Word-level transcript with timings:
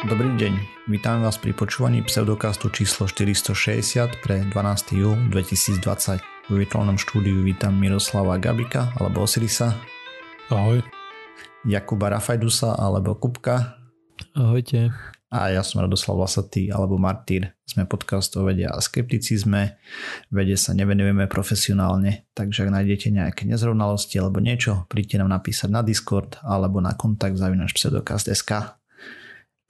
Dobrý 0.00 0.32
deň, 0.32 0.88
vítam 0.88 1.20
vás 1.20 1.36
pri 1.36 1.52
počúvaní 1.52 2.00
pseudokastu 2.00 2.72
číslo 2.72 3.04
460 3.04 4.24
pre 4.24 4.48
12. 4.48 4.96
júl 4.96 5.12
2020. 5.28 6.24
V 6.48 6.52
virtuálnom 6.56 6.96
štúdiu 6.96 7.44
vítam 7.44 7.76
Miroslava 7.76 8.40
Gabika 8.40 8.96
alebo 8.96 9.28
Osirisa. 9.28 9.76
Ahoj. 10.48 10.80
Jakuba 11.68 12.16
Rafajdusa 12.16 12.80
alebo 12.80 13.12
Kupka. 13.20 13.76
Ahojte. 14.32 14.88
A 15.28 15.52
ja 15.52 15.60
som 15.60 15.84
Radoslav 15.84 16.16
Lasatý 16.16 16.72
alebo 16.72 16.96
Martýr. 16.96 17.52
Sme 17.68 17.84
podcast 17.84 18.32
o 18.40 18.48
vede 18.48 18.64
a 18.64 18.80
skepticizme. 18.80 19.76
Vede 20.32 20.56
sa 20.56 20.72
nevenujeme 20.72 21.28
profesionálne, 21.28 22.24
takže 22.32 22.64
ak 22.64 22.72
nájdete 22.72 23.12
nejaké 23.12 23.44
nezrovnalosti 23.44 24.16
alebo 24.16 24.40
niečo, 24.40 24.88
príďte 24.88 25.20
nám 25.20 25.36
napísať 25.36 25.68
na 25.68 25.84
Discord 25.84 26.40
alebo 26.40 26.80
na 26.80 26.96
kontakt 26.96 27.36
zavinač 27.36 27.76
pseudokast.sk. 27.76 28.79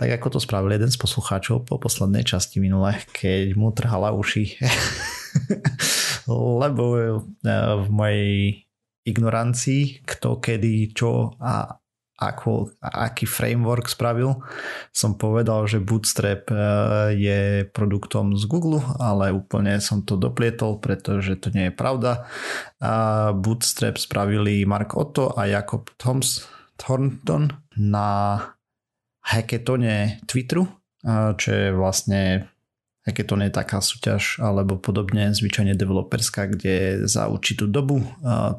Tak 0.00 0.08
ako 0.16 0.26
to 0.32 0.38
spravil 0.40 0.72
jeden 0.72 0.88
z 0.88 0.96
poslucháčov 0.96 1.68
po 1.68 1.76
poslednej 1.76 2.24
časti 2.24 2.56
minule, 2.56 2.96
keď 3.12 3.52
mu 3.52 3.68
trhala 3.76 4.16
uši. 4.16 4.56
Lebo 6.64 6.84
e, 6.96 7.02
v 7.84 7.88
mojej 7.92 8.64
ignorancii, 9.04 10.00
kto, 10.08 10.40
kedy, 10.40 10.96
čo 10.96 11.36
a 11.36 11.80
ako, 12.20 12.76
aký 12.84 13.24
framework 13.24 13.88
spravil. 13.88 14.44
Som 14.92 15.16
povedal, 15.16 15.64
že 15.64 15.80
Bootstrap 15.80 16.52
eh, 16.52 16.60
je 17.16 17.40
produktom 17.64 18.36
z 18.36 18.44
Google, 18.44 18.84
ale 19.00 19.32
úplne 19.32 19.80
som 19.80 20.04
to 20.04 20.20
doplietol, 20.20 20.76
pretože 20.84 21.40
to 21.40 21.48
nie 21.56 21.72
je 21.72 21.74
pravda. 21.74 22.28
A 22.84 22.92
Bootstrap 23.32 23.96
spravili 23.96 24.68
Mark 24.68 24.92
Otto 24.92 25.32
a 25.32 25.48
Jakob 25.48 25.88
Thoms, 25.96 26.44
Thornton 26.76 27.48
na 27.80 28.36
hackathone 29.20 30.20
Twitteru, 30.24 30.64
čo 31.36 31.48
je 31.48 31.72
vlastne 31.72 32.48
hackathon 33.04 33.48
je 33.48 33.52
taká 33.52 33.80
súťaž 33.80 34.40
alebo 34.44 34.76
podobne 34.76 35.32
zvyčajne 35.32 35.72
developerská, 35.72 36.52
kde 36.52 37.08
za 37.08 37.32
určitú 37.32 37.64
dobu 37.64 38.04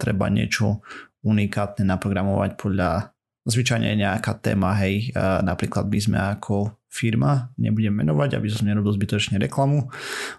treba 0.02 0.30
niečo 0.34 0.82
unikátne 1.22 1.86
naprogramovať 1.86 2.58
podľa 2.58 3.14
zvyčajne 3.46 3.94
nejaká 3.98 4.38
téma, 4.42 4.74
hej, 4.82 5.14
napríklad 5.46 5.90
by 5.90 6.00
sme 6.02 6.18
ako 6.18 6.78
firma, 6.90 7.50
nebudem 7.58 7.94
menovať, 7.94 8.38
aby 8.38 8.48
som 8.50 8.68
nerobil 8.68 8.94
zbytočne 8.94 9.42
reklamu, 9.42 9.90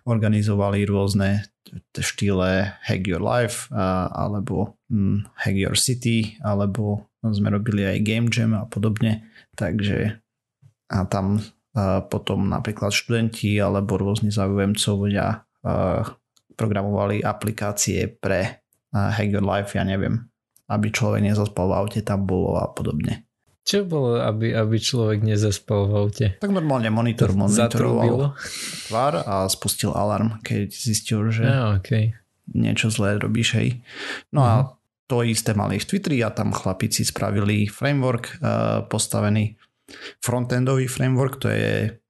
organizovali 0.06 0.87
rôzne 0.87 1.47
štýle 1.95 2.78
Hack 2.83 3.03
Your 3.06 3.23
Life 3.23 3.70
alebo 3.73 4.77
hm, 4.91 5.31
Hack 5.34 5.56
Your 5.56 5.78
City 5.78 6.37
alebo 6.43 7.06
sme 7.31 7.55
robili 7.55 7.87
aj 7.87 8.03
Game 8.03 8.28
Jam 8.28 8.59
a 8.59 8.67
podobne, 8.67 9.31
takže 9.55 10.19
a 10.91 11.06
tam 11.06 11.39
potom 12.11 12.53
napríklad 12.53 12.92
študenti 12.92 13.56
alebo 13.56 13.97
rôzni 13.97 14.28
záujemcovia 14.28 15.47
programovali 16.53 17.25
aplikácie 17.25 18.12
pre 18.12 18.61
Hack 18.93 19.33
Your 19.33 19.47
Life, 19.47 19.73
ja 19.73 19.87
neviem, 19.89 20.28
aby 20.69 20.93
človek 20.93 21.25
nezaspal 21.25 21.73
v 21.73 21.77
aute, 21.81 22.00
tam 22.05 22.28
bolo 22.28 22.61
a 22.61 22.69
podobne. 22.69 23.25
Čo 23.62 23.87
bolo, 23.87 24.19
aby, 24.19 24.53
aby 24.59 24.77
človek 24.77 25.23
nezaspal 25.23 25.87
v 25.87 25.93
aute? 25.95 26.27
Tak 26.43 26.50
normálne 26.50 26.91
monitor 26.91 27.31
monitoroval 27.31 28.34
tvár 28.91 29.23
a 29.23 29.47
spustil 29.47 29.95
alarm, 29.95 30.43
keď 30.43 30.67
zistil, 30.69 31.31
že 31.31 31.47
ah, 31.47 31.78
okay. 31.78 32.11
niečo 32.50 32.91
zlé 32.91 33.23
robíš, 33.23 33.55
hej. 33.55 33.69
No 34.34 34.43
uh-huh. 34.43 34.50
a 34.50 34.55
mhm. 34.59 34.81
To 35.06 35.27
isté 35.27 35.53
mali 35.53 35.78
v 35.78 35.89
Twitteri 35.89 36.19
a 36.25 36.31
tam 36.31 36.55
chlapici 36.55 37.05
spravili 37.05 37.69
framework 37.69 38.39
uh, 38.39 38.86
postavený 38.86 39.55
frontendový 40.25 40.89
framework, 40.89 41.36
to 41.42 41.48
je 41.53 42.00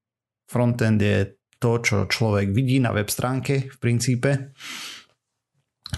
frontend 0.46 1.02
je 1.02 1.34
to, 1.58 1.78
čo 1.82 1.96
človek 2.06 2.50
vidí 2.50 2.78
na 2.78 2.90
web 2.90 3.08
stránke 3.08 3.70
v 3.70 3.76
princípe 3.78 4.54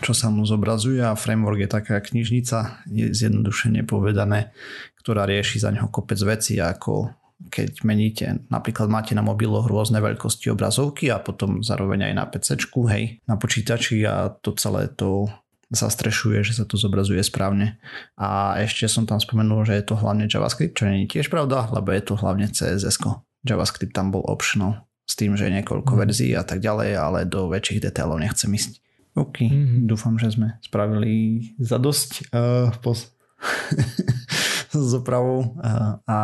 čo 0.03 0.11
sa 0.11 0.27
mu 0.27 0.43
zobrazuje 0.43 0.99
a 0.99 1.15
framework 1.15 1.63
je 1.63 1.71
taká 1.71 2.03
knižnica, 2.03 2.83
je 2.91 3.15
zjednodušene 3.15 3.87
povedané, 3.87 4.51
ktorá 4.99 5.23
rieši 5.23 5.63
za 5.63 5.71
neho 5.71 5.87
kopec 5.87 6.19
veci 6.19 6.59
ako 6.59 7.15
keď 7.35 7.83
meníte, 7.83 8.47
napríklad 8.49 8.89
máte 8.89 9.13
na 9.13 9.21
mobiloch 9.21 9.67
rôzne 9.67 9.99
veľkosti 9.99 10.55
obrazovky 10.55 11.11
a 11.11 11.19
potom 11.19 11.61
zároveň 11.61 12.11
aj 12.11 12.15
na 12.15 12.25
PC, 12.31 12.49
hej, 12.89 13.05
na 13.27 13.35
počítači 13.37 14.01
a 14.07 14.33
to 14.33 14.55
celé 14.55 14.89
to 14.95 15.29
zastrešuje, 15.75 16.47
že 16.47 16.57
sa 16.57 16.65
to 16.65 16.79
zobrazuje 16.79 17.21
správne. 17.21 17.79
A 18.19 18.59
ešte 18.63 18.87
som 18.87 19.05
tam 19.05 19.19
spomenul, 19.19 19.67
že 19.67 19.77
je 19.79 19.85
to 19.85 19.95
hlavne 19.99 20.31
JavaScript, 20.31 20.79
čo 20.79 20.89
nie 20.89 21.05
je 21.05 21.19
tiež 21.19 21.29
pravda, 21.29 21.69
lebo 21.71 21.91
je 21.91 22.03
to 22.03 22.15
hlavne 22.19 22.49
CSS. 22.49 22.99
JavaScript 23.45 23.93
tam 23.93 24.09
bol 24.15 24.25
optional 24.25 24.89
s 25.05 25.15
tým, 25.21 25.37
že 25.37 25.47
je 25.47 25.61
niekoľko 25.61 25.93
mm. 25.93 25.99
verzií 26.01 26.33
a 26.33 26.43
tak 26.47 26.65
ďalej, 26.65 26.97
ale 26.97 27.29
do 27.29 27.53
väčších 27.53 27.85
detailov 27.85 28.23
nechcem 28.23 28.49
ísť. 28.49 28.81
OK, 29.15 29.47
mm-hmm. 29.47 29.87
dúfam, 29.87 30.19
že 30.19 30.35
sme 30.35 30.59
spravili 30.59 31.55
za 31.63 31.79
dosť 31.79 32.35
uh, 32.35 32.75
pos- 32.83 33.15
s 34.75 34.91
opravou 34.97 35.55
uh, 35.55 36.03
a 36.03 36.19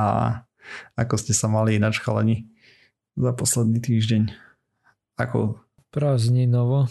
ako 0.99 1.15
ste 1.15 1.31
sa 1.31 1.47
mali 1.47 1.79
ináč 1.79 2.03
chalani 2.03 2.51
za 3.15 3.31
posledný 3.31 3.79
týždeň. 3.79 4.35
Ako? 5.21 5.61
Prázdninovo. 5.95 6.91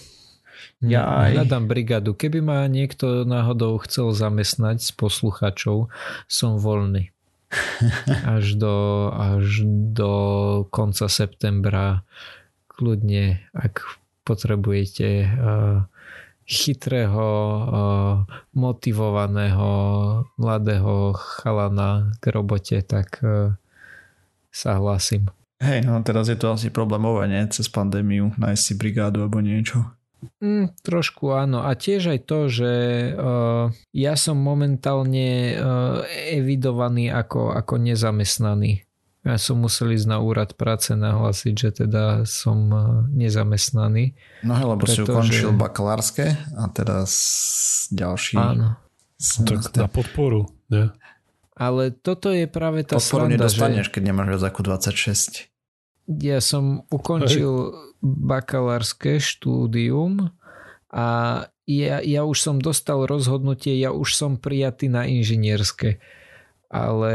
Ja 0.80 1.28
aj... 1.28 1.36
Hľadám 1.36 1.66
brigádu. 1.68 2.12
Keby 2.16 2.40
ma 2.40 2.60
niekto 2.72 3.28
náhodou 3.28 3.80
chcel 3.84 4.16
zamestnať 4.16 4.80
s 4.80 4.92
posluchačov, 4.96 5.92
som 6.26 6.58
voľný. 6.58 7.12
Až 8.38 8.62
do, 8.62 9.10
až 9.10 9.66
do 9.90 10.14
konca 10.70 11.10
septembra 11.10 12.06
kľudne, 12.70 13.42
ak 13.58 13.82
potrebujete 14.22 15.26
uh, 15.26 15.90
chytrého, 16.46 17.26
uh, 17.26 18.14
motivovaného 18.54 19.72
mladého 20.38 21.18
chalana 21.18 22.14
k 22.22 22.24
robote, 22.30 22.78
tak 22.86 23.18
uh, 23.26 23.58
sa 24.54 24.78
hlásim. 24.78 25.26
Hej, 25.60 25.84
no 25.84 26.00
teraz 26.08 26.32
je 26.32 26.40
to 26.40 26.56
asi 26.56 26.72
problémové, 26.72 27.28
nie? 27.28 27.44
Cez 27.52 27.68
pandémiu 27.68 28.32
nájsť 28.40 28.62
si 28.64 28.74
brigádu 28.80 29.28
alebo 29.28 29.44
niečo. 29.44 29.84
Mm, 30.44 30.76
trošku 30.84 31.32
áno. 31.32 31.64
A 31.64 31.76
tiež 31.76 32.16
aj 32.16 32.20
to, 32.28 32.40
že 32.52 32.72
uh, 33.16 33.72
ja 33.96 34.14
som 34.20 34.36
momentálne 34.40 35.56
uh, 35.56 36.04
evidovaný 36.32 37.08
ako, 37.12 37.56
ako 37.56 37.80
nezamestnaný. 37.80 38.84
Ja 39.28 39.36
som 39.36 39.60
musel 39.60 39.94
ísť 40.00 40.08
na 40.08 40.24
úrad 40.24 40.56
práce 40.56 40.96
nahlásiť, 40.96 41.54
že 41.54 41.70
teda 41.84 42.24
som 42.24 42.72
e, 42.72 42.80
nezamestnaný. 43.12 44.16
No 44.48 44.56
hej, 44.56 44.64
lebo 44.64 44.88
pretože... 44.88 45.04
si 45.04 45.12
ukončil 45.12 45.50
bakalárske 45.60 46.40
a 46.56 46.64
teraz 46.72 47.12
ďalší... 47.92 48.40
Áno. 48.40 48.80
Tak 49.20 49.76
na 49.76 49.92
podporu, 49.92 50.48
nie? 50.72 50.88
Ale 51.60 51.92
toto 51.92 52.32
je 52.32 52.48
práve 52.48 52.88
tá 52.88 52.96
Podporu 52.96 53.28
sranda, 53.28 53.36
nedostaneš, 53.36 53.92
že... 53.92 54.00
keď 54.00 54.04
nemáš 54.08 54.28
viac 54.32 54.44
ako 54.48 54.60
26. 54.80 55.52
Ja 56.24 56.40
som 56.40 56.88
ukončil 56.88 57.52
hej. 57.52 57.89
Bakalárske 58.02 59.20
štúdium 59.20 60.32
a 60.90 61.08
ja, 61.70 62.02
ja 62.02 62.22
už 62.26 62.38
som 62.42 62.58
dostal 62.58 63.06
rozhodnutie, 63.06 63.78
ja 63.78 63.94
už 63.94 64.18
som 64.18 64.42
prijatý 64.42 64.90
na 64.90 65.06
inžinierske 65.06 66.02
ale 66.70 67.14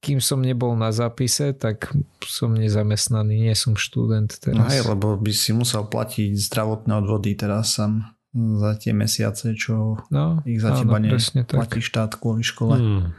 kým 0.00 0.24
som 0.24 0.40
nebol 0.40 0.72
na 0.72 0.88
zápise, 0.88 1.52
tak 1.52 1.92
som 2.24 2.56
nezamestnaný, 2.56 3.52
nie 3.52 3.52
som 3.52 3.76
študent 3.76 4.32
teraz. 4.40 4.56
No 4.56 4.64
hej, 4.72 4.82
lebo 4.88 5.20
by 5.20 5.32
si 5.36 5.52
musel 5.52 5.84
platiť 5.84 6.32
zdravotné 6.32 6.96
odvody 6.96 7.36
teraz 7.36 7.76
sam 7.76 8.16
za 8.32 8.80
tie 8.80 8.96
mesiace, 8.96 9.52
čo 9.52 10.00
no, 10.08 10.40
ich 10.48 10.64
za 10.64 10.72
áno, 10.72 10.88
teba 10.88 10.98
neplatí 11.04 11.84
štát 11.84 12.16
kvôli 12.16 12.40
škole. 12.40 12.76
Hmm. 12.80 13.12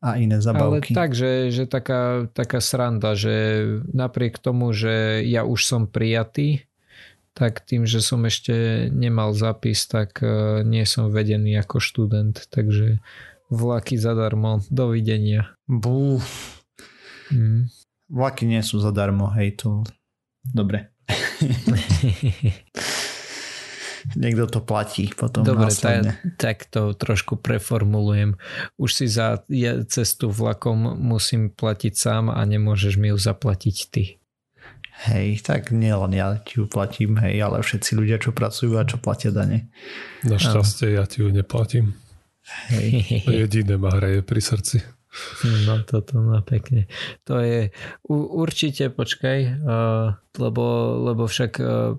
A 0.00 0.16
iné 0.16 0.40
zabavky. 0.40 0.92
Ale 0.92 0.96
tak, 0.96 1.10
že, 1.12 1.52
taká, 1.68 2.24
taká 2.32 2.58
sranda, 2.64 3.12
že 3.12 3.64
napriek 3.92 4.40
tomu, 4.40 4.72
že 4.72 5.20
ja 5.28 5.44
už 5.44 5.60
som 5.60 5.82
prijatý, 5.84 6.64
tak 7.36 7.60
tým, 7.62 7.84
že 7.84 8.00
som 8.00 8.24
ešte 8.24 8.88
nemal 8.90 9.36
zápis, 9.36 9.84
tak 9.84 10.24
eh, 10.24 10.64
nie 10.64 10.82
som 10.88 11.12
vedený 11.12 11.60
ako 11.60 11.78
študent, 11.78 12.48
takže 12.48 12.98
Vlaky 13.50 13.98
zadarmo. 13.98 14.62
Dovidenia. 14.70 15.58
Bú. 15.66 16.22
Mm. 17.34 17.66
Vlaky 18.06 18.46
nie 18.46 18.62
sú 18.62 18.78
zadarmo, 18.78 19.26
hej, 19.34 19.58
to... 19.58 19.82
Dobre. 20.46 20.94
Niekto 24.18 24.46
to 24.50 24.60
platí 24.64 25.10
potom 25.14 25.46
Dobre, 25.46 25.70
tá, 25.70 26.02
tak 26.34 26.66
to 26.66 26.94
trošku 26.96 27.38
preformulujem. 27.38 28.34
Už 28.74 28.90
si 28.90 29.06
za 29.06 29.42
cestu 29.86 30.30
vlakom 30.30 30.98
musím 30.98 31.50
platiť 31.50 31.92
sám 31.94 32.24
a 32.30 32.40
nemôžeš 32.42 32.98
mi 32.98 33.14
ju 33.14 33.18
zaplatiť 33.18 33.76
ty. 33.90 34.04
Hej, 35.00 35.48
tak 35.48 35.72
nielen 35.72 36.12
ja 36.12 36.36
ti 36.44 36.60
ju 36.60 36.68
platím, 36.68 37.16
hej, 37.24 37.40
ale 37.40 37.64
všetci 37.64 37.96
ľudia, 37.96 38.20
čo 38.20 38.36
pracujú 38.36 38.76
a 38.76 38.84
čo 38.84 39.00
platia 39.00 39.32
dane. 39.32 39.72
Našťastie 40.28 40.92
ja 41.00 41.08
ti 41.08 41.24
ju 41.24 41.32
neplatím. 41.32 41.96
Hej. 42.68 43.24
Jediné 43.24 43.80
ma 43.80 43.96
hraje 43.96 44.20
pri 44.20 44.40
srdci. 44.44 44.84
No 45.66 45.82
toto 45.82 46.22
no 46.22 46.38
pekne. 46.44 46.86
To 47.26 47.42
je 47.42 47.74
určite, 48.12 48.94
počkaj, 48.94 49.38
uh, 49.64 50.14
lebo, 50.38 50.64
lebo 51.02 51.26
však 51.26 51.52
uh, 51.58 51.98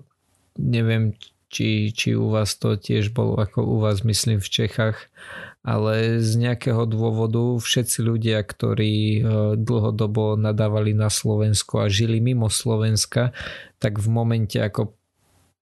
neviem, 0.56 1.12
či, 1.52 1.92
či 1.92 2.16
u 2.16 2.32
vás 2.32 2.56
to 2.56 2.80
tiež 2.80 3.12
bolo 3.12 3.36
ako 3.36 3.60
u 3.60 3.76
vás, 3.84 4.00
myslím, 4.08 4.40
v 4.40 4.48
Čechách, 4.48 5.12
ale 5.60 6.18
z 6.24 6.40
nejakého 6.40 6.88
dôvodu 6.88 7.60
všetci 7.60 7.98
ľudia, 8.00 8.40
ktorí 8.40 8.94
uh, 8.96 9.20
dlhodobo 9.60 10.40
nadávali 10.40 10.96
na 10.96 11.12
Slovensko 11.12 11.84
a 11.84 11.92
žili 11.92 12.24
mimo 12.24 12.48
Slovenska, 12.48 13.36
tak 13.76 14.00
v 14.00 14.08
momente 14.08 14.56
ako 14.56 14.96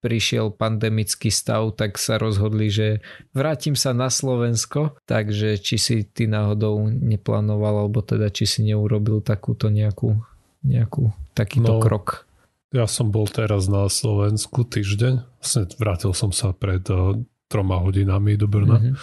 prišiel 0.00 0.56
pandemický 0.56 1.28
stav, 1.28 1.76
tak 1.76 2.00
sa 2.00 2.16
rozhodli, 2.16 2.72
že 2.72 3.04
vrátim 3.36 3.76
sa 3.76 3.92
na 3.92 4.08
Slovensko, 4.08 4.96
takže 5.04 5.60
či 5.60 5.76
si 5.76 5.96
ty 6.08 6.24
náhodou 6.24 6.88
neplánoval, 6.88 7.84
alebo 7.84 8.00
teda 8.00 8.32
či 8.32 8.48
si 8.48 8.64
neurobil 8.64 9.20
takúto 9.20 9.68
nejakú, 9.68 10.16
nejakú 10.64 11.12
takýto 11.36 11.76
no, 11.76 11.84
krok. 11.84 12.29
Ja 12.70 12.86
som 12.86 13.10
bol 13.10 13.26
teraz 13.26 13.66
na 13.66 13.90
Slovensku 13.90 14.62
týždeň, 14.62 15.26
vlastne 15.42 15.66
vrátil 15.74 16.14
som 16.14 16.30
sa 16.30 16.54
pred 16.54 16.86
uh, 16.86 17.18
troma 17.50 17.82
hodinami 17.82 18.38
do 18.38 18.46
Brna 18.46 18.78
mm-hmm. 18.78 18.94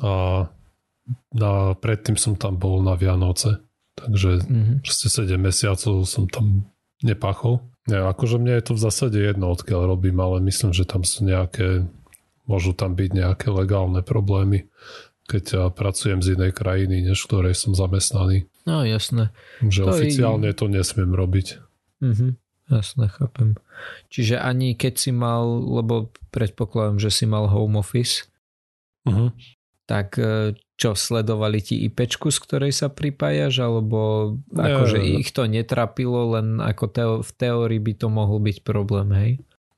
a 0.00 0.12
na, 1.36 1.52
predtým 1.76 2.16
som 2.16 2.40
tam 2.40 2.56
bol 2.56 2.80
na 2.80 2.96
Vianoce, 2.96 3.60
takže 4.00 4.40
mm-hmm. 4.40 4.80
7 4.80 5.28
mesiacov 5.36 6.08
som 6.08 6.24
tam 6.24 6.64
nepachol 7.04 7.60
nie, 7.86 8.02
akože 8.02 8.42
mne 8.42 8.58
je 8.58 8.64
to 8.66 8.72
v 8.74 8.82
zásade 8.82 9.18
jedno, 9.18 9.54
odkiaľ 9.54 9.94
robím, 9.94 10.18
ale 10.18 10.42
myslím, 10.42 10.74
že 10.74 10.82
tam 10.82 11.06
sú 11.06 11.22
nejaké, 11.22 11.86
môžu 12.50 12.74
tam 12.74 12.98
byť 12.98 13.10
nejaké 13.14 13.48
legálne 13.54 14.02
problémy, 14.02 14.66
keď 15.30 15.42
ja 15.54 15.64
pracujem 15.70 16.18
z 16.18 16.34
inej 16.34 16.50
krajiny, 16.54 17.06
než 17.06 17.22
v 17.22 17.26
ktorej 17.30 17.54
som 17.54 17.78
zamestnaný. 17.78 18.50
No 18.66 18.82
jasné. 18.82 19.30
Že 19.62 19.86
to 19.86 19.90
oficiálne 19.94 20.50
i... 20.50 20.56
to 20.58 20.66
nesmiem 20.66 21.14
robiť. 21.14 21.62
Mhm, 22.02 22.26
jasné, 22.70 23.08
chápem. 23.10 23.54
Čiže 24.10 24.42
ani 24.42 24.74
keď 24.74 24.94
si 24.98 25.10
mal, 25.14 25.46
lebo 25.62 26.10
predpokladám, 26.34 26.98
že 26.98 27.10
si 27.10 27.24
mal 27.24 27.46
home 27.46 27.78
office, 27.78 28.26
uh-huh. 29.06 29.30
tak 29.86 30.18
e, 30.18 30.58
čo, 30.76 30.92
sledovali 30.92 31.62
ti 31.64 31.86
IPčku, 31.88 32.28
z 32.28 32.38
ktorej 32.42 32.72
sa 32.74 32.92
pripájaš, 32.92 33.64
alebo 33.64 34.34
akože 34.52 35.00
ich 35.00 35.32
to 35.32 35.48
netrapilo, 35.48 36.36
len 36.36 36.60
ako 36.60 36.84
teo, 36.90 37.14
v 37.24 37.30
teórii 37.32 37.80
by 37.80 37.92
to 37.96 38.06
mohol 38.12 38.42
byť 38.42 38.60
problém, 38.60 39.08
hej? 39.14 39.32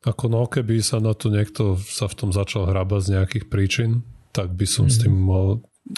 Ako 0.07 0.31
no, 0.31 0.47
keby 0.47 0.79
sa 0.83 1.03
na 1.03 1.13
to 1.13 1.31
niekto 1.31 1.75
sa 1.79 2.07
v 2.07 2.15
tom 2.15 2.31
začal 2.31 2.71
hrabať 2.71 3.01
z 3.03 3.09
nejakých 3.19 3.45
príčin, 3.51 3.91
tak 4.31 4.55
by 4.55 4.67
som 4.67 4.87
mm-hmm. 4.87 4.99
s 4.99 5.03
tým 5.03 5.15
mhm. 5.15 5.27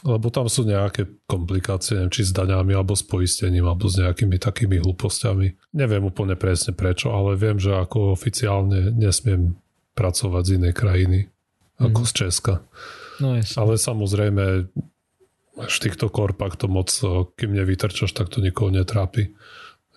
Lebo 0.07 0.31
tam 0.31 0.47
sú 0.47 0.63
nejaké 0.63 1.11
komplikácie, 1.27 1.99
neviem, 1.99 2.15
či 2.15 2.31
s 2.31 2.33
daňami, 2.33 2.73
alebo 2.79 2.95
s 2.95 3.03
poistením, 3.03 3.67
alebo 3.67 3.91
s 3.91 3.99
nejakými 3.99 4.39
takými 4.39 4.79
hlúpostiami. 4.79 5.75
Neviem 5.75 6.07
úplne 6.07 6.39
presne 6.39 6.71
prečo, 6.71 7.11
ale 7.11 7.35
viem, 7.35 7.59
že 7.59 7.75
ako 7.75 8.15
oficiálne 8.15 8.95
nesmiem 8.95 9.59
pracovať 9.99 10.43
z 10.47 10.51
inej 10.63 10.75
krajiny, 10.79 11.21
ako 11.83 12.01
mm. 12.03 12.07
z 12.07 12.13
Česka. 12.15 12.55
No 13.21 13.37
Ale 13.37 13.73
samozrejme, 13.77 14.45
v 15.61 15.79
týchto 15.83 16.09
korpách 16.09 16.57
to 16.57 16.71
moc, 16.71 16.89
kým 17.37 17.53
nevytrčaš, 17.53 18.15
tak 18.15 18.33
to 18.33 18.41
nikoho 18.41 18.73
netrápi. 18.73 19.35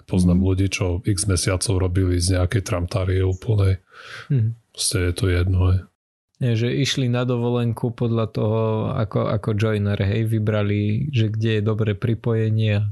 Poznám 0.04 0.44
mm. 0.44 0.48
ľudí, 0.50 0.68
čo 0.68 1.00
x 1.06 1.30
mesiacov 1.32 1.80
robili 1.80 2.20
z 2.20 2.36
nejakej 2.36 2.66
tramtárie 2.66 3.24
úplnej. 3.24 3.80
Mm. 4.28 4.60
Proste 4.76 4.98
je 5.08 5.14
to 5.16 5.26
jedno. 5.32 5.60
Hej. 5.72 5.80
Nie, 6.44 6.60
že 6.60 6.68
išli 6.68 7.08
na 7.08 7.24
dovolenku 7.24 7.96
podľa 7.96 8.26
toho, 8.36 8.62
ako, 8.92 9.32
ako 9.32 9.56
joiner, 9.56 9.96
hej, 9.96 10.28
vybrali, 10.28 11.08
že 11.08 11.32
kde 11.32 11.60
je 11.60 11.62
dobré 11.64 11.96
pripojenie. 11.96 12.84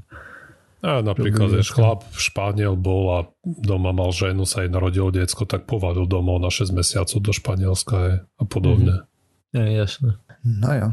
A 0.79 1.03
napríklad, 1.03 1.59
že 1.59 1.67
chlap 1.67 2.07
Španiel 2.15 2.79
bol 2.79 3.03
a 3.11 3.19
doma 3.43 3.91
mal 3.91 4.15
ženu, 4.15 4.47
sa 4.47 4.63
jej 4.63 4.71
narodilo 4.71 5.11
diecko, 5.11 5.43
tak 5.43 5.67
povadil 5.67 6.07
domov 6.07 6.39
na 6.39 6.47
6 6.47 6.71
mesiacov 6.71 7.19
do 7.19 7.35
Španielska 7.35 7.95
hej, 7.99 8.15
a 8.23 8.43
podobne. 8.47 9.03
Mm. 9.03 9.05
Ja, 9.51 9.65
jasné. 9.83 10.15
No 10.47 10.71
jo. 10.71 10.87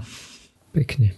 Pekne. 0.74 1.14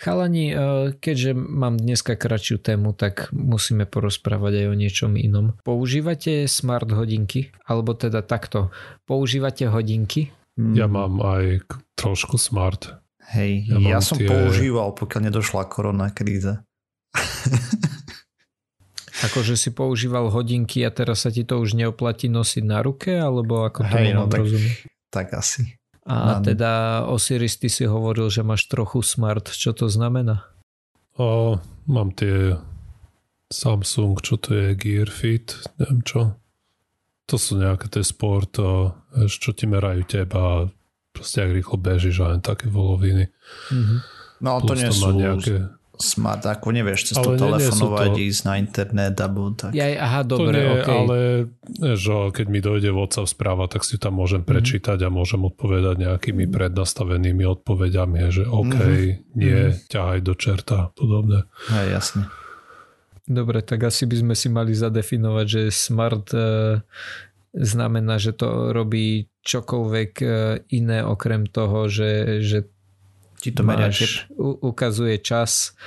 Chalani, 0.00 0.50
e, 0.50 0.56
keďže 0.98 1.36
mám 1.36 1.78
dneska 1.78 2.16
kratšiu 2.16 2.58
tému, 2.58 2.96
tak 2.96 3.28
musíme 3.30 3.84
porozprávať 3.84 4.64
aj 4.64 4.66
o 4.66 4.74
niečom 4.74 5.12
inom. 5.14 5.54
Používate 5.62 6.48
smart 6.50 6.90
hodinky? 6.90 7.52
Alebo 7.68 7.94
teda 7.94 8.24
takto, 8.24 8.72
používate 9.04 9.68
hodinky? 9.68 10.32
Ja 10.56 10.84
mám 10.84 11.16
aj 11.24 11.64
trošku 11.96 12.36
smart. 12.36 13.00
Hej, 13.32 13.72
ja, 13.72 13.96
ja 13.96 14.00
som 14.04 14.20
tie... 14.20 14.28
používal, 14.28 14.92
pokiaľ 14.92 15.32
nedošla 15.32 15.64
korona 15.72 16.12
kríza. 16.12 16.68
Akože 19.30 19.54
si 19.54 19.70
používal 19.72 20.28
hodinky 20.28 20.82
a 20.82 20.90
teraz 20.90 21.24
sa 21.24 21.30
ti 21.30 21.46
to 21.46 21.62
už 21.62 21.78
neoplatí 21.78 22.26
nosiť 22.28 22.64
na 22.66 22.82
ruke, 22.82 23.14
alebo 23.14 23.64
ako 23.64 23.86
to 23.86 23.96
Hej, 23.96 24.08
no, 24.18 24.26
tak, 24.26 24.42
tak 25.08 25.26
asi. 25.32 25.78
A 26.02 26.42
Mám. 26.42 26.44
teda 26.50 27.04
Osiris, 27.06 27.62
ty 27.62 27.70
si 27.70 27.86
hovoril, 27.86 28.26
že 28.26 28.42
máš 28.42 28.66
trochu 28.66 29.06
smart. 29.06 29.46
Čo 29.46 29.70
to 29.70 29.86
znamená? 29.86 30.50
O, 31.14 31.62
mám 31.86 32.10
tie 32.18 32.58
Samsung, 33.54 34.18
čo 34.18 34.34
to 34.40 34.50
je, 34.50 34.74
Gear 34.74 35.06
Fit, 35.06 35.54
neviem 35.78 36.02
čo. 36.02 36.41
To 37.30 37.36
sú 37.38 37.58
nejaké 37.58 37.86
tie 37.86 38.02
sport, 38.02 38.58
o, 38.58 38.92
čo 39.30 39.54
ti 39.54 39.70
merajú 39.70 40.02
teba 40.04 40.66
proste 41.12 41.44
ak 41.44 41.50
rýchlo 41.52 41.76
bežíš 41.76 42.24
a 42.24 42.32
len 42.32 42.40
také 42.40 42.66
voloviny. 42.72 43.28
Mm-hmm. 43.68 43.98
No 44.42 44.58
to 44.64 44.74
nie 44.74 44.90
to 44.90 44.96
sú 44.96 45.12
nejaké 45.14 45.54
smart, 46.02 46.42
ako 46.42 46.74
nevieš 46.74 47.14
cez 47.14 47.16
to 47.20 47.38
telefonovať, 47.38 48.10
to... 48.10 48.26
ísť 48.26 48.42
na 48.42 48.54
internet 48.58 49.14
alebo 49.22 49.54
tak. 49.54 49.70
Ja, 49.70 49.86
aha, 50.02 50.26
dobre, 50.26 50.50
to 50.50 50.58
nie, 50.58 50.66
okay. 50.82 50.96
ale 50.98 51.18
že 51.94 52.34
keď 52.34 52.46
mi 52.50 52.58
dojde 52.58 52.90
WhatsApp 52.90 53.30
správa, 53.30 53.70
tak 53.70 53.86
si 53.86 54.02
tam 54.02 54.18
môžem 54.18 54.42
mhm. 54.42 54.48
prečítať 54.50 54.98
mm-hmm. 54.98 55.14
a 55.14 55.16
môžem 55.22 55.40
odpovedať 55.46 55.94
nejakými 56.02 56.50
prednastavenými 56.50 57.44
odpovediami, 57.46 58.18
že 58.34 58.42
OK, 58.48 58.74
mm-hmm. 58.74 59.38
nie, 59.38 59.58
mm-hmm. 59.70 59.86
ťahaj 59.92 60.20
do 60.26 60.34
čerta 60.34 60.74
a 60.80 60.90
podobne. 60.90 61.46
Hej, 61.70 61.86
jasne. 62.02 62.26
Dobre, 63.22 63.62
tak 63.62 63.86
asi 63.86 64.02
by 64.02 64.16
sme 64.18 64.34
si 64.34 64.50
mali 64.50 64.74
zadefinovať, 64.74 65.46
že 65.46 65.62
smart 65.70 66.34
e, 66.34 66.82
znamená, 67.54 68.18
že 68.18 68.34
to 68.34 68.74
robí 68.74 69.30
čokoľvek 69.46 70.12
e, 70.18 70.26
iné 70.74 71.06
okrem 71.06 71.46
toho, 71.46 71.86
že, 71.86 72.42
že 72.42 72.66
ti 73.38 73.54
to 73.54 73.62
máš, 73.62 74.26
ukazuje 74.38 75.22
čas 75.22 75.78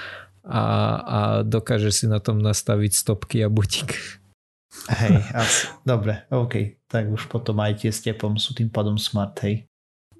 a, 0.47 0.63
a 1.03 1.19
dokáže 1.43 1.91
si 1.91 2.05
na 2.07 2.23
tom 2.23 2.39
nastaviť 2.39 2.91
stopky 2.95 3.43
a 3.43 3.51
butík. 3.51 3.95
Hej, 4.91 5.15
asi. 5.31 5.71
dobre, 5.87 6.27
OK. 6.31 6.83
Tak 6.87 7.11
už 7.11 7.31
potom 7.31 7.59
aj 7.63 7.83
tie 7.83 7.91
s 7.91 8.03
tepom 8.03 8.35
sú 8.35 8.51
tým 8.55 8.67
pádom 8.67 8.99
smart, 8.99 9.35
hej. 9.43 9.67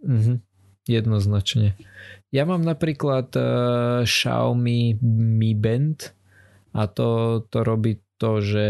Mhm, 0.04 0.42
jednoznačne. 0.88 1.76
Ja 2.32 2.44
mám 2.44 2.64
napríklad 2.64 3.32
uh, 3.36 4.04
Xiaomi 4.04 5.00
Mi 5.04 5.56
Band 5.56 6.16
a 6.76 6.92
to, 6.92 7.40
to 7.48 7.64
robí 7.64 8.04
to, 8.20 8.44
že 8.44 8.68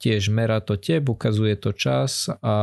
tiež 0.00 0.22
merá 0.32 0.64
to 0.64 0.80
tep, 0.80 1.08
ukazuje 1.08 1.56
to 1.60 1.76
čas 1.76 2.32
a 2.40 2.56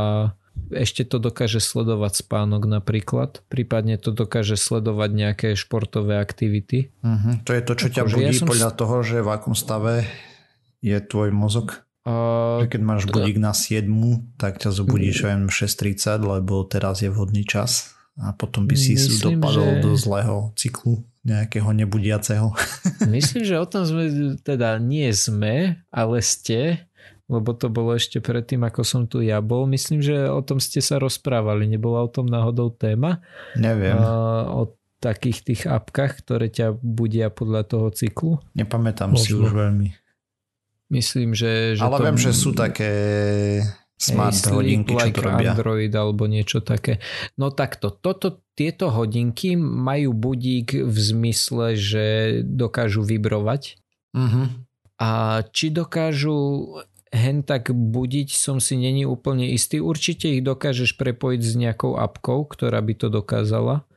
ešte 0.73 1.05
to 1.05 1.21
dokáže 1.21 1.61
sledovať 1.61 2.25
spánok 2.25 2.65
napríklad, 2.65 3.45
prípadne 3.45 4.01
to 4.01 4.09
dokáže 4.09 4.57
sledovať 4.57 5.09
nejaké 5.13 5.47
športové 5.53 6.17
aktivity. 6.17 6.89
Uh-huh. 7.05 7.37
To 7.45 7.51
je 7.53 7.61
to, 7.61 7.73
čo 7.77 7.87
ťa 7.93 8.01
Ako, 8.09 8.13
budí 8.17 8.33
ja 8.33 8.41
podľa 8.41 8.71
s... 8.73 8.77
toho, 8.77 8.95
že 9.05 9.17
v 9.21 9.29
akom 9.29 9.53
stave 9.53 10.09
je 10.81 10.97
tvoj 10.97 11.29
mozog? 11.29 11.85
Uh, 12.07 12.63
že 12.65 12.73
keď 12.73 12.81
máš 12.81 13.03
budík 13.05 13.37
na 13.37 13.53
7, 13.53 13.85
tak 14.39 14.57
ťa 14.57 14.73
zobudí 14.73 15.13
čo 15.13 15.29
viem 15.29 15.51
6.30, 15.51 16.25
lebo 16.25 16.65
teraz 16.65 17.05
je 17.05 17.13
vhodný 17.13 17.45
čas 17.45 17.93
a 18.17 18.33
potom 18.33 18.65
by 18.65 18.73
si 18.73 18.97
Myslím, 18.97 19.37
dopadol 19.37 19.77
že... 19.77 19.81
do 19.85 19.91
zlého 19.93 20.35
cyklu 20.57 21.05
nejakého 21.27 21.69
nebudiaceho. 21.75 22.55
Myslím, 23.11 23.43
že 23.43 23.59
o 23.59 23.67
tom 23.67 23.83
sme 23.83 24.07
teda 24.39 24.79
nie 24.79 25.11
sme, 25.11 25.83
ale 25.91 26.23
ste 26.23 26.87
lebo 27.27 27.51
to 27.51 27.67
bolo 27.67 27.91
ešte 27.91 28.23
predtým, 28.23 28.63
ako 28.63 28.81
som 28.87 29.03
tu 29.03 29.19
ja 29.19 29.43
bol. 29.43 29.67
Myslím, 29.67 29.99
že 29.99 30.31
o 30.31 30.39
tom 30.39 30.63
ste 30.63 30.79
sa 30.79 30.95
rozprávali. 30.95 31.67
Nebola 31.67 32.07
o 32.07 32.09
tom 32.11 32.23
náhodou 32.23 32.71
téma? 32.71 33.19
Neviem. 33.59 33.99
O 34.47 34.71
takých 35.03 35.43
tých 35.43 35.61
apkách, 35.67 36.23
ktoré 36.23 36.47
ťa 36.47 36.71
budia 36.79 37.27
podľa 37.27 37.67
toho 37.67 37.87
cyklu? 37.91 38.39
Nepamätám 38.55 39.11
Možno. 39.11 39.27
si 39.27 39.31
už 39.35 39.51
veľmi. 39.51 39.91
Myslím, 40.87 41.35
že... 41.35 41.75
že 41.75 41.83
Ale 41.83 41.99
to... 41.99 42.03
viem, 42.07 42.19
že 42.19 42.31
sú 42.31 42.55
také 42.55 42.91
smart 43.97 44.37
hey, 44.37 44.53
hodinky, 44.53 44.93
čo 44.93 45.09
to 45.09 45.21
robia. 45.25 45.57
Android 45.57 45.91
alebo 45.91 46.29
niečo 46.29 46.61
také. 46.61 47.01
No 47.35 47.49
takto, 47.49 47.89
toto, 47.89 48.45
tieto 48.53 48.93
hodinky 48.93 49.57
majú 49.57 50.13
budík 50.13 50.77
v 50.85 50.97
zmysle, 50.97 51.73
že 51.73 52.05
dokážu 52.45 53.01
vibrovať. 53.01 53.81
Uh-huh. 54.13 54.53
A 55.01 55.41
či 55.49 55.73
dokážu 55.73 56.37
hen 57.09 57.41
tak 57.41 57.73
budiť 57.73 58.37
som 58.37 58.61
si 58.61 58.77
není 58.77 59.03
úplne 59.03 59.49
istý. 59.49 59.81
Určite 59.81 60.29
ich 60.29 60.45
dokážeš 60.45 60.95
prepojiť 60.97 61.41
s 61.41 61.53
nejakou 61.57 61.97
apkou, 61.97 62.45
ktorá 62.45 62.77
by 62.81 62.93
to 62.93 63.07
dokázala. 63.09 63.87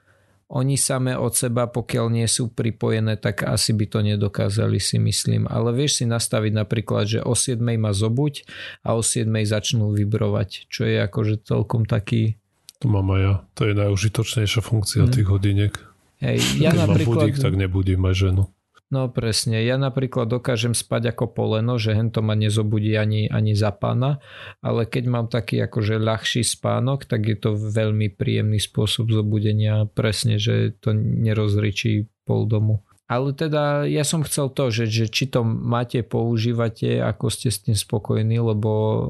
Oni 0.50 0.74
same 0.74 1.14
od 1.14 1.30
seba, 1.30 1.70
pokiaľ 1.70 2.10
nie 2.10 2.26
sú 2.26 2.50
pripojené, 2.50 3.14
tak 3.14 3.46
asi 3.46 3.70
by 3.70 3.86
to 3.86 3.98
nedokázali 4.02 4.82
si 4.82 4.98
myslím. 4.98 5.46
Ale 5.46 5.70
vieš 5.70 6.02
si 6.02 6.04
nastaviť 6.10 6.52
napríklad, 6.58 7.06
že 7.06 7.20
o 7.22 7.38
7 7.38 7.62
má 7.78 7.94
zobuť 7.94 8.44
a 8.82 8.98
o 8.98 9.02
7 9.02 9.30
začnú 9.46 9.94
vybrovať, 9.94 10.66
čo 10.66 10.90
je 10.90 10.98
akože 11.06 11.46
celkom 11.46 11.86
taký... 11.86 12.34
To 12.82 12.90
mám 12.90 13.14
aj 13.14 13.20
ja. 13.22 13.34
To 13.54 13.62
je 13.70 13.72
najužitočnejšia 13.78 14.60
funkcia 14.64 15.06
hmm. 15.06 15.14
tých 15.14 15.28
hodiniek. 15.30 15.74
Hej, 16.18 16.38
ja 16.58 16.74
Keď 16.74 16.80
napríklad... 16.82 17.30
budík, 17.30 17.36
tak 17.38 17.54
nebudím 17.54 18.02
aj 18.10 18.14
ženu. 18.18 18.42
No 18.90 19.06
presne, 19.06 19.62
ja 19.62 19.78
napríklad 19.78 20.26
dokážem 20.26 20.74
spať 20.74 21.14
ako 21.14 21.30
poleno, 21.30 21.78
že 21.78 21.94
hento 21.94 22.26
ma 22.26 22.34
nezobudí 22.34 22.98
ani, 22.98 23.30
ani 23.30 23.54
za 23.54 23.70
pána, 23.70 24.18
ale 24.58 24.82
keď 24.82 25.04
mám 25.06 25.26
taký 25.30 25.62
akože 25.62 26.02
ľahší 26.02 26.42
spánok, 26.42 27.06
tak 27.06 27.22
je 27.30 27.38
to 27.38 27.54
veľmi 27.54 28.10
príjemný 28.10 28.58
spôsob 28.58 29.14
zobudenia, 29.14 29.86
presne, 29.94 30.42
že 30.42 30.74
to 30.82 30.90
nerozričí 30.90 32.10
pol 32.26 32.50
domu. 32.50 32.82
Ale 33.06 33.30
teda 33.30 33.86
ja 33.86 34.02
som 34.02 34.26
chcel 34.26 34.50
to, 34.50 34.74
že, 34.74 34.90
že 34.90 35.06
či 35.06 35.30
to 35.30 35.46
máte, 35.46 36.02
používate, 36.02 36.98
ako 36.98 37.30
ste 37.30 37.54
s 37.54 37.62
tým 37.62 37.78
spokojní, 37.78 38.42
lebo 38.42 38.70
e, 38.74 39.02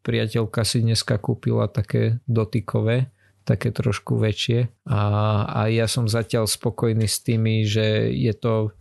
priateľka 0.00 0.64
si 0.64 0.80
dneska 0.80 1.20
kúpila 1.20 1.68
také 1.68 2.24
dotykové, 2.24 3.12
také 3.48 3.72
trošku 3.72 4.20
väčšie 4.20 4.68
a, 4.84 5.02
a 5.48 5.60
ja 5.72 5.88
som 5.88 6.04
zatiaľ 6.04 6.44
spokojný 6.44 7.08
s 7.08 7.24
tými, 7.24 7.64
že 7.64 8.12
je 8.12 8.36
to 8.36 8.76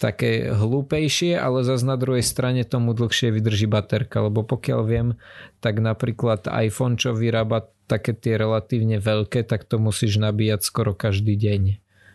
také 0.00 0.54
hlúpejšie, 0.54 1.36
ale 1.36 1.66
zase 1.66 1.84
na 1.84 1.98
druhej 2.00 2.24
strane 2.24 2.64
tomu 2.64 2.96
dlhšie 2.96 3.34
vydrží 3.34 3.68
baterka, 3.68 4.24
lebo 4.24 4.46
pokiaľ 4.46 4.80
viem, 4.86 5.08
tak 5.60 5.82
napríklad 5.82 6.48
iPhone, 6.48 6.96
čo 6.96 7.12
vyrába 7.12 7.68
také 7.90 8.14
tie 8.14 8.38
relatívne 8.38 9.02
veľké, 9.02 9.44
tak 9.44 9.66
to 9.66 9.76
musíš 9.76 10.22
nabíjať 10.22 10.64
skoro 10.64 10.94
každý 10.94 11.34
deň. 11.34 11.62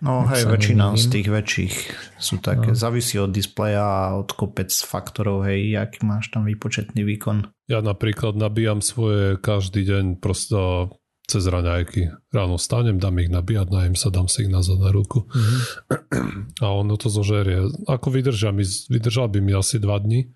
No 0.03 0.27
hej, 0.27 0.43
väčšina 0.43 0.91
nevím. 0.91 0.99
z 0.99 1.05
tých 1.07 1.27
väčších 1.31 1.75
sú 2.19 2.35
také, 2.43 2.75
no. 2.75 2.77
závisí 2.77 3.15
od 3.23 3.31
displeja 3.31 3.83
a 3.83 4.19
od 4.19 4.35
kopec 4.35 4.67
faktorov, 4.67 5.47
hej, 5.47 5.79
aký 5.79 6.03
máš 6.03 6.27
tam 6.27 6.43
výpočetný 6.43 7.07
výkon. 7.07 7.47
Ja 7.71 7.79
napríklad 7.79 8.35
nabíjam 8.35 8.83
svoje 8.83 9.39
každý 9.39 9.87
deň 9.87 10.05
prosto 10.19 10.91
cez 11.23 11.43
raňajky. 11.47 12.11
Ráno 12.35 12.59
stanem, 12.59 12.99
dám 12.99 13.15
ich 13.23 13.31
nabíjať, 13.31 13.67
najem 13.71 13.95
sa, 13.95 14.11
dám 14.11 14.27
si 14.27 14.43
ich 14.43 14.51
na 14.51 14.59
ruku. 14.91 15.23
Mm-hmm. 15.31 15.61
A 16.59 16.67
ono 16.67 16.99
to 16.99 17.07
zožerie. 17.07 17.63
Ako 17.87 18.11
vydržia 18.11 18.51
mi, 18.51 18.67
vydržal 18.67 19.31
by 19.31 19.39
mi 19.39 19.55
asi 19.55 19.79
dva 19.79 19.99
dní, 20.03 20.27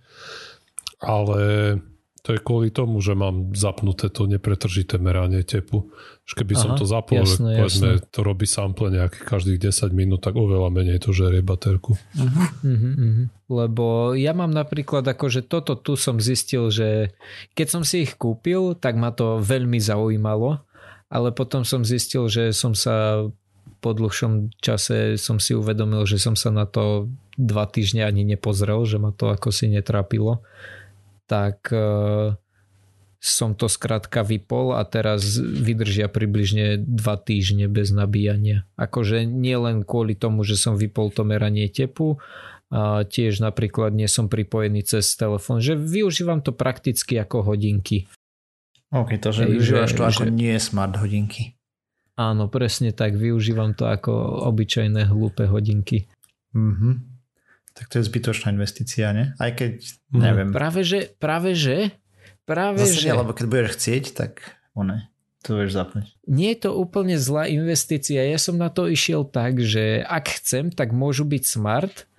ale 1.03 1.75
to 2.27 2.35
je 2.35 2.43
kvôli 2.43 2.75
tomu, 2.75 2.99
že 2.99 3.15
mám 3.15 3.55
zapnuté 3.55 4.11
to 4.11 4.27
nepretržité 4.27 4.99
meranie 4.99 5.47
tepu. 5.47 5.87
Že 6.27 6.43
keby 6.43 6.53
Aha, 6.59 6.61
som 6.67 6.71
to 6.75 6.83
zapol, 6.83 7.23
jasné, 7.23 7.55
povedzme, 7.55 7.89
jasné. 7.95 8.11
to 8.11 8.19
robí 8.19 8.43
sample 8.43 8.91
nejakých 8.91 9.23
každých 9.23 9.71
10 9.71 9.95
minút, 9.95 10.27
tak 10.27 10.35
oveľa 10.35 10.67
menej 10.67 10.99
to 10.99 11.15
žerie 11.15 11.39
baterku. 11.39 11.95
Uh-huh, 11.95 12.47
uh-huh. 12.67 13.31
Lebo 13.47 14.11
ja 14.11 14.35
mám 14.35 14.51
napríklad 14.51 15.07
akože 15.07 15.47
toto 15.47 15.79
tu 15.79 15.95
som 15.95 16.19
zistil, 16.19 16.67
že 16.67 17.15
keď 17.55 17.67
som 17.71 17.83
si 17.87 18.03
ich 18.03 18.19
kúpil, 18.19 18.75
tak 18.75 18.99
ma 18.99 19.15
to 19.15 19.39
veľmi 19.39 19.79
zaujímalo 19.79 20.66
ale 21.07 21.31
potom 21.31 21.63
som 21.63 21.87
zistil, 21.87 22.27
že 22.27 22.51
som 22.51 22.75
sa 22.75 23.27
po 23.79 23.93
dlhšom 23.93 24.57
čase 24.57 25.15
som 25.21 25.37
si 25.37 25.53
uvedomil, 25.53 26.03
že 26.09 26.17
som 26.17 26.33
sa 26.33 26.49
na 26.49 26.65
to 26.65 27.11
dva 27.37 27.69
týždne 27.69 28.03
ani 28.03 28.25
nepozrel, 28.25 28.83
že 28.83 28.97
ma 28.97 29.13
to 29.13 29.29
ako 29.29 29.53
si 29.53 29.69
netrápilo. 29.69 30.41
Tak 31.29 31.69
e, 31.69 31.83
som 33.21 33.53
to 33.53 33.69
skrátka 33.69 34.25
vypol 34.25 34.73
a 34.73 34.81
teraz 34.87 35.37
vydržia 35.37 36.09
približne 36.09 36.81
dva 36.81 37.19
týždne 37.19 37.69
bez 37.69 37.93
nabíjania. 37.93 38.65
Akože 38.79 39.27
nie 39.27 39.55
len 39.55 39.85
kvôli 39.85 40.17
tomu, 40.17 40.41
že 40.41 40.57
som 40.57 40.73
vypol 40.73 41.13
to 41.13 41.21
meranie 41.21 41.69
tepu, 41.69 42.17
a 42.67 43.07
tiež 43.07 43.39
napríklad 43.39 43.95
nie 43.95 44.11
som 44.11 44.27
pripojený 44.27 44.83
cez 44.83 45.15
telefón, 45.15 45.63
že 45.63 45.79
využívam 45.79 46.43
to 46.43 46.51
prakticky 46.51 47.15
ako 47.15 47.47
hodinky. 47.47 48.11
OK, 48.87 49.19
to, 49.19 49.35
že 49.35 49.43
Ej, 49.43 49.51
využívaš 49.59 49.89
že, 49.91 49.97
to 49.99 50.03
ako 50.07 50.23
že... 50.27 50.31
nie 50.31 50.55
smart 50.63 50.95
hodinky. 50.95 51.59
Áno, 52.17 52.49
presne 52.49 52.95
tak. 52.95 53.13
Využívam 53.13 53.77
to 53.77 53.85
ako 53.85 54.09
obyčajné 54.49 55.05
hlúpe 55.11 55.45
hodinky. 55.45 56.09
Mm-hmm. 56.55 56.93
Tak 57.77 57.85
to 57.93 58.01
je 58.01 58.09
zbytočná 58.09 58.49
investícia, 58.57 59.13
ne? 59.13 59.37
Aj 59.37 59.53
keď, 59.53 59.85
no, 60.09 60.25
neviem. 60.25 60.49
Práve 60.49 60.81
že, 60.81 61.13
práve 61.21 61.53
že, 61.53 61.93
práve 62.47 62.81
Zase 62.81 63.05
že. 63.05 63.13
Nie, 63.13 63.21
lebo 63.21 63.37
keď 63.37 63.45
budeš 63.45 63.69
chcieť, 63.77 64.03
tak 64.17 64.57
one, 64.73 65.13
to 65.45 65.61
vieš 65.61 65.77
zapnúť. 65.77 66.09
Nie 66.25 66.57
je 66.57 66.65
to 66.65 66.71
úplne 66.73 67.21
zlá 67.21 67.45
investícia. 67.45 68.25
Ja 68.25 68.41
som 68.41 68.57
na 68.57 68.73
to 68.73 68.89
išiel 68.89 69.29
tak, 69.29 69.61
že 69.61 70.01
ak 70.01 70.41
chcem, 70.41 70.73
tak 70.73 70.89
môžu 70.89 71.21
byť 71.21 71.43
smart. 71.45 72.09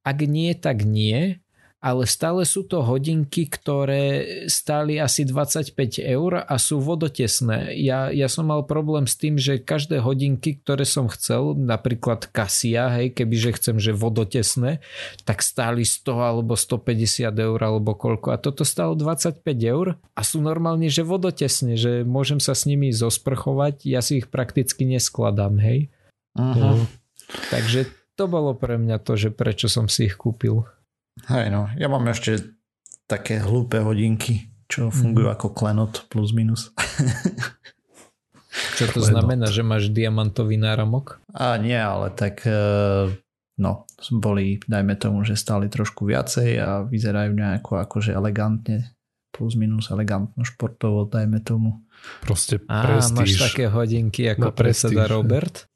Ak 0.00 0.24
nie, 0.24 0.56
tak 0.56 0.88
nie 0.88 1.41
ale 1.82 2.06
stále 2.06 2.46
sú 2.46 2.62
to 2.62 2.78
hodinky, 2.78 3.50
ktoré 3.50 4.46
stáli 4.46 5.02
asi 5.02 5.26
25 5.26 5.74
eur 5.98 6.46
a 6.46 6.54
sú 6.54 6.78
vodotesné. 6.78 7.74
Ja, 7.74 8.06
ja 8.14 8.30
som 8.30 8.46
mal 8.54 8.62
problém 8.62 9.10
s 9.10 9.18
tým, 9.18 9.34
že 9.34 9.58
každé 9.58 9.98
hodinky, 9.98 10.62
ktoré 10.62 10.86
som 10.86 11.10
chcel, 11.10 11.58
napríklad 11.58 12.30
Cassia, 12.30 12.86
hej, 12.94 13.10
kebyže 13.18 13.58
chcem, 13.58 13.82
že 13.82 13.98
vodotesné, 13.98 14.78
tak 15.26 15.42
stáli 15.42 15.82
100 15.82 16.06
alebo 16.22 16.54
150 16.54 17.34
eur 17.34 17.58
alebo 17.58 17.98
koľko. 17.98 18.30
A 18.30 18.38
toto 18.38 18.62
stalo 18.62 18.94
25 18.94 19.42
eur 19.66 19.98
a 20.14 20.20
sú 20.22 20.38
normálne, 20.38 20.86
že 20.86 21.02
vodotesne, 21.02 21.74
že 21.74 22.06
môžem 22.06 22.38
sa 22.38 22.54
s 22.54 22.62
nimi 22.62 22.94
zosprchovať, 22.94 23.90
ja 23.90 23.98
si 23.98 24.22
ich 24.22 24.30
prakticky 24.30 24.86
neskladám, 24.86 25.58
hej. 25.58 25.90
Aha. 26.38 26.78
Uh, 26.78 26.86
takže 27.50 27.90
to 28.14 28.30
bolo 28.30 28.54
pre 28.54 28.78
mňa 28.78 29.02
to, 29.02 29.18
že 29.18 29.34
prečo 29.34 29.66
som 29.66 29.90
si 29.90 30.06
ich 30.06 30.14
kúpil. 30.14 30.62
Hej 31.28 31.52
no, 31.52 31.68
ja 31.76 31.86
mám 31.92 32.08
ešte 32.08 32.56
také 33.04 33.44
hlúpe 33.44 33.84
hodinky, 33.84 34.48
čo 34.64 34.88
fungujú 34.88 35.28
mm. 35.28 35.34
ako 35.36 35.46
klenot 35.52 36.08
plus 36.08 36.32
minus. 36.32 36.72
čo 38.80 38.88
to 38.88 39.04
klenot. 39.04 39.12
znamená, 39.12 39.46
že 39.52 39.60
máš 39.60 39.92
diamantový 39.92 40.56
náramok? 40.56 41.20
A 41.36 41.60
nie, 41.60 41.76
ale 41.76 42.08
tak 42.16 42.48
e, 42.48 42.56
no, 43.60 43.84
boli, 44.16 44.64
dajme 44.64 44.96
tomu, 44.96 45.28
že 45.28 45.36
stáli 45.36 45.68
trošku 45.68 46.08
viacej 46.08 46.50
a 46.56 46.68
vyzerajú 46.88 47.36
nejako 47.36 47.84
akože 47.84 48.16
elegantne 48.16 48.96
plus 49.32 49.56
minus 49.56 49.88
elegantno 49.88 50.44
športovo, 50.44 51.08
dajme 51.08 51.40
tomu. 51.40 51.80
Proste 52.20 52.60
prestíž. 52.60 53.12
Á, 53.12 53.16
máš 53.16 53.32
také 53.40 53.64
hodinky 53.72 54.28
ako 54.28 54.52
predseda 54.52 55.08
Robert? 55.08 55.68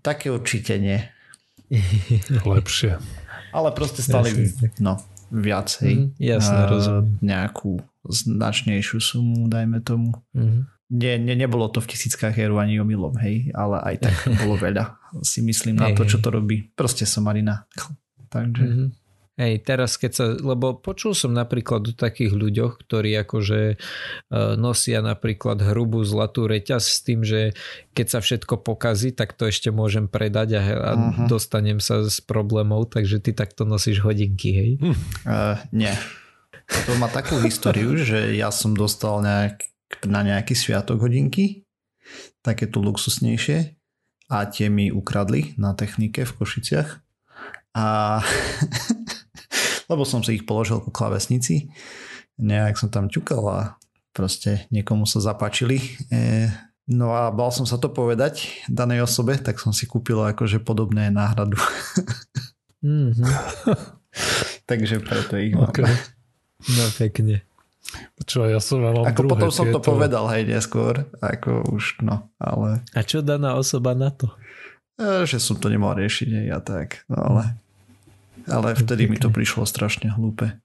Také 0.00 0.32
určite 0.32 0.80
nie. 0.80 0.96
Lepšie 2.56 3.00
ale 3.52 3.68
proste 3.76 4.00
stali 4.00 4.32
no, 4.80 4.98
viacej. 5.30 5.92
Mm, 5.92 6.06
jasne, 6.18 6.60
uh, 6.64 6.68
rozumiem. 6.68 7.06
Nejakú 7.20 7.72
značnejšiu 8.08 8.98
sumu, 8.98 9.46
dajme 9.46 9.84
tomu. 9.84 10.16
Mm. 10.34 10.66
Nie, 10.92 11.16
nie, 11.16 11.32
nebolo 11.32 11.72
to 11.72 11.80
v 11.80 11.88
tisíckach 11.96 12.36
eur 12.36 12.52
ani 12.60 12.76
omylom, 12.76 13.16
hej, 13.16 13.48
ale 13.56 13.80
aj 13.80 13.96
tak 14.08 14.16
bolo 14.44 14.60
veľa, 14.60 15.00
si 15.24 15.40
myslím, 15.40 15.80
na 15.80 15.92
to, 15.96 16.04
čo 16.04 16.20
to 16.20 16.28
robí. 16.28 16.68
Proste 16.76 17.08
somarina. 17.08 17.64
Takže... 18.28 18.64
Mm-hmm. 18.64 18.88
Hej, 19.40 19.64
teraz 19.64 19.96
keď 19.96 20.12
sa, 20.12 20.24
lebo 20.36 20.76
počul 20.76 21.16
som 21.16 21.32
napríklad 21.32 21.88
o 21.88 21.92
takých 21.96 22.36
ľuďoch, 22.36 22.84
ktorí 22.84 23.16
akože 23.24 23.60
e, 23.72 23.76
nosia 24.60 25.00
napríklad 25.00 25.56
hrubú 25.72 26.04
zlatú 26.04 26.44
reťaz 26.44 26.84
s 26.84 27.00
tým, 27.00 27.24
že 27.24 27.56
keď 27.96 28.06
sa 28.12 28.18
všetko 28.20 28.60
pokazí, 28.60 29.08
tak 29.16 29.32
to 29.32 29.48
ešte 29.48 29.72
môžem 29.72 30.04
predať 30.04 30.60
a, 30.60 30.62
a 30.68 30.90
uh-huh. 30.92 31.32
dostanem 31.32 31.80
sa 31.80 32.04
s 32.04 32.20
problémov, 32.20 32.92
takže 32.92 33.24
ty 33.24 33.32
takto 33.32 33.64
nosíš 33.64 34.04
hodinky, 34.04 34.52
hej? 34.52 34.70
Uh, 35.24 35.56
nie. 35.72 35.96
To 36.84 36.92
má 37.00 37.08
takú 37.08 37.40
históriu, 37.40 37.96
že 38.04 38.36
ja 38.36 38.52
som 38.52 38.76
dostal 38.76 39.24
nejak, 39.24 39.64
na 40.04 40.20
nejaký 40.28 40.52
sviatok 40.52 41.08
hodinky, 41.08 41.64
takéto 42.44 42.84
luxusnejšie 42.84 43.80
a 44.28 44.44
tie 44.44 44.68
mi 44.68 44.92
ukradli 44.92 45.56
na 45.56 45.72
technike 45.72 46.28
v 46.28 46.32
Košiciach 46.36 47.00
a 47.76 48.20
lebo 49.90 50.04
som 50.04 50.24
si 50.24 50.40
ich 50.40 50.44
položil 50.48 50.80
ku 50.80 50.92
klavesnici, 50.92 51.72
nejak 52.40 52.80
som 52.80 52.88
tam 52.88 53.12
ťukal 53.12 53.42
a 53.48 53.60
proste 54.12 54.68
niekomu 54.72 55.08
sa 55.08 55.20
zapáčili. 55.20 55.80
E, 56.08 56.48
no 56.88 57.12
a 57.16 57.32
bal 57.32 57.52
som 57.52 57.64
sa 57.64 57.76
to 57.76 57.92
povedať 57.92 58.64
danej 58.68 59.04
osobe, 59.04 59.36
tak 59.40 59.60
som 59.60 59.72
si 59.72 59.88
kúpil 59.88 60.20
akože 60.20 60.60
podobné 60.60 61.08
náhradu. 61.12 61.56
Mm-hmm. 62.80 63.30
Takže 64.70 65.00
preto 65.00 65.34
ich 65.40 65.54
mám. 65.54 65.72
Okay. 65.72 65.88
No 66.76 66.84
pekne. 66.94 67.42
Čo, 68.24 68.46
ja 68.46 68.62
som 68.62 68.80
mal 68.80 69.04
Ako 69.04 69.26
potom 69.26 69.50
som 69.50 69.68
tieto... 69.68 69.82
to 69.82 69.84
povedal, 69.84 70.30
hej, 70.30 70.46
neskôr. 70.46 71.04
Ako 71.18 71.66
už, 71.74 72.00
no, 72.06 72.30
ale... 72.38 72.86
A 72.94 73.02
čo 73.02 73.20
daná 73.20 73.58
osoba 73.58 73.92
na 73.92 74.14
to? 74.14 74.30
E, 75.00 75.24
že 75.24 75.38
som 75.40 75.56
to 75.56 75.72
nemal 75.72 75.96
riešiť, 75.96 76.48
ja 76.48 76.58
tak, 76.60 77.06
no 77.08 77.20
ale 77.20 77.62
ale 78.50 78.74
vtedy 78.74 79.06
mi 79.06 79.18
to 79.20 79.30
prišlo 79.30 79.62
strašne 79.68 80.10
hlúpe. 80.10 80.58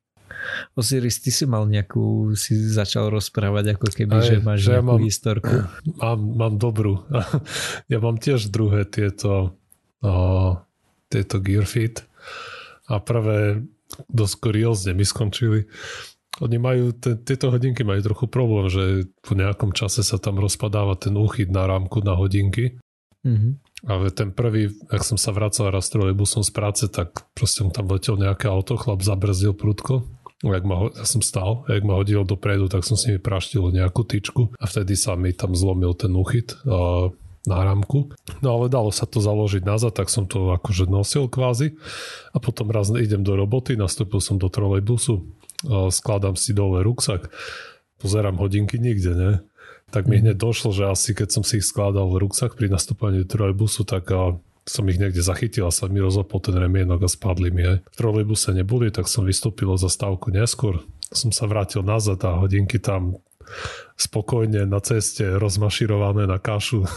Osiris, 0.80 1.20
ty 1.20 1.30
si 1.34 1.44
mal 1.44 1.68
nejakú, 1.68 2.32
si 2.40 2.56
začal 2.56 3.12
rozprávať 3.12 3.76
ako 3.76 3.88
keby, 3.92 4.16
Aj, 4.16 4.24
že 4.24 4.36
máš 4.40 4.60
že 4.64 4.70
nejakú 4.72 4.80
ja 4.80 4.82
mám, 4.86 5.02
historku. 5.04 5.56
Mám, 6.02 6.20
mám 6.40 6.54
dobrú. 6.56 7.04
Ja 7.92 8.00
mám 8.00 8.16
tiež 8.16 8.48
druhé 8.48 8.88
tieto 8.88 9.60
o, 10.00 10.14
tieto 11.12 11.36
Gearfit 11.44 12.06
a 12.88 13.00
prvé 13.04 13.64
dosť 14.08 14.36
kuriózne 14.40 14.92
mi 14.96 15.04
skončili. 15.04 15.68
Oni 16.38 16.58
majú, 16.62 16.94
te, 16.94 17.18
tieto 17.18 17.50
hodinky 17.50 17.82
majú 17.82 18.14
trochu 18.14 18.26
problém, 18.30 18.70
že 18.70 18.84
po 19.26 19.34
nejakom 19.34 19.74
čase 19.74 20.06
sa 20.06 20.22
tam 20.22 20.38
rozpadáva 20.38 20.94
ten 20.96 21.18
úchyt 21.18 21.50
na 21.50 21.66
rámku 21.66 22.06
na 22.06 22.14
hodinky. 22.14 22.78
Mm-hmm. 23.26 23.67
Ale 23.86 24.10
ten 24.10 24.34
prvý, 24.34 24.74
ak 24.90 25.06
som 25.06 25.22
sa 25.22 25.30
vracal 25.30 25.70
raz 25.70 25.94
trolejbusom 25.94 26.42
z 26.42 26.50
práce, 26.50 26.84
tak 26.90 27.30
proste 27.38 27.62
mu 27.62 27.70
tam 27.70 27.86
letel 27.92 28.18
nejaké 28.18 28.50
auto, 28.50 28.74
chlap 28.74 29.06
zabrzdil 29.06 29.54
prudko. 29.54 30.02
Jak 30.42 30.66
ma, 30.66 30.90
ja 30.94 31.06
som 31.06 31.22
stál, 31.22 31.66
jak 31.66 31.82
ma 31.82 31.98
hodil 31.98 32.22
dopredu, 32.22 32.70
tak 32.70 32.86
som 32.86 32.94
s 32.94 33.10
nimi 33.10 33.18
praštil 33.18 33.74
nejakú 33.74 34.06
tyčku 34.06 34.54
a 34.58 34.66
vtedy 34.70 34.94
sa 34.94 35.18
mi 35.18 35.34
tam 35.34 35.58
zlomil 35.58 35.98
ten 35.98 36.14
uchyt 36.14 36.58
na 37.46 37.58
rámku. 37.66 38.14
No 38.46 38.48
ale 38.54 38.70
dalo 38.70 38.94
sa 38.94 39.10
to 39.10 39.18
založiť 39.18 39.66
nazad, 39.66 39.98
tak 39.98 40.14
som 40.14 40.30
to 40.30 40.54
akože 40.54 40.86
nosil 40.90 41.26
kvázi 41.26 41.78
a 42.34 42.38
potom 42.38 42.70
raz 42.70 42.94
idem 42.94 43.26
do 43.26 43.34
roboty, 43.34 43.74
nastúpil 43.74 44.22
som 44.22 44.38
do 44.38 44.46
trolejbusu, 44.46 45.26
skladám 45.90 46.38
si 46.38 46.54
dole 46.54 46.86
ruksak, 46.86 47.34
pozerám 47.98 48.38
hodinky 48.38 48.78
nikde, 48.78 49.18
ne? 49.18 49.32
Tak 49.88 50.08
mi 50.08 50.20
hneď 50.20 50.36
došlo, 50.36 50.76
že 50.76 50.92
asi 50.92 51.16
keď 51.16 51.30
som 51.32 51.44
si 51.48 51.64
ich 51.64 51.68
skladal 51.68 52.12
v 52.12 52.28
ruksak 52.28 52.60
pri 52.60 52.68
nastúpaní 52.68 53.24
do 53.24 53.28
trolejbusu, 53.28 53.88
tak 53.88 54.12
som 54.68 54.84
ich 54.92 55.00
niekde 55.00 55.24
zachytil 55.24 55.64
a 55.64 55.72
sa 55.72 55.88
mi 55.88 56.04
rozopol 56.04 56.44
ten 56.44 56.60
remienok 56.60 57.08
a 57.08 57.10
spadli 57.10 57.56
mi. 57.56 57.80
V 57.80 57.96
trolejbuse 57.96 58.52
neboli, 58.52 58.92
tak 58.92 59.08
som 59.08 59.24
vystúpil 59.24 59.72
za 59.80 59.88
stávku 59.88 60.28
neskôr. 60.28 60.84
Som 61.16 61.32
sa 61.32 61.48
vrátil 61.48 61.88
nazad 61.88 62.20
a 62.28 62.36
hodinky 62.36 62.84
tam 62.84 63.24
spokojne 63.96 64.68
na 64.68 64.84
ceste 64.84 65.24
rozmaširované 65.40 66.28
na 66.28 66.36
kašu. 66.36 66.84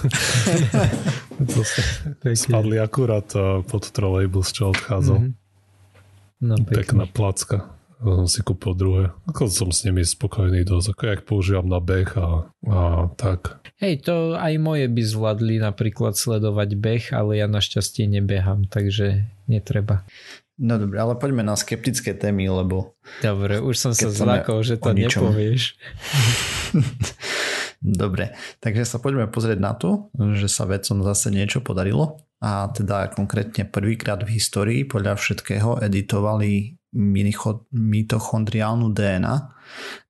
spadli 2.35 2.83
akurát 2.83 3.31
pod 3.71 3.87
trolejbus, 3.95 4.51
čo 4.51 4.75
odchádzal. 4.75 5.31
Mm-hmm. 5.31 5.39
No, 6.41 6.57
Pekná 6.67 7.07
placka 7.07 7.71
som 8.01 8.27
si 8.27 8.41
kúpil 8.41 8.73
druhé. 8.73 9.05
Ako 9.29 9.53
som 9.53 9.69
s 9.69 9.85
nimi 9.85 10.01
spokojný 10.01 10.65
dosť, 10.65 10.97
ako 10.97 11.03
jak 11.05 11.21
používam 11.29 11.69
na 11.69 11.81
beh 11.85 12.11
a, 12.17 12.49
a 12.65 12.79
tak. 13.15 13.61
Hej, 13.77 14.09
to 14.09 14.37
aj 14.41 14.57
moje 14.57 14.89
by 14.89 15.03
zvládli 15.05 15.61
napríklad 15.61 16.17
sledovať 16.17 16.81
beh, 16.81 17.05
ale 17.13 17.41
ja 17.41 17.47
našťastie 17.47 18.09
nebehám, 18.09 18.73
takže 18.73 19.29
netreba. 19.45 20.09
No 20.61 20.77
dobre, 20.77 21.01
ale 21.01 21.17
poďme 21.17 21.41
na 21.41 21.57
skeptické 21.57 22.13
témy, 22.13 22.53
lebo... 22.53 22.93
Dobre, 23.25 23.65
už 23.65 23.77
som 23.81 23.93
sa 23.97 24.13
zlákol, 24.13 24.61
že 24.61 24.77
to 24.77 24.93
nepovieš. 24.93 25.81
dobre, 28.01 28.37
takže 28.61 28.85
sa 28.85 29.01
poďme 29.01 29.25
pozrieť 29.29 29.57
na 29.57 29.73
to, 29.73 30.13
že 30.37 30.53
sa 30.53 30.69
vedcom 30.69 31.01
zase 31.01 31.33
niečo 31.33 31.65
podarilo 31.65 32.21
a 32.41 32.73
teda 32.73 33.13
konkrétne 33.13 33.69
prvýkrát 33.69 34.25
v 34.25 34.41
histórii 34.41 34.89
podľa 34.89 35.21
všetkého 35.21 35.85
editovali 35.85 36.81
mitochondriálnu 37.71 38.91
DNA. 38.91 39.35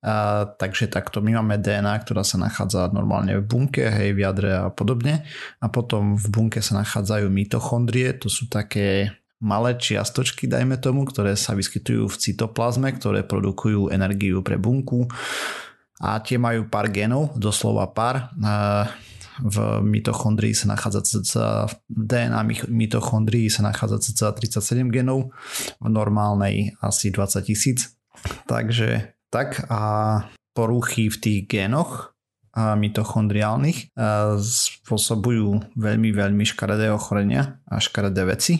A, 0.01 0.15
takže 0.57 0.89
takto 0.89 1.21
my 1.21 1.37
máme 1.37 1.61
DNA, 1.61 1.93
ktorá 2.01 2.25
sa 2.25 2.41
nachádza 2.41 2.89
normálne 2.89 3.37
v 3.37 3.45
bunke, 3.45 3.85
hej, 3.85 4.17
v 4.17 4.25
jadre 4.25 4.49
a 4.57 4.73
podobne. 4.73 5.21
A 5.61 5.69
potom 5.69 6.17
v 6.17 6.25
bunke 6.33 6.63
sa 6.65 6.81
nachádzajú 6.81 7.29
mitochondrie, 7.29 8.17
to 8.17 8.31
sú 8.31 8.49
také 8.49 9.13
malé 9.41 9.77
čiastočky, 9.77 10.49
dajme 10.49 10.81
tomu, 10.81 11.05
ktoré 11.05 11.37
sa 11.37 11.53
vyskytujú 11.53 12.09
v 12.09 12.15
cytoplazme, 12.17 12.89
ktoré 12.97 13.25
produkujú 13.25 13.93
energiu 13.93 14.41
pre 14.45 14.57
bunku 14.57 15.09
a 16.01 16.17
tie 16.21 16.41
majú 16.41 16.65
pár 16.65 16.89
genov, 16.89 17.37
doslova 17.37 17.89
pár. 17.93 18.33
A, 18.41 18.89
v 19.41 19.81
mitochondrii 19.81 20.53
sa 20.53 20.69
nachádza 20.69 21.01
cca, 21.01 21.65
v 21.67 21.73
DNA 21.89 22.41
mitochondrii 22.69 23.49
sa 23.49 23.65
nachádza 23.65 23.97
cca 23.99 24.31
37 24.37 24.93
genov, 24.93 25.33
v 25.81 25.87
normálnej 25.89 26.77
asi 26.79 27.09
20 27.09 27.41
tisíc. 27.41 27.97
Takže 28.45 29.17
tak 29.33 29.65
a 29.71 29.81
poruchy 30.53 31.09
v 31.09 31.17
tých 31.17 31.39
génoch 31.49 32.13
a 32.51 32.75
mitochondriálnych 32.75 33.95
a 33.95 34.35
spôsobujú 34.35 35.75
veľmi, 35.79 36.11
veľmi 36.11 36.43
škaredé 36.43 36.91
ochorenia 36.91 37.63
a 37.63 37.79
škaredé 37.79 38.27
veci. 38.27 38.59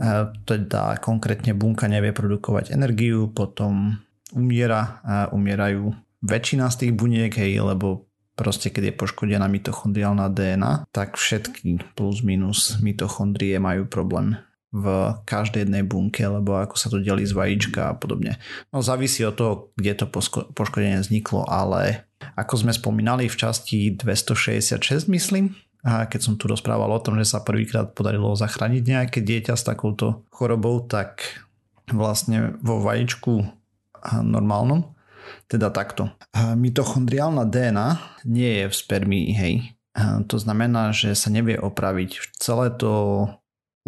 A 0.00 0.28
teda 0.44 1.00
konkrétne 1.00 1.52
bunka 1.52 1.88
nevie 1.88 2.12
produkovať 2.12 2.72
energiu, 2.72 3.32
potom 3.32 3.96
umiera 4.32 5.00
a 5.04 5.16
umierajú 5.32 5.92
väčšina 6.24 6.68
z 6.72 6.76
tých 6.80 6.92
buniek, 6.96 7.32
hej, 7.32 7.60
lebo 7.60 8.08
proste 8.36 8.68
keď 8.68 8.92
je 8.92 8.98
poškodená 9.00 9.48
mitochondriálna 9.48 10.28
DNA, 10.28 10.92
tak 10.92 11.16
všetky 11.16 11.96
plus 11.96 12.20
minus 12.20 12.76
mitochondrie 12.84 13.56
majú 13.56 13.88
problém 13.88 14.36
v 14.76 15.16
každej 15.24 15.64
jednej 15.64 15.80
bunke, 15.80 16.20
lebo 16.20 16.60
ako 16.60 16.76
sa 16.76 16.92
to 16.92 17.00
delí 17.00 17.24
z 17.24 17.32
vajíčka 17.32 17.90
a 17.90 17.96
podobne. 17.96 18.36
No 18.76 18.84
závisí 18.84 19.24
od 19.24 19.34
toho, 19.40 19.52
kde 19.72 20.04
to 20.04 20.06
poškodenie 20.52 21.00
vzniklo, 21.00 21.48
ale 21.48 22.04
ako 22.36 22.66
sme 22.66 22.72
spomínali 22.76 23.32
v 23.32 23.36
časti 23.40 23.96
266, 23.96 25.08
myslím, 25.08 25.56
a 25.86 26.10
keď 26.10 26.20
som 26.20 26.34
tu 26.34 26.50
rozprával 26.50 26.90
o 26.90 26.98
tom, 26.98 27.14
že 27.14 27.30
sa 27.30 27.46
prvýkrát 27.46 27.94
podarilo 27.94 28.34
zachrániť 28.34 28.82
nejaké 28.84 29.22
dieťa 29.22 29.54
s 29.54 29.64
takouto 29.64 30.26
chorobou, 30.34 30.82
tak 30.82 31.22
vlastne 31.86 32.58
vo 32.58 32.82
vajíčku 32.82 33.46
normálnom 34.26 34.95
teda 35.46 35.74
takto. 35.74 36.10
Mitochondriálna 36.34 37.44
DNA 37.48 37.88
nie 38.26 38.62
je 38.62 38.66
v 38.70 38.74
spermii, 38.74 39.28
hej. 39.34 39.54
To 40.28 40.36
znamená, 40.36 40.92
že 40.92 41.16
sa 41.16 41.32
nevie 41.32 41.56
opraviť. 41.56 42.36
Celé 42.36 42.72
to 42.76 43.26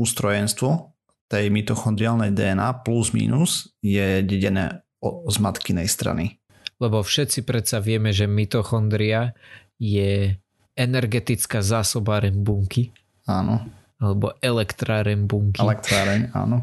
ústrojenstvo 0.00 0.96
tej 1.28 1.52
mitochondriálnej 1.52 2.32
DNA 2.32 2.84
plus 2.84 3.12
minus 3.12 3.70
je 3.84 4.24
dedené 4.24 4.82
z 5.04 5.36
matkinej 5.38 5.86
strany. 5.86 6.40
Lebo 6.80 7.04
všetci 7.04 7.44
predsa 7.44 7.78
vieme, 7.78 8.10
že 8.10 8.24
mitochondria 8.24 9.36
je 9.76 10.34
energetická 10.78 11.60
zásobáren 11.60 12.40
bunky. 12.40 12.90
Áno 13.28 13.77
alebo 13.98 14.30
elektráren 14.38 15.26
bunky. 15.26 15.58
Elektráreň, 15.58 16.30
áno. 16.30 16.62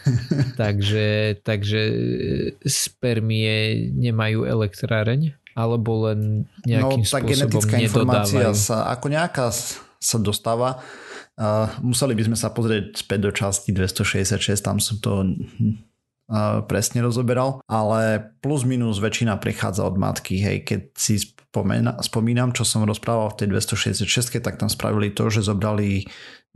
takže, 0.60 1.40
takže 1.40 1.82
spermie 2.68 3.88
nemajú 3.96 4.44
elektráreň? 4.44 5.32
Alebo 5.56 6.04
len 6.04 6.44
nejakým 6.68 7.00
no, 7.00 7.08
tá 7.08 7.24
genetická 7.24 7.80
informácia 7.80 8.52
sa 8.52 8.92
ako 8.92 9.08
nejaká 9.08 9.48
sa 9.96 10.18
dostáva. 10.20 10.84
Uh, 11.36 11.68
museli 11.80 12.12
by 12.12 12.28
sme 12.28 12.36
sa 12.36 12.52
pozrieť 12.52 13.00
späť 13.00 13.20
do 13.24 13.30
časti 13.32 13.72
266, 13.72 14.60
tam 14.60 14.76
som 14.76 15.00
to 15.00 15.24
presne 16.66 17.06
rozoberal, 17.06 17.62
ale 17.70 18.34
plus 18.42 18.66
minus 18.66 18.98
väčšina 18.98 19.38
prichádza 19.38 19.86
od 19.86 19.94
matky, 19.94 20.42
hej, 20.42 20.66
keď 20.66 20.80
si 20.98 21.22
spomína, 21.22 22.02
spomínam, 22.02 22.50
čo 22.50 22.66
som 22.66 22.82
rozprával 22.82 23.30
v 23.32 23.38
tej 23.46 23.48
266, 23.54 24.42
tak 24.42 24.58
tam 24.58 24.66
spravili 24.66 25.14
to, 25.14 25.30
že 25.30 25.46
zobrali 25.46 26.02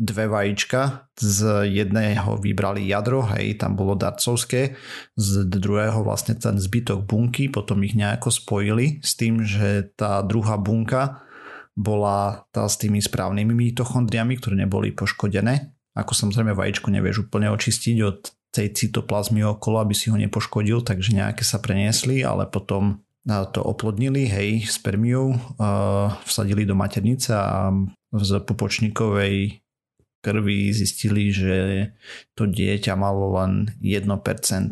dve 0.00 0.26
vajíčka, 0.32 1.12
z 1.14 1.68
jedného 1.70 2.40
vybrali 2.40 2.88
jadro, 2.88 3.22
hej, 3.36 3.60
tam 3.60 3.76
bolo 3.76 3.94
darcovské, 3.94 4.74
z 5.14 5.32
druhého 5.46 6.02
vlastne 6.02 6.34
ten 6.34 6.56
zbytok 6.56 7.04
bunky, 7.04 7.52
potom 7.52 7.84
ich 7.84 7.92
nejako 7.92 8.32
spojili 8.32 8.98
s 9.04 9.14
tým, 9.14 9.44
že 9.44 9.92
tá 9.94 10.24
druhá 10.24 10.56
bunka 10.56 11.22
bola 11.76 12.48
tá 12.50 12.66
s 12.66 12.80
tými 12.80 12.98
správnymi 12.98 13.52
mitochondriami, 13.52 14.40
ktoré 14.40 14.66
neboli 14.66 14.90
poškodené. 14.96 15.72
Ako 15.94 16.16
samozrejme 16.16 16.56
vajíčko 16.56 16.88
nevieš 16.88 17.28
úplne 17.28 17.52
očistiť 17.52 17.96
od 18.02 18.18
tej 18.50 18.74
cytoplazmy 18.74 19.46
okolo, 19.46 19.80
aby 19.80 19.94
si 19.94 20.10
ho 20.10 20.18
nepoškodil, 20.18 20.82
takže 20.82 21.14
nejaké 21.14 21.46
sa 21.46 21.62
preniesli, 21.62 22.26
ale 22.26 22.50
potom 22.50 23.02
to 23.26 23.60
oplodnili, 23.62 24.26
hej, 24.26 24.64
spermiou, 24.66 25.36
vsadili 26.24 26.66
do 26.66 26.74
maternice 26.74 27.36
a 27.36 27.70
z 28.10 28.30
pupočníkovej 28.42 29.59
krvi 30.20 30.68
zistili, 30.76 31.32
že 31.32 31.90
to 32.36 32.44
dieťa 32.44 32.92
malo 32.96 33.40
len 33.40 33.72
1% 33.80 34.04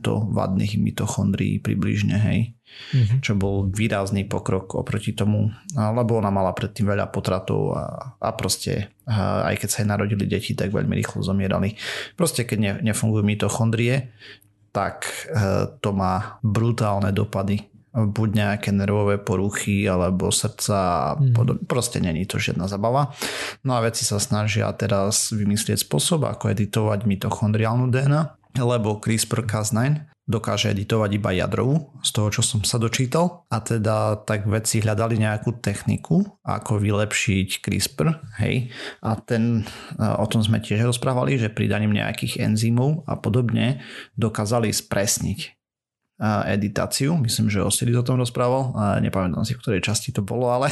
vadných 0.08 0.72
mitochondrií 0.76 1.60
približne, 1.64 2.16
hej. 2.20 2.40
Mm-hmm. 2.68 3.18
Čo 3.24 3.32
bol 3.32 3.72
výrazný 3.72 4.28
pokrok 4.28 4.76
oproti 4.76 5.16
tomu, 5.16 5.48
lebo 5.72 6.20
ona 6.20 6.28
mala 6.28 6.52
predtým 6.52 6.84
veľa 6.84 7.08
potratov 7.08 7.72
a, 7.72 7.84
a 8.20 8.28
proste 8.36 8.92
a 9.08 9.48
aj 9.48 9.64
keď 9.64 9.68
sa 9.72 9.80
jej 9.80 9.88
narodili 9.88 10.28
deti, 10.28 10.52
tak 10.52 10.68
veľmi 10.68 10.92
rýchlo 10.92 11.24
zomierali. 11.24 11.72
Proste 12.12 12.44
keď 12.44 12.58
ne, 12.60 12.72
nefungujú 12.92 13.24
mitochondrie, 13.24 14.12
tak 14.68 15.08
e, 15.08 15.64
to 15.80 15.90
má 15.96 16.36
brutálne 16.44 17.08
dopady 17.08 17.77
buď 18.06 18.28
nejaké 18.30 18.70
nervové 18.70 19.18
poruchy 19.18 19.88
alebo 19.90 20.30
srdca 20.30 21.14
mm. 21.18 21.34
podobne. 21.34 21.64
Proste 21.66 21.98
není 21.98 22.22
to 22.28 22.38
žiadna 22.38 22.70
zabava. 22.70 23.10
No 23.66 23.74
a 23.74 23.82
veci 23.82 24.06
sa 24.06 24.22
snažia 24.22 24.70
teraz 24.78 25.34
vymyslieť 25.34 25.82
spôsob, 25.82 26.28
ako 26.28 26.54
editovať 26.54 27.08
mitochondriálnu 27.08 27.90
DNA 27.90 28.38
lebo 28.58 28.98
CRISPR-Cas9 28.98 30.18
dokáže 30.28 30.76
editovať 30.76 31.10
iba 31.16 31.32
jadrovú, 31.32 31.88
z 32.04 32.10
toho, 32.12 32.28
čo 32.28 32.44
som 32.44 32.60
sa 32.60 32.76
dočítal. 32.76 33.48
A 33.48 33.64
teda 33.64 34.20
tak 34.28 34.44
vedci 34.44 34.84
hľadali 34.84 35.16
nejakú 35.16 35.56
techniku, 35.56 36.20
ako 36.44 36.76
vylepšiť 36.76 37.64
CRISPR, 37.64 38.12
hej. 38.44 38.68
A 39.00 39.16
ten, 39.16 39.64
o 39.96 40.26
tom 40.28 40.44
sme 40.44 40.60
tiež 40.60 40.84
rozprávali, 40.84 41.40
že 41.40 41.48
pridaním 41.48 41.96
nejakých 41.96 42.44
enzymov 42.44 43.08
a 43.08 43.16
podobne 43.16 43.80
dokázali 44.20 44.68
spresniť 44.68 45.57
editáciu. 46.50 47.14
Myslím, 47.14 47.46
že 47.46 47.62
Osiris 47.62 47.98
o 47.98 48.06
tom 48.06 48.18
rozprával. 48.18 48.74
A 48.74 48.84
nepamätám 48.98 49.46
si, 49.46 49.54
v 49.54 49.62
ktorej 49.62 49.86
časti 49.86 50.10
to 50.10 50.26
bolo, 50.26 50.50
ale 50.50 50.68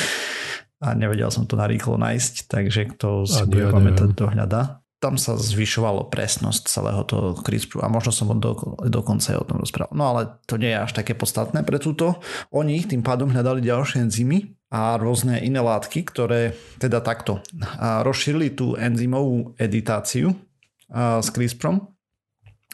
a 0.84 0.92
nevedel 0.92 1.30
som 1.30 1.46
to 1.46 1.54
narýchlo 1.54 1.96
nájsť, 1.96 2.50
takže 2.50 2.96
kto 2.96 3.24
si 3.24 3.42
bude 3.46 3.70
pamätať, 3.70 4.12
to 4.12 4.26
hľada 4.26 4.82
tam 4.96 5.20
sa 5.20 5.36
zvyšovalo 5.36 6.08
presnosť 6.08 6.72
celého 6.72 7.04
toho 7.04 7.36
CRISPRu 7.36 7.84
a 7.84 7.92
možno 7.92 8.10
som 8.16 8.32
do, 8.40 8.56
dokonca 8.88 9.36
aj 9.36 9.38
o 9.38 9.48
tom 9.48 9.60
rozprával. 9.60 9.92
No 9.92 10.10
ale 10.16 10.40
to 10.48 10.56
nie 10.56 10.72
je 10.72 10.82
až 10.82 10.92
také 10.96 11.12
podstatné 11.12 11.62
pre 11.68 11.76
túto. 11.76 12.16
Oni 12.48 12.80
tým 12.80 13.04
pádom 13.04 13.28
hľadali 13.28 13.60
ďalšie 13.60 14.08
enzymy 14.08 14.56
a 14.72 14.96
rôzne 14.96 15.38
iné 15.44 15.60
látky, 15.60 16.00
ktoré 16.08 16.56
teda 16.80 17.04
takto 17.04 17.44
a 17.76 18.00
rozšírili 18.02 18.56
tú 18.56 18.74
enzymovú 18.74 19.52
editáciu 19.60 20.32
a, 20.88 21.20
s 21.20 21.28
CRISPRom, 21.28 21.95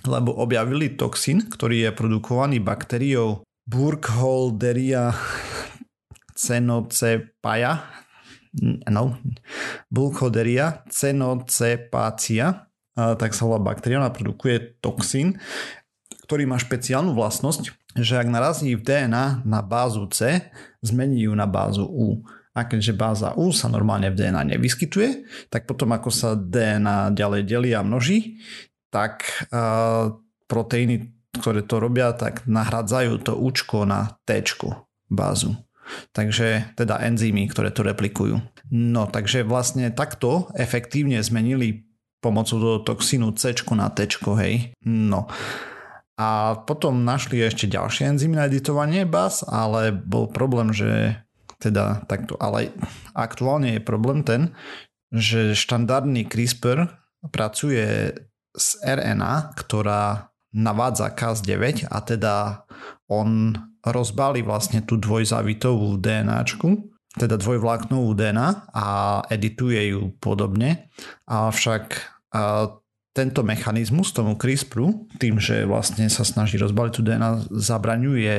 lebo 0.06 0.34
objavili 0.34 0.94
toxín, 0.94 1.46
ktorý 1.46 1.88
je 1.88 1.90
produkovaný 1.94 2.58
baktériou 2.58 3.46
Burkholderia 3.68 5.14
cenocepaja, 6.34 7.86
no, 8.90 9.16
Bulchoderia 9.88 10.82
cenocepácia, 10.90 12.66
tak 12.92 13.32
sa 13.32 13.42
volá 13.48 13.62
baktéria, 13.62 14.02
ona 14.02 14.12
produkuje 14.12 14.76
toxín, 14.82 15.40
ktorý 16.28 16.44
má 16.44 16.60
špeciálnu 16.60 17.16
vlastnosť, 17.16 17.96
že 17.96 18.20
ak 18.20 18.28
narazí 18.28 18.76
v 18.76 18.84
DNA 18.84 19.44
na 19.44 19.60
bázu 19.64 20.08
C, 20.12 20.48
zmení 20.84 21.28
ju 21.28 21.32
na 21.36 21.48
bázu 21.48 21.84
U. 21.84 22.24
A 22.52 22.68
keďže 22.68 22.92
báza 22.92 23.32
U 23.32 23.48
sa 23.48 23.72
normálne 23.72 24.12
v 24.12 24.16
DNA 24.20 24.56
nevyskytuje, 24.56 25.24
tak 25.48 25.64
potom 25.64 25.88
ako 25.96 26.12
sa 26.12 26.36
DNA 26.36 27.16
ďalej 27.16 27.42
delí 27.48 27.70
a 27.72 27.80
množí, 27.80 28.36
tak 28.92 29.24
uh, 29.48 30.12
proteíny, 30.46 31.08
ktoré 31.32 31.64
to 31.64 31.80
robia, 31.80 32.12
tak 32.12 32.44
nahradzajú 32.44 33.24
to 33.24 33.32
Učko 33.34 33.88
na 33.88 34.20
T 34.28 34.44
bázu. 35.08 35.56
Takže 36.12 36.76
teda 36.78 37.00
enzymy, 37.02 37.48
ktoré 37.48 37.72
to 37.72 37.82
replikujú. 37.82 38.38
No 38.70 39.02
takže 39.08 39.42
vlastne 39.42 39.90
takto 39.90 40.52
efektívne 40.54 41.18
zmenili 41.24 41.88
pomocou 42.22 42.60
toho 42.62 42.78
toxínu 42.86 43.34
C 43.34 43.56
na 43.74 43.90
T, 43.90 44.06
hej. 44.38 44.76
No. 44.86 45.26
A 46.14 46.54
potom 46.68 47.02
našli 47.02 47.42
ešte 47.42 47.66
ďalšie 47.66 48.14
enzymy 48.14 48.38
na 48.38 48.46
editovanie 48.46 49.02
BAS, 49.02 49.42
ale 49.42 49.90
bol 49.90 50.30
problém, 50.30 50.70
že 50.70 51.18
teda 51.58 52.06
takto, 52.06 52.38
ale 52.38 52.70
aktuálne 53.16 53.78
je 53.78 53.82
problém 53.82 54.22
ten, 54.22 54.54
že 55.10 55.58
štandardný 55.58 56.26
CRISPR 56.30 56.90
pracuje 57.30 58.14
s 58.52 58.76
RNA, 58.84 59.56
ktorá 59.56 60.32
navádza 60.52 61.08
Cas9 61.16 61.88
a 61.88 61.98
teda 62.04 62.68
on 63.08 63.56
rozbali 63.82 64.44
vlastne 64.44 64.84
tú 64.84 65.00
dvojzavitovú 65.00 65.96
DNAčku, 65.98 66.92
teda 67.12 67.36
dvojvláknovú 67.36 68.16
DNA 68.16 68.72
a 68.72 68.86
edituje 69.28 69.92
ju 69.92 70.12
podobne. 70.16 70.88
Avšak 71.28 71.84
tento 73.12 73.40
mechanizmus 73.44 74.16
tomu 74.16 74.40
CRISPRu, 74.40 75.12
tým, 75.20 75.36
že 75.36 75.68
vlastne 75.68 76.08
sa 76.08 76.24
snaží 76.24 76.56
rozbaliť 76.56 76.92
tú 76.96 77.02
DNA, 77.04 77.52
zabraňuje 77.52 78.36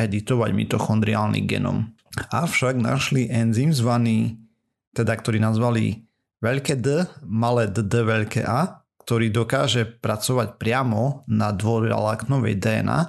editovať 0.00 0.50
mitochondriálny 0.56 1.44
genom. 1.44 1.92
Avšak 2.32 2.80
našli 2.80 3.28
enzym 3.28 3.76
zvaný, 3.76 4.40
teda 4.96 5.12
ktorý 5.12 5.36
nazvali 5.36 6.08
veľké 6.40 6.80
D, 6.80 7.04
malé 7.28 7.68
D, 7.68 7.84
veľké 7.84 8.48
A, 8.48 8.79
ktorý 9.00 9.32
dokáže 9.32 9.88
pracovať 9.88 10.60
priamo 10.60 11.24
na 11.26 11.50
dvojvláknovej 11.56 12.54
DNA 12.60 13.00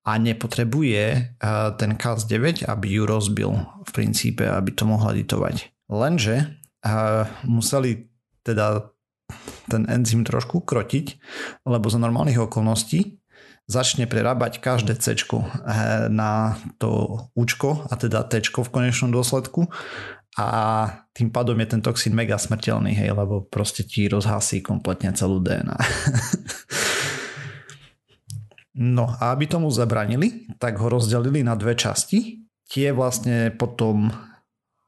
a 0.00 0.12
nepotrebuje 0.16 1.04
eh, 1.10 1.22
ten 1.76 1.90
Cas9, 1.96 2.64
aby 2.68 2.86
ju 2.88 3.02
rozbil 3.04 3.50
v 3.84 3.90
princípe, 3.90 4.44
aby 4.44 4.70
to 4.72 4.84
mohla 4.84 5.12
editovať. 5.16 5.74
Lenže 5.90 6.62
uh, 6.86 7.26
museli 7.50 8.06
teda 8.46 8.94
ten 9.66 9.90
enzym 9.90 10.22
trošku 10.22 10.62
krotiť, 10.62 11.18
lebo 11.66 11.90
za 11.90 11.98
normálnych 11.98 12.38
okolností 12.38 13.18
začne 13.70 14.10
prerábať 14.10 14.58
každé 14.58 14.98
C 14.98 15.14
eh, 15.14 15.42
na 16.10 16.58
to 16.82 17.22
účko 17.38 17.86
a 17.86 17.94
teda 17.94 18.26
T 18.26 18.42
v 18.42 18.70
konečnom 18.70 19.14
dôsledku 19.14 19.70
a 20.38 20.48
tým 21.10 21.34
pádom 21.34 21.58
je 21.58 21.66
ten 21.66 21.82
toxín 21.82 22.14
mega 22.14 22.38
smrteľný, 22.38 22.94
hej, 22.94 23.10
lebo 23.10 23.50
proste 23.50 23.82
ti 23.82 24.06
rozhasí 24.06 24.62
kompletne 24.62 25.10
celú 25.14 25.42
DNA. 25.42 25.78
No 28.80 29.12
a 29.20 29.36
aby 29.36 29.44
tomu 29.44 29.68
zabranili, 29.68 30.48
tak 30.56 30.80
ho 30.80 30.88
rozdelili 30.88 31.44
na 31.44 31.52
dve 31.52 31.76
časti. 31.76 32.40
Tie 32.64 32.88
vlastne 32.96 33.52
potom 33.52 34.08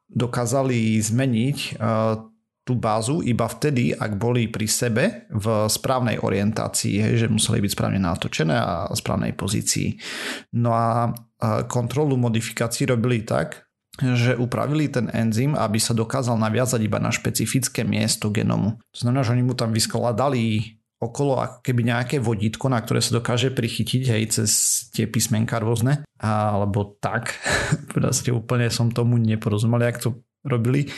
dokázali 0.09 0.97
zmeniť 0.97 1.57
uh, 1.77 2.17
tú 2.63 2.73
bázu 2.79 3.19
iba 3.21 3.43
vtedy, 3.45 3.93
ak 3.93 4.15
boli 4.15 4.49
pri 4.49 4.65
sebe 4.65 5.03
v 5.29 5.67
správnej 5.69 6.23
orientácii, 6.23 6.95
hej, 7.05 7.13
že 7.21 7.27
museli 7.27 7.59
byť 7.59 7.71
správne 7.75 7.99
natočené 8.01 8.55
a 8.55 8.87
správnej 8.95 9.37
pozícii. 9.37 9.99
No 10.57 10.73
a 10.73 11.11
uh, 11.11 11.67
kontrolu 11.69 12.15
modifikácií 12.15 12.89
robili 12.89 13.21
tak, 13.27 13.67
že 14.01 14.33
upravili 14.33 14.89
ten 14.89 15.05
enzym, 15.13 15.53
aby 15.53 15.77
sa 15.77 15.93
dokázal 15.93 16.33
naviazať 16.41 16.81
iba 16.81 16.97
na 16.97 17.13
špecifické 17.13 17.85
miesto 17.85 18.33
genomu. 18.33 18.81
To 18.89 18.99
znamená, 19.05 19.21
že 19.21 19.37
oni 19.37 19.45
mu 19.45 19.53
tam 19.53 19.69
vyskladali 19.69 20.77
okolo 21.03 21.37
ako 21.37 21.57
keby 21.61 21.81
nejaké 21.91 22.17
vodítko, 22.23 22.71
na 22.71 22.79
ktoré 22.79 23.03
sa 23.03 23.19
dokáže 23.19 23.51
prichytiť 23.51 24.03
hej, 24.07 24.23
cez 24.31 24.51
tie 24.95 25.05
písmenka 25.05 25.59
rôzne, 25.59 26.07
alebo 26.17 26.95
tak. 26.97 27.35
Proste 27.95 28.31
úplne 28.31 28.71
som 28.71 28.89
tomu 28.89 29.19
neporozumel, 29.19 29.83
jak 29.83 29.99
to 29.99 30.23
robili. 30.47 30.89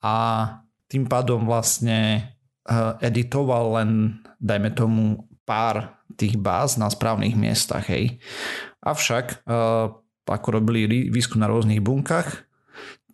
A 0.00 0.46
tým 0.86 1.10
pádom 1.10 1.44
vlastne 1.44 2.30
eh, 2.64 2.92
editoval 3.02 3.82
len, 3.82 3.90
dajme 4.38 4.70
tomu, 4.72 5.26
pár 5.42 5.98
tých 6.14 6.38
báz 6.38 6.78
na 6.80 6.88
správnych 6.88 7.34
miestach. 7.34 7.90
Hej. 7.90 8.22
Avšak, 8.80 9.42
eh, 9.44 9.86
ako 10.28 10.60
robili 10.60 11.08
výskum 11.08 11.40
na 11.40 11.48
rôznych 11.48 11.82
bunkách, 11.82 12.48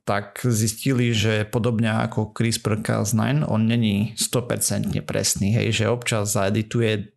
tak 0.05 0.45
zistili, 0.45 1.17
že 1.17 1.49
podobne 1.49 1.89
ako 2.05 2.37
CRISPR-Cas9, 2.37 3.49
on 3.49 3.65
není 3.65 4.13
100% 4.21 5.01
presný, 5.01 5.57
hej, 5.57 5.73
že 5.73 5.85
občas 5.89 6.37
zaedituje 6.37 7.09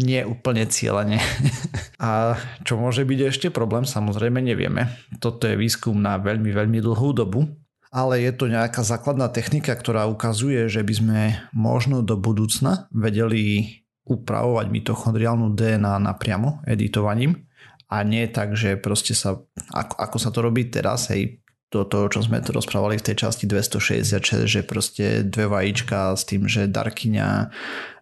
nie 0.00 0.24
úplne 0.24 0.64
cieľene. 0.64 1.20
A 2.00 2.40
čo 2.64 2.80
môže 2.80 3.04
byť 3.04 3.20
ešte 3.28 3.48
problém, 3.52 3.84
samozrejme 3.84 4.40
nevieme. 4.40 4.88
Toto 5.20 5.44
je 5.44 5.60
výskum 5.60 6.00
na 6.00 6.16
veľmi, 6.16 6.48
veľmi 6.48 6.80
dlhú 6.80 7.12
dobu, 7.12 7.44
ale 7.92 8.24
je 8.24 8.32
to 8.32 8.48
nejaká 8.48 8.80
základná 8.80 9.28
technika, 9.28 9.76
ktorá 9.76 10.08
ukazuje, 10.08 10.64
že 10.72 10.80
by 10.80 10.94
sme 10.96 11.20
možno 11.52 12.00
do 12.00 12.16
budúcna 12.16 12.88
vedeli 12.88 13.76
upravovať 14.08 14.66
mitochondriálnu 14.72 15.52
DNA 15.52 16.00
napriamo 16.00 16.64
editovaním 16.64 17.49
a 17.90 18.06
nie 18.06 18.30
tak, 18.30 18.54
že 18.54 18.78
proste 18.78 19.18
sa, 19.18 19.42
ako, 19.74 19.94
ako 19.98 20.16
sa 20.22 20.30
to 20.30 20.40
robí 20.46 20.70
teraz, 20.70 21.10
hej, 21.10 21.42
do 21.70 21.86
toho, 21.86 22.10
čo 22.10 22.22
sme 22.26 22.42
tu 22.42 22.50
rozprávali 22.50 22.98
v 22.98 23.06
tej 23.10 23.26
časti 23.26 23.46
266, 23.46 24.46
že 24.46 24.60
proste 24.66 25.22
dve 25.22 25.46
vajíčka 25.46 26.18
s 26.18 26.26
tým, 26.26 26.50
že 26.50 26.66
darkyňa 26.66 27.50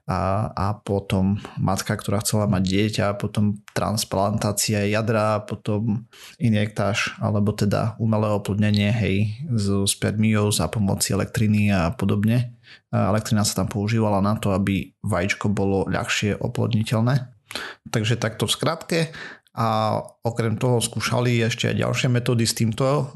a, 0.08 0.48
a 0.56 0.66
potom 0.72 1.36
matka, 1.60 1.92
ktorá 1.92 2.24
chcela 2.24 2.48
mať 2.48 2.64
dieťa, 2.64 3.20
potom 3.20 3.60
transplantácia 3.76 4.88
jadra, 4.88 5.44
potom 5.44 6.08
injektáž, 6.40 7.12
alebo 7.20 7.52
teda 7.52 7.92
umelé 8.00 8.32
oplodnenie, 8.32 8.88
hej, 8.88 9.36
z 9.52 9.84
spermiou 9.84 10.48
za 10.48 10.72
pomoci 10.72 11.12
elektriny 11.12 11.68
a 11.68 11.92
podobne. 11.92 12.56
Elektrina 12.88 13.44
sa 13.44 13.60
tam 13.60 13.68
používala 13.68 14.24
na 14.24 14.40
to, 14.40 14.56
aby 14.56 14.96
vajíčko 15.04 15.52
bolo 15.52 15.84
ľahšie 15.92 16.40
oplodniteľné. 16.40 17.28
Takže 17.88 18.20
takto 18.20 18.44
v 18.44 18.52
skratke 18.52 18.98
a 19.58 19.98
okrem 20.22 20.54
toho 20.54 20.78
skúšali 20.78 21.42
ešte 21.42 21.74
aj 21.74 21.82
ďalšie 21.82 22.08
metódy 22.14 22.46
s 22.46 22.54
týmto 22.54 23.10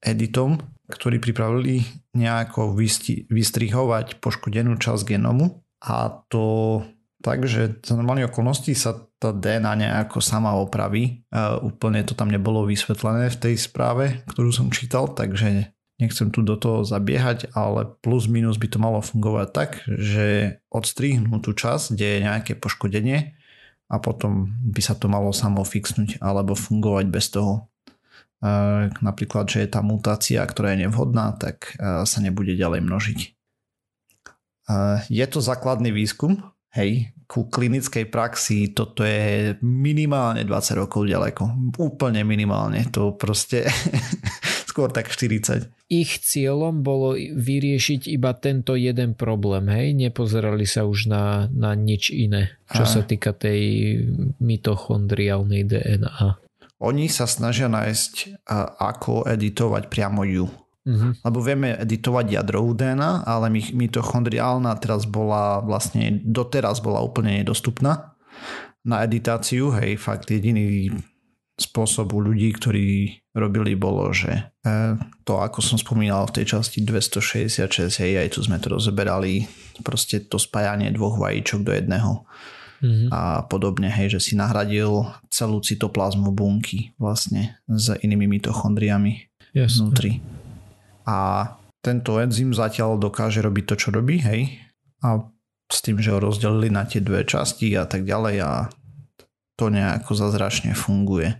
editom, 0.00 0.56
ktorí 0.88 1.20
pripravili 1.20 1.84
nejako 2.16 2.72
vystrihovať 3.28 4.24
poškodenú 4.24 4.80
časť 4.80 5.04
genomu 5.04 5.60
a 5.84 6.24
to 6.32 6.80
tak, 7.22 7.46
že 7.46 7.78
za 7.86 7.94
normálnych 7.94 8.34
okolností 8.34 8.74
sa 8.74 8.98
tá 9.22 9.30
DNA 9.30 9.86
nejako 9.86 10.18
sama 10.18 10.58
opraví. 10.58 11.22
úplne 11.62 12.02
to 12.02 12.18
tam 12.18 12.32
nebolo 12.32 12.66
vysvetlené 12.66 13.30
v 13.30 13.38
tej 13.38 13.54
správe, 13.60 14.26
ktorú 14.26 14.50
som 14.50 14.74
čítal, 14.74 15.06
takže 15.06 15.70
nechcem 16.02 16.34
tu 16.34 16.42
do 16.42 16.58
toho 16.58 16.82
zabiehať, 16.82 17.54
ale 17.54 17.86
plus 18.02 18.26
minus 18.26 18.58
by 18.58 18.66
to 18.66 18.82
malo 18.82 18.98
fungovať 18.98 19.48
tak, 19.54 19.70
že 19.86 20.58
odstrihnú 20.66 21.38
tú 21.38 21.54
časť, 21.54 21.94
kde 21.94 22.06
je 22.10 22.24
nejaké 22.26 22.52
poškodenie 22.58 23.38
a 23.92 24.00
potom 24.00 24.48
by 24.72 24.80
sa 24.80 24.96
to 24.96 25.12
malo 25.12 25.36
samo 25.36 25.60
fixnúť 25.60 26.16
alebo 26.24 26.56
fungovať 26.56 27.06
bez 27.12 27.28
toho. 27.28 27.68
Napríklad, 29.04 29.46
že 29.46 29.62
je 29.62 29.68
tá 29.68 29.84
mutácia, 29.84 30.40
ktorá 30.40 30.72
je 30.72 30.88
nevhodná, 30.88 31.36
tak 31.36 31.76
sa 31.78 32.18
nebude 32.24 32.56
ďalej 32.56 32.80
množiť. 32.82 33.20
Je 35.12 35.26
to 35.28 35.38
základný 35.44 35.92
výskum, 35.92 36.40
hej, 36.72 37.12
ku 37.28 37.48
klinickej 37.48 38.12
praxi 38.12 38.76
toto 38.76 39.04
je 39.04 39.56
minimálne 39.64 40.44
20 40.44 40.80
rokov 40.84 41.08
ďaleko. 41.08 41.72
Úplne 41.80 42.28
minimálne. 42.28 42.84
To 42.92 43.16
proste 43.16 43.64
skôr 44.72 44.88
tak 44.88 45.12
40. 45.12 45.68
Ich 45.92 46.24
cieľom 46.24 46.80
bolo 46.80 47.12
vyriešiť 47.20 48.08
iba 48.08 48.32
tento 48.32 48.72
jeden 48.72 49.12
problém, 49.12 49.68
hej? 49.68 49.92
Nepozerali 49.92 50.64
sa 50.64 50.88
už 50.88 51.12
na, 51.12 51.52
na 51.52 51.76
nič 51.76 52.08
iné, 52.08 52.56
čo 52.72 52.88
a. 52.88 52.88
sa 52.88 53.04
týka 53.04 53.36
tej 53.36 53.60
mitochondriálnej 54.40 55.68
DNA. 55.68 56.40
Oni 56.80 57.12
sa 57.12 57.28
snažia 57.28 57.68
nájsť, 57.68 58.42
ako 58.80 59.28
editovať 59.28 59.92
priamo 59.92 60.24
ju. 60.24 60.48
Uh-huh. 60.82 61.14
Lebo 61.14 61.38
vieme 61.44 61.78
editovať 61.78 62.42
jadrovú 62.42 62.74
DNA, 62.74 63.22
ale 63.22 63.52
mitochondriálna 63.52 64.72
teraz 64.82 65.06
bola 65.06 65.62
vlastne, 65.62 66.18
doteraz 66.24 66.82
bola 66.82 67.04
úplne 67.04 67.44
nedostupná 67.44 68.16
na 68.82 69.06
editáciu, 69.06 69.70
hej, 69.78 69.94
fakt 69.94 70.26
jediný 70.34 70.90
spôsobu 71.54 72.18
ľudí, 72.18 72.50
ktorí 72.50 72.88
robili, 73.38 73.78
bolo, 73.78 74.10
že 74.10 74.51
to, 75.26 75.32
ako 75.42 75.58
som 75.58 75.74
spomínal 75.74 76.22
v 76.30 76.42
tej 76.42 76.54
časti 76.54 76.86
266, 76.86 77.98
hej, 77.98 78.22
aj 78.22 78.28
tu 78.30 78.46
sme 78.46 78.62
to 78.62 78.70
rozeberali, 78.70 79.50
proste 79.82 80.22
to 80.22 80.38
spájanie 80.38 80.94
dvoch 80.94 81.18
vajíčok 81.18 81.66
do 81.66 81.74
jedného 81.74 82.22
mm-hmm. 82.78 83.08
a 83.10 83.42
podobne, 83.50 83.90
hej, 83.90 84.18
že 84.18 84.20
si 84.22 84.32
nahradil 84.38 85.10
celú 85.34 85.58
cytoplazmu 85.58 86.30
bunky 86.30 86.94
vlastne 86.94 87.58
s 87.66 87.90
inými 87.90 88.38
mitochondriami 88.38 89.26
Jasne. 89.50 89.90
vnútri. 89.90 90.22
A 91.10 91.50
tento 91.82 92.22
enzym 92.22 92.54
zatiaľ 92.54 92.94
dokáže 93.02 93.42
robiť 93.42 93.64
to, 93.66 93.74
čo 93.74 93.88
robí, 93.90 94.22
hej, 94.22 94.62
a 95.02 95.26
s 95.66 95.82
tým, 95.82 95.98
že 95.98 96.14
ho 96.14 96.22
rozdelili 96.22 96.70
na 96.70 96.86
tie 96.86 97.02
dve 97.02 97.26
časti 97.26 97.74
a 97.74 97.90
tak 97.90 98.06
ďalej 98.06 98.36
a 98.46 98.70
to 99.58 99.72
nejako 99.72 100.14
zazračne 100.14 100.78
funguje. 100.78 101.34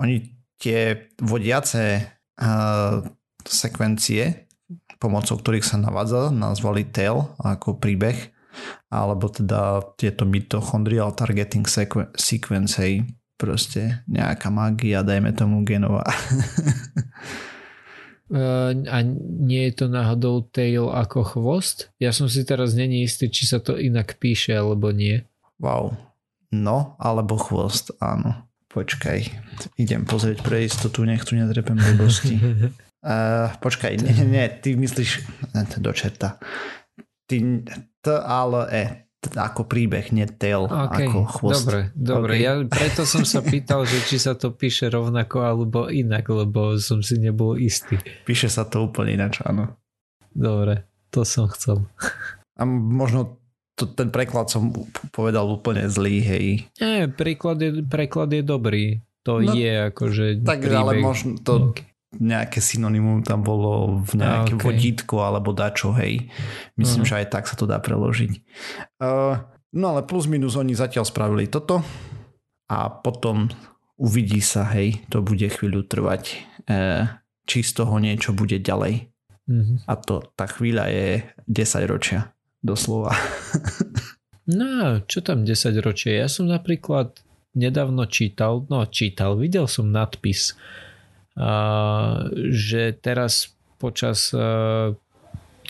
Oni 0.00 0.37
tie 0.58 1.08
vodiace 1.22 2.02
uh, 2.38 3.02
sekvencie, 3.46 4.50
pomocou 4.98 5.38
ktorých 5.38 5.64
sa 5.64 5.78
navádza, 5.78 6.34
nazvali 6.34 6.84
tail 6.90 7.32
ako 7.38 7.78
príbeh, 7.78 8.34
alebo 8.90 9.30
teda 9.30 9.94
tieto 9.94 10.26
mitochondrial 10.26 11.14
targeting 11.14 11.64
sequence, 12.18 12.74
hej, 12.82 13.06
proste 13.38 14.02
nejaká 14.10 14.50
magia, 14.50 15.06
dajme 15.06 15.30
tomu 15.32 15.62
genová. 15.62 16.02
A 18.92 19.00
nie 19.40 19.72
je 19.72 19.72
to 19.72 19.86
náhodou 19.88 20.44
tail 20.44 20.92
ako 20.92 21.24
chvost? 21.24 21.88
Ja 21.96 22.12
som 22.12 22.28
si 22.28 22.44
teraz 22.44 22.76
není 22.76 23.08
istý, 23.08 23.32
či 23.32 23.48
sa 23.48 23.56
to 23.56 23.80
inak 23.80 24.20
píše 24.20 24.52
alebo 24.52 24.92
nie. 24.92 25.24
Wow. 25.56 25.96
No, 26.52 26.96
alebo 27.00 27.40
chvost, 27.40 27.96
áno. 28.04 28.47
Počkaj, 28.68 29.18
idem 29.80 30.04
pozrieť 30.04 30.44
pre 30.44 30.68
istotu, 30.68 31.08
nech 31.08 31.24
tu 31.24 31.36
nedrepem 31.36 31.76
blbosti. 31.76 32.36
Uh, 32.98 33.54
počkaj, 33.62 33.94
nie, 33.94 34.26
nie, 34.26 34.42
ty 34.58 34.74
myslíš 34.74 35.22
do 35.78 35.94
čerta. 35.94 36.42
Ty, 37.30 37.62
t, 38.02 38.06
ale 38.10 38.60
e, 38.74 38.82
ako 39.38 39.70
príbeh, 39.70 40.10
nie 40.10 40.26
tail, 40.26 40.66
okay. 40.66 41.06
ako 41.06 41.18
chvost. 41.30 41.62
Dobre, 41.62 41.80
dobre. 41.94 42.32
Okay. 42.38 42.42
Ja 42.42 42.52
preto 42.66 43.06
som 43.06 43.22
sa 43.22 43.38
pýtal, 43.38 43.86
že 43.86 44.02
či 44.02 44.18
sa 44.18 44.34
to 44.34 44.50
píše 44.50 44.90
rovnako 44.90 45.46
alebo 45.46 45.86
inak, 45.86 46.26
lebo 46.26 46.74
som 46.74 46.98
si 46.98 47.22
nebol 47.22 47.54
istý. 47.54 48.02
Píše 48.26 48.50
sa 48.50 48.66
to 48.66 48.90
úplne 48.90 49.14
ináč, 49.14 49.46
áno. 49.46 49.78
Dobre, 50.34 50.86
to 51.14 51.22
som 51.22 51.46
chcel. 51.54 51.86
A 52.58 52.66
možno 52.66 53.38
to, 53.78 53.86
ten 53.86 54.10
preklad 54.10 54.50
som 54.50 54.74
povedal 55.14 55.46
úplne 55.46 55.86
zlý, 55.86 56.18
hej. 56.18 56.46
Nie, 56.82 57.06
preklad 57.06 57.62
je, 57.62 57.70
preklad 57.86 58.34
je 58.34 58.42
dobrý. 58.42 58.98
To 59.22 59.38
no, 59.38 59.54
je 59.54 59.94
akože... 59.94 60.42
Tak 60.42 60.66
príbeh. 60.66 60.74
ale 60.82 60.92
možno 60.98 61.38
to 61.38 61.78
nejaké 62.18 62.58
synonymum 62.58 63.22
tam 63.22 63.44
bolo 63.44 64.00
v 64.02 64.18
nejaké 64.18 64.56
okay. 64.58 64.64
vodítko 64.64 65.16
alebo 65.22 65.54
dačo, 65.54 65.94
hej. 65.94 66.26
Myslím, 66.74 67.06
uh-huh. 67.06 67.14
že 67.14 67.20
aj 67.22 67.26
tak 67.30 67.44
sa 67.46 67.54
to 67.54 67.68
dá 67.68 67.78
preložiť. 67.78 68.32
Uh, 68.98 69.38
no 69.76 69.94
ale 69.94 70.02
plus 70.02 70.26
minus 70.26 70.58
oni 70.58 70.74
zatiaľ 70.74 71.06
spravili 71.06 71.46
toto 71.46 71.84
a 72.72 72.88
potom 72.90 73.52
uvidí 74.00 74.40
sa, 74.40 74.66
hej, 74.72 75.04
to 75.12 75.20
bude 75.20 75.44
chvíľu 75.44 75.84
trvať, 75.84 76.22
uh, 76.66 77.20
či 77.44 77.60
z 77.60 77.84
toho 77.84 78.00
niečo 78.00 78.32
bude 78.32 78.56
ďalej. 78.56 79.12
Uh-huh. 79.44 79.76
A 79.84 79.92
to, 80.00 80.24
tá 80.32 80.48
chvíľa 80.48 80.88
je 80.88 81.22
10 81.44 81.92
ročia 81.92 82.32
doslova. 82.68 83.16
no, 84.58 85.00
čo 85.08 85.24
tam 85.24 85.48
10 85.48 85.72
ročie? 85.80 86.20
Ja 86.20 86.28
som 86.28 86.46
napríklad 86.46 87.16
nedávno 87.56 88.04
čítal, 88.06 88.68
no 88.68 88.84
čítal, 88.86 89.34
videl 89.40 89.66
som 89.66 89.88
nadpis, 89.88 90.54
že 92.52 92.82
teraz 92.98 93.50
počas 93.78 94.30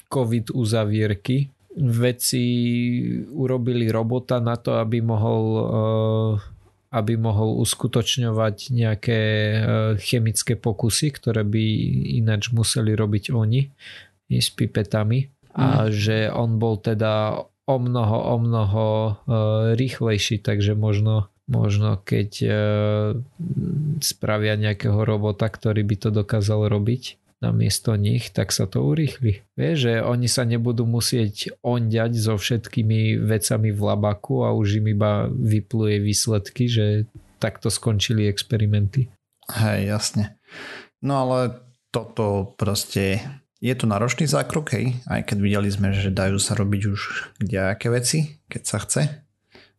COVID 0.09 0.53
uzavierky 0.53 1.49
veci 1.79 2.45
urobili 3.31 3.87
robota 3.93 4.41
na 4.43 4.57
to, 4.59 4.81
aby 4.81 4.99
mohol 5.05 5.43
aby 6.89 7.21
mohol 7.21 7.61
uskutočňovať 7.61 8.73
nejaké 8.73 9.21
chemické 10.01 10.57
pokusy, 10.57 11.13
ktoré 11.13 11.45
by 11.45 11.65
ináč 12.17 12.49
museli 12.49 12.97
robiť 12.97 13.29
oni 13.29 13.69
s 14.33 14.49
pipetami 14.49 15.29
a 15.59 15.87
mm. 15.87 15.91
že 15.91 16.17
on 16.31 16.63
bol 16.63 16.79
teda 16.79 17.43
o 17.69 17.77
mnoho, 17.77 18.19
o 18.33 18.37
mnoho 18.39 18.87
uh, 18.87 19.15
rýchlejší, 19.77 20.41
takže 20.41 20.79
možno, 20.79 21.29
možno 21.51 22.01
keď 22.01 22.31
uh, 22.47 22.55
spravia 24.01 24.55
nejakého 24.57 25.03
robota, 25.03 25.51
ktorý 25.51 25.85
by 25.85 25.97
to 25.99 26.09
dokázal 26.15 26.71
robiť 26.71 27.19
namiesto 27.39 27.95
nich, 27.95 28.35
tak 28.35 28.51
sa 28.51 28.67
to 28.67 28.83
urýchli. 28.83 29.47
Vieš, 29.55 29.77
že 29.79 29.95
oni 30.03 30.27
sa 30.27 30.43
nebudú 30.43 30.83
musieť 30.91 31.55
onďať 31.63 32.13
so 32.19 32.35
všetkými 32.35 33.15
vecami 33.23 33.71
v 33.71 33.81
labaku 33.81 34.43
a 34.43 34.51
už 34.51 34.83
im 34.83 34.99
iba 34.99 35.31
vypluje 35.31 36.03
výsledky, 36.03 36.67
že 36.67 37.07
takto 37.39 37.71
skončili 37.71 38.27
experimenty. 38.27 39.07
Hej, 39.55 39.81
jasne. 39.87 40.25
No 40.99 41.23
ale 41.23 41.63
toto 41.95 42.59
proste 42.59 43.23
je 43.59 43.75
to 43.75 43.91
náročný 43.91 44.31
zákrok, 44.31 44.71
hej, 44.75 44.95
aj 45.11 45.27
keď 45.27 45.39
videli 45.43 45.69
sme, 45.71 45.91
že 45.91 46.15
dajú 46.15 46.39
sa 46.39 46.55
robiť 46.55 46.83
už 46.95 47.01
kdejaké 47.43 47.91
veci, 47.91 48.39
keď 48.47 48.63
sa 48.63 48.79
chce. 48.79 49.03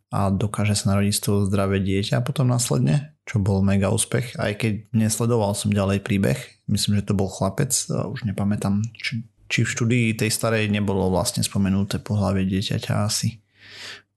A 0.10 0.34
dokáže 0.34 0.74
sa 0.74 0.92
narodiť 0.92 1.14
z 1.16 1.22
toho 1.22 1.38
zdravé 1.46 1.80
dieťa 1.86 2.26
potom 2.26 2.50
následne, 2.50 3.14
čo 3.30 3.38
bol 3.38 3.62
mega 3.62 3.94
úspech, 3.94 4.42
aj 4.42 4.52
keď 4.58 4.74
nesledoval 4.90 5.54
som 5.54 5.70
ďalej 5.70 6.02
príbeh, 6.02 6.66
myslím, 6.66 6.98
že 6.98 7.14
to 7.14 7.14
bol 7.14 7.30
chlapec, 7.30 7.70
už 7.86 8.26
nepamätám, 8.26 8.82
či, 8.98 9.22
či 9.46 9.62
v 9.62 9.70
štúdii 9.70 10.18
tej 10.18 10.34
starej 10.34 10.66
nebolo 10.66 11.14
vlastne 11.14 11.46
spomenuté 11.46 12.02
pohľavie 12.02 12.50
dieťaťa 12.50 12.94
asi 13.06 13.38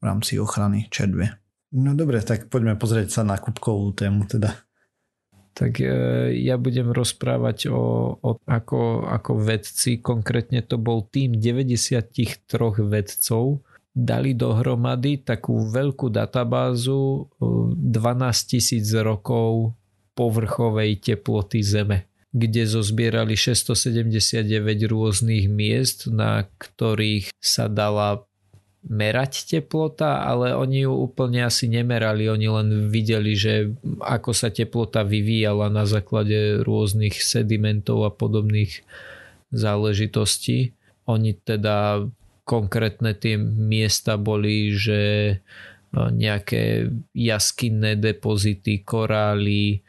v 0.01 0.03
rámci 0.03 0.41
ochrany 0.41 0.89
červie. 0.89 1.29
No 1.77 1.93
dobre, 1.93 2.25
tak 2.25 2.49
poďme 2.49 2.81
pozrieť 2.81 3.21
sa 3.21 3.23
na 3.23 3.37
kubkovú 3.37 3.93
tému 3.93 4.25
teda 4.25 4.53
tak 5.53 5.85
e, 5.85 5.89
ja 6.43 6.57
budem 6.57 6.91
rozprávať 6.91 7.69
o, 7.69 8.17
o 8.17 8.31
ako, 8.49 9.07
ako 9.09 9.33
vedci, 9.37 10.01
konkrétne 10.01 10.65
to 10.65 10.81
bol 10.81 11.05
tým 11.07 11.37
93 11.37 12.09
vedcov, 12.89 13.61
dali 13.93 14.33
dohromady 14.33 15.21
takú 15.21 15.69
veľkú 15.69 16.09
databázu 16.09 17.29
12 17.39 17.77
e, 17.77 18.33
tisíc 18.49 18.89
rokov 18.97 19.77
povrchovej 20.17 21.01
teploty 21.01 21.61
Zeme 21.61 22.13
kde 22.33 22.65
zozbierali 22.65 23.37
679 23.37 24.89
rôznych 24.89 25.53
miest, 25.53 26.09
na 26.09 26.49
ktorých 26.49 27.29
sa 27.37 27.69
dala 27.69 28.25
merať 28.83 29.47
teplota, 29.47 30.27
ale 30.27 30.59
oni 30.59 30.83
ju 30.83 30.93
úplne 30.93 31.47
asi 31.47 31.71
nemerali, 31.71 32.27
oni 32.27 32.49
len 32.51 32.69
videli, 32.91 33.39
že 33.39 33.71
ako 34.03 34.35
sa 34.35 34.51
teplota 34.51 35.07
vyvíjala 35.07 35.71
na 35.71 35.87
základe 35.87 36.67
rôznych 36.67 37.23
sedimentov 37.23 38.03
a 38.03 38.11
podobných 38.11 38.83
záležitostí. 39.55 40.75
Oni 41.07 41.31
teda 41.39 42.07
konkrétne 42.43 43.15
tie 43.15 43.39
miesta 43.39 44.19
boli, 44.19 44.75
že 44.75 45.01
e, 45.31 45.35
nejaké 45.95 46.91
jaskinné 47.15 47.95
depozity, 48.03 48.83
korály, 48.83 49.79
e, 49.79 49.81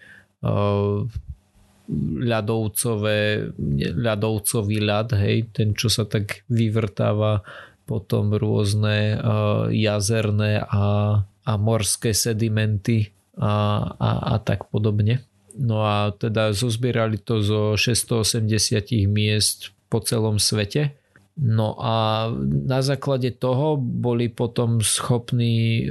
ľadovcové, 2.24 3.52
ľadovcový 3.98 4.78
ľad, 4.80 5.18
hej, 5.20 5.50
ten, 5.52 5.76
čo 5.76 5.92
sa 5.92 6.06
tak 6.08 6.48
vyvrtáva, 6.48 7.44
potom 7.84 8.32
rôzne 8.36 9.20
uh, 9.20 9.68
jazerné 9.70 10.64
a, 10.64 10.86
a 11.26 11.52
morské 11.60 12.16
sedimenty 12.16 13.12
a, 13.38 13.84
a, 13.98 14.10
a 14.34 14.36
tak 14.40 14.72
podobne. 14.72 15.26
No 15.54 15.86
a 15.86 16.10
teda 16.16 16.54
zozbierali 16.56 17.22
to 17.22 17.44
zo 17.46 17.78
680 17.78 19.06
miest 19.06 19.74
po 19.90 20.02
celom 20.02 20.42
svete. 20.42 20.98
No 21.38 21.78
a 21.82 22.30
na 22.46 22.82
základe 22.86 23.34
toho 23.34 23.78
boli 23.78 24.30
potom 24.30 24.82
schopní 24.82 25.90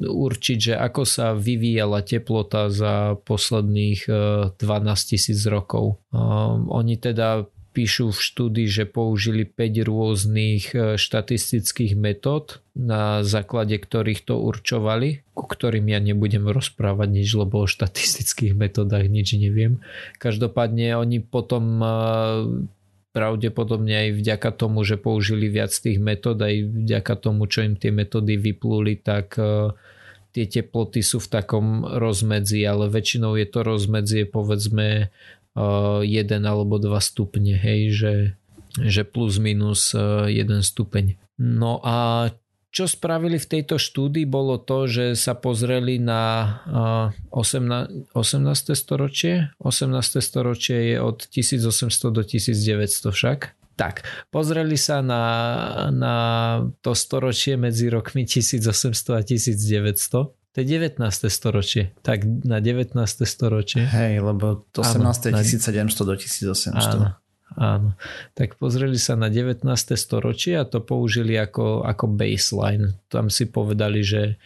určiť, 0.00 0.58
že 0.58 0.74
ako 0.74 1.02
sa 1.06 1.32
vyvíjala 1.32 2.02
teplota 2.02 2.66
za 2.68 3.14
posledných 3.22 4.00
12 4.08 4.58
e, 4.60 5.04
tisíc 5.06 5.40
rokov. 5.46 6.02
Oni 6.68 6.98
teda 6.98 7.46
píšu 7.74 8.14
v 8.14 8.22
štúdii, 8.22 8.68
že 8.70 8.84
použili 8.86 9.42
5 9.42 9.90
rôznych 9.90 10.64
e, 10.70 10.94
štatistických 10.94 11.98
metód, 11.98 12.62
na 12.78 13.26
základe 13.26 13.74
ktorých 13.74 14.22
to 14.22 14.38
určovali, 14.38 15.26
ku 15.34 15.50
ktorým 15.50 15.90
ja 15.90 15.98
nebudem 15.98 16.46
rozprávať 16.46 17.08
nič, 17.10 17.28
lebo 17.34 17.66
o 17.66 17.70
štatistických 17.70 18.54
metódach 18.54 19.10
nič 19.10 19.34
neviem. 19.34 19.82
Každopádne 20.22 20.94
oni 20.94 21.18
potom 21.18 21.82
e, 21.82 21.86
pravdepodobne 23.10 23.94
aj 23.94 24.08
vďaka 24.22 24.50
tomu, 24.54 24.86
že 24.86 24.94
použili 24.94 25.50
viac 25.50 25.74
tých 25.74 25.98
metód, 25.98 26.38
aj 26.38 26.54
vďaka 26.86 27.14
tomu, 27.18 27.50
čo 27.50 27.66
im 27.66 27.74
tie 27.74 27.90
metódy 27.90 28.34
vypluli, 28.34 28.98
tak 28.98 29.38
uh, 29.38 29.70
tie 30.34 30.50
teploty 30.50 30.98
sú 30.98 31.22
v 31.22 31.30
takom 31.30 31.86
rozmedzi, 31.86 32.66
ale 32.66 32.90
väčšinou 32.90 33.38
je 33.38 33.46
to 33.46 33.62
rozmedzie 33.62 34.26
povedzme 34.26 35.14
1 35.54 36.06
alebo 36.42 36.82
2 36.82 36.90
stupne, 36.98 37.54
hej, 37.54 37.94
že, 37.94 38.14
že 38.78 39.02
plus 39.06 39.38
minus 39.38 39.94
1 39.94 40.34
stupeň. 40.62 41.18
No 41.38 41.82
a 41.82 42.30
čo 42.74 42.90
spravili 42.90 43.38
v 43.38 43.46
tejto 43.46 43.78
štúdii 43.78 44.26
bolo 44.26 44.58
to, 44.58 44.90
že 44.90 45.14
sa 45.14 45.38
pozreli 45.38 46.02
na 46.02 46.58
18, 47.30 48.10
18. 48.18 48.74
storočie. 48.74 49.54
18. 49.62 50.18
storočie 50.18 50.90
je 50.90 50.96
od 50.98 51.22
1800 51.22 52.10
do 52.10 52.26
1900 52.26 53.14
však. 53.14 53.38
Tak, 53.78 54.02
pozreli 54.34 54.74
sa 54.74 55.02
na, 55.06 55.22
na 55.94 56.16
to 56.82 56.98
storočie 56.98 57.54
medzi 57.54 57.86
rokmi 57.90 58.26
1800 58.26 59.18
a 59.18 59.22
1900. 59.22 60.34
To 60.54 60.62
je 60.62 60.66
19. 60.70 61.02
storočie. 61.26 61.90
Tak 62.06 62.22
na 62.46 62.62
19. 62.62 62.94
storočie. 63.26 63.90
Hej, 63.90 64.22
lebo 64.22 64.62
18. 64.70 65.34
Áno, 65.34 65.42
1700 65.42 66.06
do 66.06 66.14
1800. 66.14 66.78
Áno. 66.78 67.18
Áno. 67.54 67.98
Tak 68.38 68.58
pozreli 68.62 68.98
sa 68.98 69.18
na 69.18 69.30
19. 69.30 69.66
storočie 69.98 70.54
a 70.58 70.66
to 70.66 70.78
použili 70.78 71.34
ako, 71.34 71.82
ako 71.82 72.06
baseline. 72.06 72.94
Tam 73.10 73.30
si 73.34 73.50
povedali, 73.50 74.06
že 74.06 74.38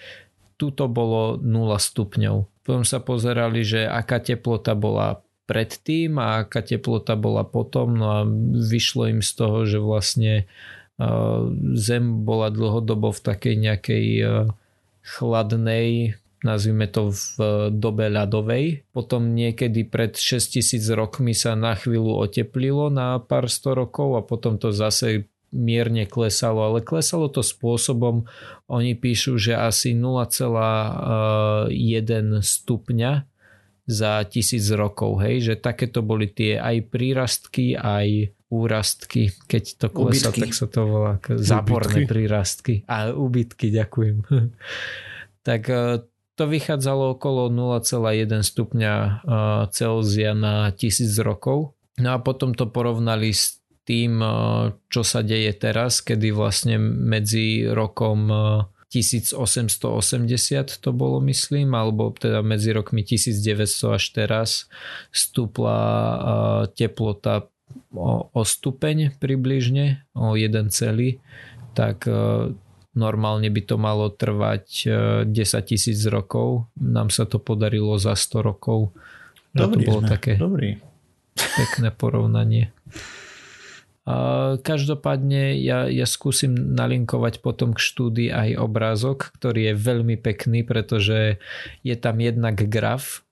tuto 0.56 0.88
bolo 0.88 1.36
0 1.36 1.76
stupňov. 1.76 2.36
Potom 2.64 2.84
sa 2.88 3.00
pozerali, 3.04 3.64
že 3.64 3.84
aká 3.84 4.20
teplota 4.20 4.72
bola 4.76 5.20
predtým 5.48 6.20
a 6.20 6.44
aká 6.44 6.60
teplota 6.60 7.16
bola 7.16 7.44
potom. 7.44 7.96
No 7.96 8.06
a 8.12 8.20
vyšlo 8.52 9.08
im 9.12 9.20
z 9.20 9.32
toho, 9.36 9.64
že 9.64 9.78
vlastne 9.80 10.48
Zem 11.78 12.26
bola 12.26 12.50
dlhodobo 12.50 13.14
v 13.14 13.20
takej 13.22 13.54
nejakej 13.54 14.06
chladnej 15.08 16.20
nazvime 16.44 16.86
to 16.86 17.10
v 17.10 17.70
dobe 17.74 18.06
ľadovej. 18.06 18.86
Potom 18.94 19.34
niekedy 19.34 19.82
pred 19.88 20.14
6000 20.14 20.78
rokmi 20.94 21.34
sa 21.34 21.58
na 21.58 21.74
chvíľu 21.74 22.22
oteplilo 22.22 22.92
na 22.92 23.18
pár 23.18 23.50
sto 23.50 23.74
rokov 23.74 24.14
a 24.14 24.22
potom 24.22 24.54
to 24.60 24.70
zase 24.70 25.26
mierne 25.48 26.04
klesalo, 26.04 26.60
ale 26.60 26.84
klesalo 26.84 27.32
to 27.32 27.40
spôsobom, 27.40 28.28
oni 28.68 28.92
píšu, 28.92 29.40
že 29.40 29.56
asi 29.56 29.96
0,1 29.96 31.72
stupňa 32.44 33.12
za 33.88 34.12
tisíc 34.28 34.68
rokov, 34.76 35.24
hej, 35.24 35.40
že 35.40 35.54
takéto 35.56 36.04
boli 36.04 36.28
tie 36.28 36.60
aj 36.60 36.92
prírastky, 36.92 37.72
aj 37.72 38.36
úrastky, 38.48 39.36
keď 39.44 39.64
to 39.76 39.86
klesá, 39.92 40.32
tak 40.32 40.56
sa 40.56 40.66
to 40.68 40.80
volá 40.88 41.20
záporné 41.36 42.08
prírastky. 42.08 42.84
A 42.88 43.12
ubytky, 43.12 43.68
ďakujem. 43.68 44.24
tak 45.48 45.68
e, 45.68 46.04
to 46.38 46.44
vychádzalo 46.48 47.18
okolo 47.20 47.52
0,1 47.52 48.30
stupňa 48.40 48.92
Celzia 49.74 50.32
na 50.32 50.70
tisíc 50.72 51.18
rokov. 51.18 51.74
No 51.98 52.14
a 52.14 52.18
potom 52.22 52.54
to 52.54 52.70
porovnali 52.70 53.34
s 53.34 53.58
tým, 53.82 54.22
čo 54.86 55.02
sa 55.02 55.24
deje 55.24 55.50
teraz, 55.56 56.04
kedy 56.04 56.30
vlastne 56.30 56.78
medzi 56.78 57.66
rokom 57.66 58.30
1880 58.88 60.80
to 60.80 60.90
bolo 60.96 61.20
myslím, 61.26 61.76
alebo 61.76 62.08
teda 62.14 62.40
medzi 62.40 62.72
rokmi 62.72 63.04
1900 63.04 63.96
až 63.96 64.04
teraz 64.16 64.50
stúpla 65.12 65.80
teplota 66.72 67.50
o, 67.94 68.28
o 68.32 68.40
stupeň 68.42 69.16
približne, 69.16 70.04
o 70.12 70.36
jeden 70.36 70.68
celý, 70.68 71.20
tak 71.72 72.08
Normálne 72.98 73.46
by 73.46 73.62
to 73.62 73.76
malo 73.78 74.10
trvať 74.10 74.90
10 75.22 75.30
e, 75.30 75.58
tisíc 75.62 76.02
rokov. 76.10 76.66
Nám 76.74 77.14
sa 77.14 77.30
to 77.30 77.38
podarilo 77.38 77.94
za 77.94 78.18
100 78.18 78.42
rokov. 78.42 78.90
Dobrý 79.54 79.86
to 79.86 79.94
bolo 79.94 80.00
sme. 80.02 80.10
také 80.10 80.32
Dobrý. 80.34 80.82
pekné 81.38 81.94
porovnanie. 81.94 82.74
A 84.08 84.16
každopádne 84.64 85.60
ja, 85.62 85.86
ja 85.86 86.08
skúsim 86.08 86.56
nalinkovať 86.56 87.44
potom 87.44 87.76
k 87.76 87.78
štúdii 87.78 88.30
aj 88.34 88.50
obrázok, 88.56 89.30
ktorý 89.36 89.70
je 89.70 89.74
veľmi 89.76 90.16
pekný, 90.18 90.64
pretože 90.66 91.38
je 91.84 91.94
tam 91.94 92.18
jednak 92.18 92.56
graf, 92.66 93.27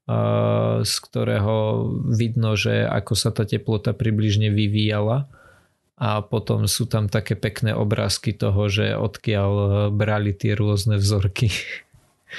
z 0.86 0.94
ktorého 1.02 1.82
vidno, 2.14 2.54
že 2.54 2.86
ako 2.86 3.18
sa 3.18 3.34
tá 3.34 3.42
teplota 3.42 3.90
približne 3.90 4.54
vyvíjala 4.54 5.26
a 5.96 6.20
potom 6.20 6.68
sú 6.68 6.84
tam 6.84 7.08
také 7.08 7.34
pekné 7.34 7.72
obrázky 7.72 8.36
toho, 8.36 8.68
že 8.68 8.92
odkiaľ 8.94 9.50
eh, 9.50 9.70
brali 9.90 10.36
tie 10.36 10.52
rôzne 10.52 11.00
vzorky. 11.00 11.48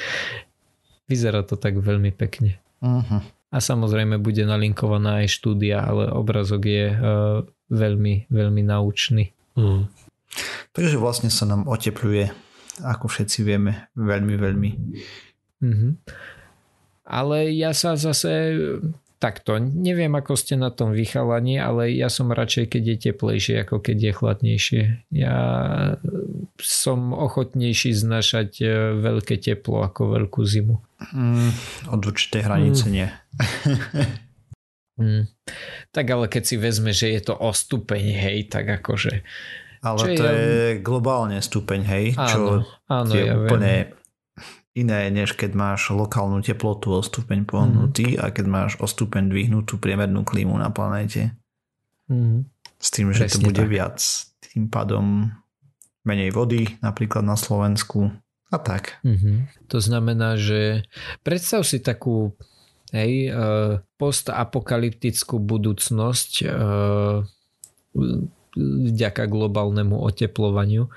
Vyzerá 1.10 1.41
to 1.41 1.58
tak 1.58 1.80
veľmi 1.80 2.12
pekne. 2.13 2.60
Uh-huh. 2.84 3.23
A 3.47 3.58
samozrejme 3.63 4.19
bude 4.19 4.43
nalinkovaná 4.43 5.23
aj 5.23 5.39
štúdia, 5.39 5.80
ale 5.80 6.12
obrazok 6.12 6.67
je 6.67 6.91
uh, 6.91 6.99
veľmi, 7.71 8.27
veľmi 8.27 8.62
naučný. 8.67 9.32
Uh. 9.56 9.88
Takže 10.75 10.99
vlastne 10.99 11.32
sa 11.32 11.47
nám 11.47 11.63
otepluje, 11.63 12.27
ako 12.84 13.08
všetci 13.08 13.39
vieme, 13.47 13.88
veľmi, 13.95 14.36
veľmi. 14.36 14.69
Uh-huh. 15.63 15.95
Ale 17.07 17.55
ja 17.55 17.71
sa 17.71 17.95
zase 17.95 18.53
takto, 19.17 19.57
neviem 19.57 20.13
ako 20.13 20.37
ste 20.37 20.53
na 20.53 20.69
tom 20.69 20.93
vychalani, 20.93 21.57
ale 21.57 21.89
ja 21.97 22.11
som 22.11 22.29
radšej, 22.29 22.69
keď 22.69 22.83
je 22.85 22.97
teplejšie, 23.09 23.55
ako 23.65 23.81
keď 23.81 23.97
je 23.97 24.11
chladnejšie. 24.13 24.83
Ja 25.09 25.37
som 26.61 27.13
ochotnejší 27.17 27.97
znašať 27.97 28.49
e, 28.61 28.65
veľké 29.01 29.41
teplo 29.41 29.81
ako 29.81 30.21
veľkú 30.21 30.41
zimu. 30.45 30.75
Mm, 31.17 31.51
od 31.89 32.01
určitej 32.01 32.41
hranice 32.45 32.83
mm. 32.85 32.91
nie. 32.93 33.07
mm. 35.01 35.23
Tak 35.89 36.05
ale 36.05 36.25
keď 36.29 36.43
si 36.45 36.55
vezme, 36.61 36.93
že 36.93 37.09
je 37.09 37.21
to 37.25 37.33
o 37.33 37.49
stupeň, 37.49 38.03
hej, 38.13 38.37
tak 38.53 38.69
akože... 38.69 39.25
Ale 39.81 39.97
to 40.17 40.23
je, 40.25 40.41
je 40.41 40.69
globálne 40.81 41.37
stupeň, 41.37 41.81
hej, 41.85 42.05
áno, 42.17 42.29
čo 42.33 42.41
áno, 42.89 43.11
je 43.13 43.23
ja 43.29 43.33
úplne 43.37 43.93
viem 43.93 43.96
iné, 44.77 45.09
než 45.09 45.33
keď 45.33 45.57
máš 45.57 45.89
lokálnu 45.89 46.45
teplotu 46.45 46.93
o 46.93 47.01
stupeň 47.01 47.49
pohnutý 47.49 48.15
mm. 48.15 48.21
a 48.21 48.25
keď 48.29 48.45
máš 48.45 48.71
o 48.77 48.85
stupeň 48.85 49.33
dvihnutú 49.33 49.81
priemernú 49.81 50.21
klímu 50.21 50.53
na 50.53 50.69
planéte. 50.69 51.33
Mm. 52.05 52.45
S 52.77 52.87
tým, 52.93 53.09
že 53.09 53.25
Presne 53.25 53.33
to 53.33 53.47
bude 53.49 53.63
tak. 53.65 53.71
viac. 53.73 53.97
Tým 54.53 54.69
pádom 54.69 55.33
menej 56.05 56.29
vody, 56.31 56.77
napríklad 56.79 57.25
na 57.25 57.35
Slovensku 57.35 58.13
a 58.47 58.57
tak. 58.63 59.03
Mm-hmm. 59.03 59.67
To 59.67 59.77
znamená, 59.83 60.39
že 60.39 60.87
predstav 61.19 61.67
si 61.67 61.83
takú 61.83 62.31
hej, 62.95 63.27
e, 63.27 63.31
postapokalyptickú 63.99 65.35
budúcnosť 65.43 66.31
e, 66.43 66.45
vďaka 68.87 69.23
globálnemu 69.27 69.99
oteplovaniu. 69.99 70.87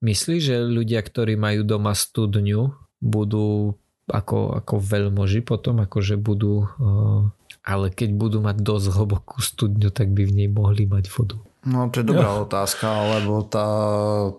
Myslíš, 0.00 0.40
že 0.40 0.56
ľudia, 0.64 1.04
ktorí 1.04 1.36
majú 1.36 1.64
doma 1.64 1.92
studňu, 1.92 2.72
budú 3.02 3.74
ako, 4.04 4.60
ako 4.60 4.74
veľmoži 4.78 5.40
potom, 5.40 5.80
akože 5.80 6.20
budú, 6.20 6.68
uh, 6.68 7.24
ale 7.64 7.88
keď 7.88 8.10
budú 8.12 8.38
mať 8.44 8.60
dosť 8.60 8.86
hlbokú 8.92 9.40
studňu, 9.40 9.88
tak 9.88 10.12
by 10.12 10.28
v 10.28 10.36
nej 10.44 10.48
mohli 10.52 10.84
mať 10.84 11.08
vodu. 11.08 11.40
No 11.64 11.88
to 11.88 12.04
je 12.04 12.10
dobrá 12.12 12.36
ja. 12.36 12.44
otázka, 12.44 12.86
lebo 13.16 13.40
tá 13.48 13.66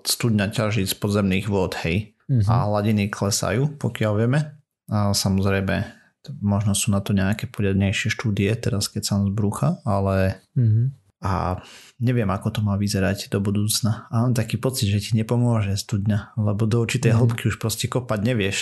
studňa 0.06 0.54
ťaží 0.54 0.86
z 0.86 0.94
podzemných 0.94 1.50
vod, 1.50 1.74
hej. 1.82 2.14
Uh-huh. 2.30 2.46
A 2.46 2.70
hladiny 2.70 3.10
klesajú, 3.10 3.82
pokiaľ 3.82 4.14
vieme. 4.22 4.62
A 4.86 5.10
samozrejme 5.18 6.06
možno 6.42 6.74
sú 6.74 6.90
na 6.90 7.02
to 7.02 7.14
nejaké 7.14 7.46
poriadnejšie 7.50 8.14
štúdie 8.14 8.50
teraz, 8.58 8.90
keď 8.90 9.02
sa 9.06 9.16
zbrúcha, 9.22 9.82
ale 9.86 10.42
mm-hmm. 10.58 10.86
A 11.24 11.64
neviem, 11.98 12.28
ako 12.28 12.60
to 12.60 12.62
má 12.62 12.76
vyzerať 12.76 13.32
do 13.32 13.40
budúcna. 13.40 14.06
A 14.12 14.28
mám 14.28 14.34
taký 14.36 14.60
pocit, 14.60 14.92
že 14.92 15.00
ti 15.00 15.12
nepomôže 15.16 15.74
studňa, 15.80 16.36
lebo 16.36 16.68
do 16.68 16.84
určitej 16.84 17.16
mm-hmm. 17.16 17.24
hĺbky 17.24 17.44
už 17.50 17.58
proste 17.58 17.88
kopať 17.88 18.20
nevieš. 18.22 18.58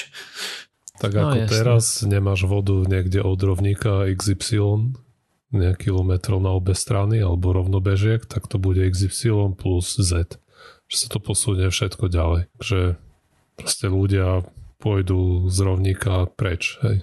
Tak 1.01 1.11
no, 1.17 1.33
ako 1.33 1.37
no, 1.43 1.49
teraz 1.49 1.83
nemáš 2.05 2.45
vodu 2.45 2.77
niekde 2.85 3.25
od 3.25 3.41
rovníka 3.41 4.05
XY, 4.13 4.93
nejaký 5.49 5.89
kilometrov 5.89 6.37
na 6.41 6.53
obe 6.53 6.77
strany 6.77 7.21
alebo 7.21 7.53
rovnobežiek, 7.53 8.25
tak 8.29 8.45
to 8.45 8.61
bude 8.61 8.77
XY 8.77 9.57
plus 9.57 9.97
Z. 9.97 10.37
Že 10.87 10.95
sa 10.95 11.07
to 11.09 11.17
posunie 11.17 11.65
všetko 11.73 12.05
ďalej. 12.09 12.41
Že 12.61 13.01
proste 13.57 13.85
ľudia 13.89 14.45
pôjdu 14.77 15.49
z 15.49 15.57
rovníka 15.65 16.29
preč, 16.37 16.77
hej. 16.85 17.01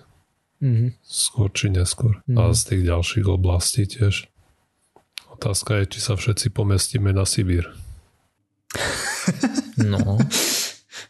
Mm-hmm. 0.60 0.88
Skôr 1.02 1.48
či 1.50 1.72
neskôr. 1.72 2.22
Mm-hmm. 2.24 2.38
A 2.38 2.54
z 2.54 2.60
tých 2.68 2.82
ďalších 2.86 3.26
oblastí 3.26 3.82
tiež. 3.90 4.29
Otázka 5.40 5.80
je, 5.80 5.96
či 5.96 6.04
sa 6.04 6.20
všetci 6.20 6.52
pomestíme 6.52 7.16
na 7.16 7.24
Sibír. 7.24 7.64
No. 9.80 10.20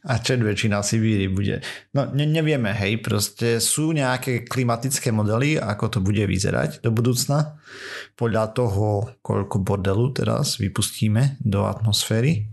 A 0.06 0.22
čet 0.22 0.38
väčšina 0.38 0.86
Sibíry 0.86 1.26
bude. 1.26 1.58
No 1.90 2.06
ne, 2.14 2.22
nevieme, 2.22 2.70
hej, 2.70 3.02
proste 3.02 3.58
sú 3.58 3.90
nejaké 3.90 4.46
klimatické 4.46 5.10
modely, 5.10 5.58
ako 5.58 5.90
to 5.90 5.98
bude 5.98 6.22
vyzerať 6.22 6.78
do 6.78 6.94
budúcna. 6.94 7.58
Podľa 8.14 8.54
toho, 8.54 9.10
koľko 9.26 9.66
bordelu 9.66 10.14
teraz 10.14 10.62
vypustíme 10.62 11.42
do 11.42 11.66
atmosféry 11.66 12.46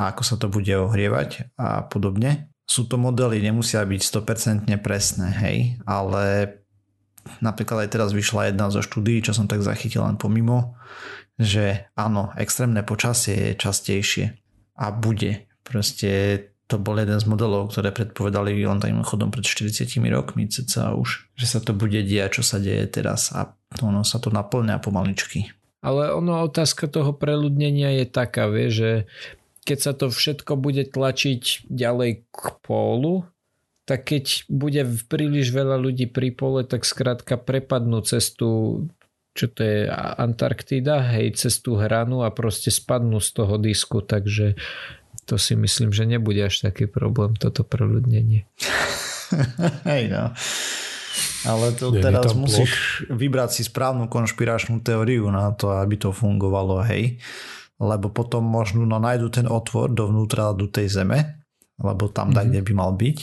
a 0.00 0.16
ako 0.16 0.22
sa 0.24 0.40
to 0.40 0.48
bude 0.48 0.72
ohrievať 0.72 1.52
a 1.60 1.84
podobne 1.84 2.48
sú 2.64 2.88
to 2.88 2.96
modely, 2.96 3.44
nemusia 3.44 3.84
byť 3.84 4.00
100% 4.00 4.72
presné, 4.80 5.28
hej, 5.36 5.58
ale 5.84 6.48
napríklad 7.40 7.86
aj 7.86 7.90
teraz 7.92 8.10
vyšla 8.12 8.52
jedna 8.52 8.68
zo 8.68 8.80
štúdií, 8.84 9.24
čo 9.24 9.36
som 9.36 9.48
tak 9.50 9.64
zachytil 9.64 10.04
len 10.04 10.16
pomimo, 10.16 10.76
že 11.40 11.90
áno, 11.98 12.30
extrémne 12.38 12.86
počasie 12.86 13.52
je 13.52 13.60
častejšie 13.60 14.24
a 14.78 14.94
bude. 14.94 15.50
Proste 15.64 16.10
to 16.64 16.80
bol 16.80 16.96
jeden 16.96 17.20
z 17.20 17.26
modelov, 17.28 17.70
ktoré 17.70 17.92
predpovedali 17.92 18.56
len 18.64 18.80
takým 18.80 19.04
chodom 19.04 19.28
pred 19.28 19.44
40 19.44 20.00
rokmi 20.08 20.48
ceca 20.48 20.96
už, 20.96 21.28
že 21.36 21.46
sa 21.46 21.60
to 21.60 21.76
bude 21.76 22.00
diať, 22.00 22.40
čo 22.40 22.42
sa 22.42 22.56
deje 22.56 22.88
teraz 22.88 23.34
a 23.36 23.52
ono 23.84 24.00
sa 24.06 24.16
to 24.16 24.32
naplňa 24.32 24.80
pomaličky. 24.80 25.52
Ale 25.84 26.08
ono 26.16 26.48
otázka 26.48 26.88
toho 26.88 27.12
preľudnenia 27.12 28.00
je 28.00 28.06
taká, 28.08 28.48
vie, 28.48 28.72
že 28.72 28.90
keď 29.68 29.78
sa 29.80 29.92
to 29.92 30.08
všetko 30.08 30.56
bude 30.56 30.88
tlačiť 30.88 31.68
ďalej 31.68 32.24
k 32.32 32.42
pólu, 32.64 33.28
tak 33.84 34.08
keď 34.08 34.48
bude 34.48 34.82
príliš 35.12 35.52
veľa 35.52 35.76
ľudí 35.76 36.08
pri 36.08 36.32
pole, 36.32 36.64
tak 36.64 36.88
skrátka 36.88 37.36
prepadnú 37.36 38.00
cestu 38.00 38.80
čo 39.34 39.50
to 39.50 39.66
je 39.66 39.90
Antarktida, 39.90 41.10
hej, 41.10 41.34
cez 41.34 41.58
tú 41.58 41.74
hranu 41.74 42.22
a 42.22 42.30
proste 42.30 42.70
spadnú 42.70 43.18
z 43.18 43.34
toho 43.34 43.58
disku, 43.58 43.98
takže 43.98 44.54
to 45.26 45.34
si 45.42 45.58
myslím, 45.58 45.90
že 45.90 46.06
nebude 46.06 46.38
až 46.38 46.62
taký 46.62 46.86
problém 46.86 47.34
toto 47.34 47.66
preľudnenie. 47.66 48.46
hej 49.90 50.02
no. 50.06 50.30
Ale 51.44 51.74
to 51.74 51.90
Nie, 51.92 52.00
teraz 52.00 52.30
musíš 52.38 53.04
plot. 53.04 53.18
vybrať 53.18 53.50
si 53.58 53.62
správnu 53.66 54.06
konšpiračnú 54.06 54.80
teóriu 54.86 55.26
na 55.34 55.50
to, 55.50 55.74
aby 55.82 55.98
to 55.98 56.14
fungovalo, 56.14 56.86
hej 56.86 57.18
lebo 57.82 58.06
potom 58.06 58.46
možno 58.46 58.86
no, 58.86 59.02
nájdu 59.02 59.34
ten 59.34 59.46
otvor 59.50 59.90
dovnútra 59.90 60.54
do 60.54 60.70
tej 60.70 60.94
zeme, 60.94 61.42
lebo 61.78 62.06
tam 62.06 62.30
mm-hmm. 62.30 62.46
kde 62.50 62.60
by 62.62 62.72
mal 62.74 62.92
byť, 62.94 63.18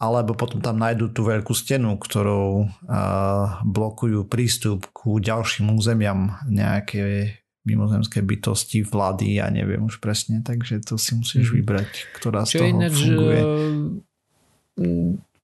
alebo 0.00 0.36
potom 0.36 0.60
tam 0.60 0.80
nájdu 0.80 1.12
tú 1.12 1.24
veľkú 1.24 1.52
stenu, 1.56 1.96
ktorou 1.96 2.68
uh, 2.68 3.60
blokujú 3.64 4.28
prístup 4.28 4.88
ku 4.92 5.16
ďalším 5.16 5.72
územiam 5.72 6.36
nejaké 6.44 7.36
mimozemské 7.64 8.24
bytosti, 8.24 8.84
vlády, 8.84 9.36
ja 9.36 9.52
neviem 9.52 9.84
už 9.84 10.00
presne, 10.00 10.40
takže 10.40 10.80
to 10.80 10.96
si 10.96 11.12
musíš 11.16 11.52
mm-hmm. 11.52 11.58
vybrať, 11.60 11.90
ktorá 12.16 12.40
Čo 12.44 12.48
z 12.48 12.52
toho 12.56 12.68
ináč, 12.68 12.94
funguje. 12.96 13.40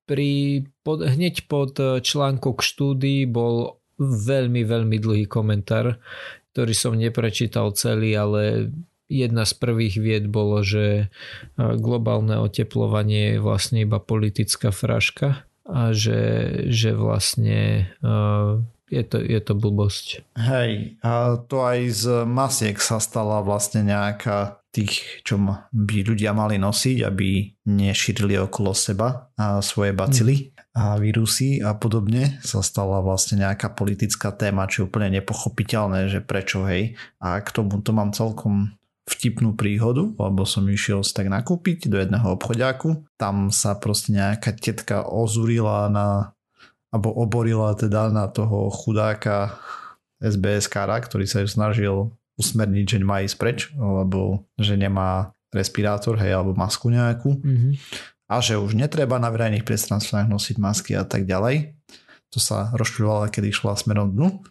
Pri, 0.06 0.30
pod, 0.86 1.02
hneď 1.02 1.50
pod 1.50 1.76
článku 1.76 2.56
k 2.56 2.60
štúdii 2.62 3.22
bol 3.26 3.82
veľmi, 4.00 4.62
veľmi 4.64 4.96
dlhý 5.02 5.24
komentár, 5.26 5.98
ktorý 6.56 6.72
som 6.72 6.96
neprečítal 6.96 7.74
celý, 7.76 8.16
ale 8.16 8.72
jedna 9.06 9.46
z 9.46 9.52
prvých 9.56 9.96
vied 9.98 10.24
bolo, 10.30 10.62
že 10.66 11.10
globálne 11.58 12.38
oteplovanie 12.42 13.38
je 13.38 13.42
vlastne 13.42 13.82
iba 13.82 14.02
politická 14.02 14.74
fraška 14.74 15.46
a 15.66 15.90
že, 15.90 16.20
že 16.70 16.94
vlastne 16.94 17.90
je 18.86 19.02
to, 19.02 19.18
je 19.18 19.40
to 19.42 19.54
blbosť. 19.58 20.22
Hej, 20.38 20.98
a 21.02 21.42
to 21.42 21.66
aj 21.66 21.78
z 21.90 22.04
masiek 22.22 22.78
sa 22.78 23.02
stala 23.02 23.42
vlastne 23.42 23.82
nejaká 23.82 24.62
tých, 24.70 25.24
čo 25.24 25.40
by 25.72 25.96
ľudia 26.04 26.36
mali 26.36 26.60
nosiť, 26.60 26.98
aby 27.02 27.50
nešírili 27.66 28.36
okolo 28.36 28.76
seba 28.76 29.32
a 29.34 29.58
svoje 29.64 29.96
bacily. 29.96 30.52
A 30.76 31.00
vírusy 31.00 31.64
a 31.64 31.72
podobne 31.72 32.36
sa 32.44 32.60
stala 32.60 33.00
vlastne 33.00 33.40
nejaká 33.40 33.72
politická 33.72 34.28
téma, 34.28 34.68
je 34.68 34.84
úplne 34.84 35.08
nepochopiteľné, 35.08 36.12
že 36.12 36.20
prečo 36.20 36.68
hej. 36.68 37.00
A 37.16 37.40
k 37.40 37.48
tomu 37.48 37.80
to 37.80 37.96
mám 37.96 38.12
celkom 38.12 38.76
vtipnú 39.06 39.54
príhodu, 39.54 40.10
lebo 40.18 40.42
som 40.42 40.66
išiel 40.66 41.06
si 41.06 41.14
tak 41.14 41.30
nakúpiť 41.30 41.86
do 41.86 41.96
jedného 41.96 42.34
obchodiaku. 42.34 43.06
Tam 43.14 43.54
sa 43.54 43.78
proste 43.78 44.12
nejaká 44.14 44.54
tetka 44.58 45.06
ozurila 45.06 45.86
na 45.86 46.34
alebo 46.94 47.12
oborila 47.12 47.74
teda 47.74 48.08
na 48.14 48.30
toho 48.30 48.70
chudáka 48.72 49.58
SBS 50.22 50.70
kara, 50.70 50.96
ktorý 51.02 51.28
sa 51.28 51.42
ju 51.44 51.48
snažil 51.50 51.94
usmerniť, 52.40 52.86
že 52.86 52.98
má 53.04 53.20
ísť 53.20 53.36
preč, 53.36 53.58
lebo 53.76 54.46
že 54.56 54.78
nemá 54.78 55.34
respirátor, 55.52 56.16
hej, 56.16 56.32
alebo 56.36 56.56
masku 56.56 56.88
nejakú. 56.88 57.36
Mm-hmm 57.36 57.72
a 58.26 58.42
že 58.42 58.58
už 58.58 58.74
netreba 58.74 59.22
na 59.22 59.30
verejných 59.30 59.62
priestranstvách 59.62 60.26
nosiť 60.26 60.56
masky 60.58 60.92
a 60.98 61.06
tak 61.06 61.30
ďalej. 61.30 61.78
To 62.34 62.42
sa 62.42 62.74
rozčulovala, 62.74 63.30
keď 63.30 63.54
išla 63.54 63.78
smerom 63.78 64.12
dnu. 64.12 64.42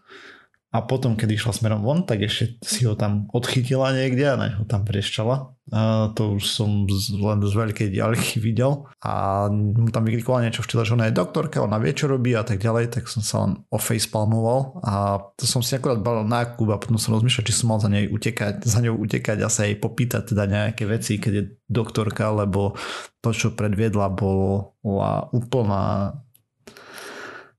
A 0.75 0.83
potom, 0.83 1.15
keď 1.15 1.39
išla 1.39 1.55
smerom 1.55 1.87
von, 1.87 2.03
tak 2.03 2.25
ešte 2.27 2.59
si 2.59 2.83
ho 2.83 2.99
tam 2.99 3.31
odchytila 3.31 3.95
niekde 3.95 4.27
a 4.27 4.35
ho 4.59 4.67
tam 4.67 4.83
prieščala. 4.83 5.55
A 5.71 6.11
to 6.11 6.35
už 6.35 6.43
som 6.45 6.83
z, 6.85 7.15
len 7.15 7.39
z 7.39 7.53
veľkej 7.55 7.87
diaľky 7.95 8.43
videl. 8.43 8.83
A 8.99 9.47
mu 9.47 9.87
tam 9.87 10.03
vykrikovala 10.03 10.43
niečo 10.43 10.61
v 10.61 10.67
štýle, 10.67 10.83
že 10.83 10.95
ona 10.99 11.07
je 11.07 11.15
doktorka, 11.15 11.63
ona 11.63 11.79
vie, 11.79 11.95
čo 11.95 12.11
robí 12.11 12.35
a 12.35 12.43
tak 12.43 12.59
ďalej, 12.59 12.91
tak 12.91 13.07
som 13.07 13.23
sa 13.23 13.35
len 13.47 13.63
o 13.71 13.79
facepalmoval. 13.79 14.83
A 14.83 14.93
to 15.39 15.47
som 15.47 15.63
si 15.63 15.79
akorát 15.79 16.03
balil 16.03 16.27
nákup 16.27 16.67
a 16.67 16.81
potom 16.81 16.99
som 16.99 17.15
rozmýšľal, 17.15 17.47
či 17.47 17.55
som 17.55 17.71
mal 17.71 17.79
za, 17.79 17.87
nej 17.87 18.11
utekať, 18.11 18.67
za 18.67 18.79
ňou 18.83 18.99
utekať 18.99 19.41
a 19.41 19.49
sa 19.49 19.63
jej 19.63 19.79
popýtať 19.79 20.35
teda 20.35 20.43
nejaké 20.43 20.83
veci, 20.91 21.23
keď 21.23 21.33
je 21.39 21.43
doktorka, 21.71 22.35
lebo 22.35 22.75
to, 23.23 23.31
čo 23.31 23.55
predviedla, 23.55 24.11
bola 24.11 25.31
úplná 25.31 26.19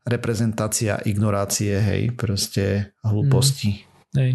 reprezentácia 0.06 1.02
ignorácie, 1.02 1.82
hej, 1.82 2.14
proste 2.14 2.94
hlúposti. 3.02 3.82
Mm. 3.82 3.86
Hej. 4.16 4.32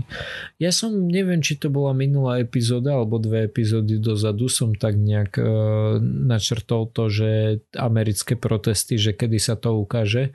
Ja 0.61 0.69
som, 0.69 1.09
neviem, 1.09 1.41
či 1.41 1.57
to 1.57 1.73
bola 1.73 1.97
minulá 1.97 2.37
epizóda 2.37 2.93
alebo 2.93 3.17
dve 3.17 3.49
epizódy 3.49 3.97
dozadu, 3.97 4.45
som 4.45 4.77
tak 4.77 4.93
nejak 4.93 5.41
e, 5.41 5.43
načrtol 6.03 6.85
to, 6.93 7.09
že 7.09 7.29
americké 7.73 8.37
protesty, 8.37 9.01
že 9.01 9.17
kedy 9.17 9.41
sa 9.41 9.57
to 9.57 9.73
ukáže 9.73 10.29
e, 10.29 10.31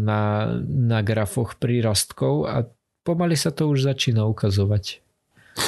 na, 0.00 0.48
na 0.64 0.98
grafoch 1.04 1.60
prírastkov 1.60 2.48
a 2.48 2.64
pomaly 3.04 3.36
sa 3.36 3.52
to 3.52 3.68
už 3.68 3.92
začína 3.92 4.24
ukazovať. 4.24 5.04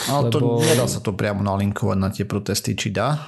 Ale 0.09 0.33
Lebo... 0.33 0.65
to 0.65 0.65
nedá 0.65 0.89
sa 0.89 1.05
to 1.05 1.13
priamo 1.13 1.45
nalinkovať 1.45 1.99
na 2.01 2.09
tie 2.09 2.25
protesty, 2.25 2.73
či 2.73 2.89
dá? 2.89 3.21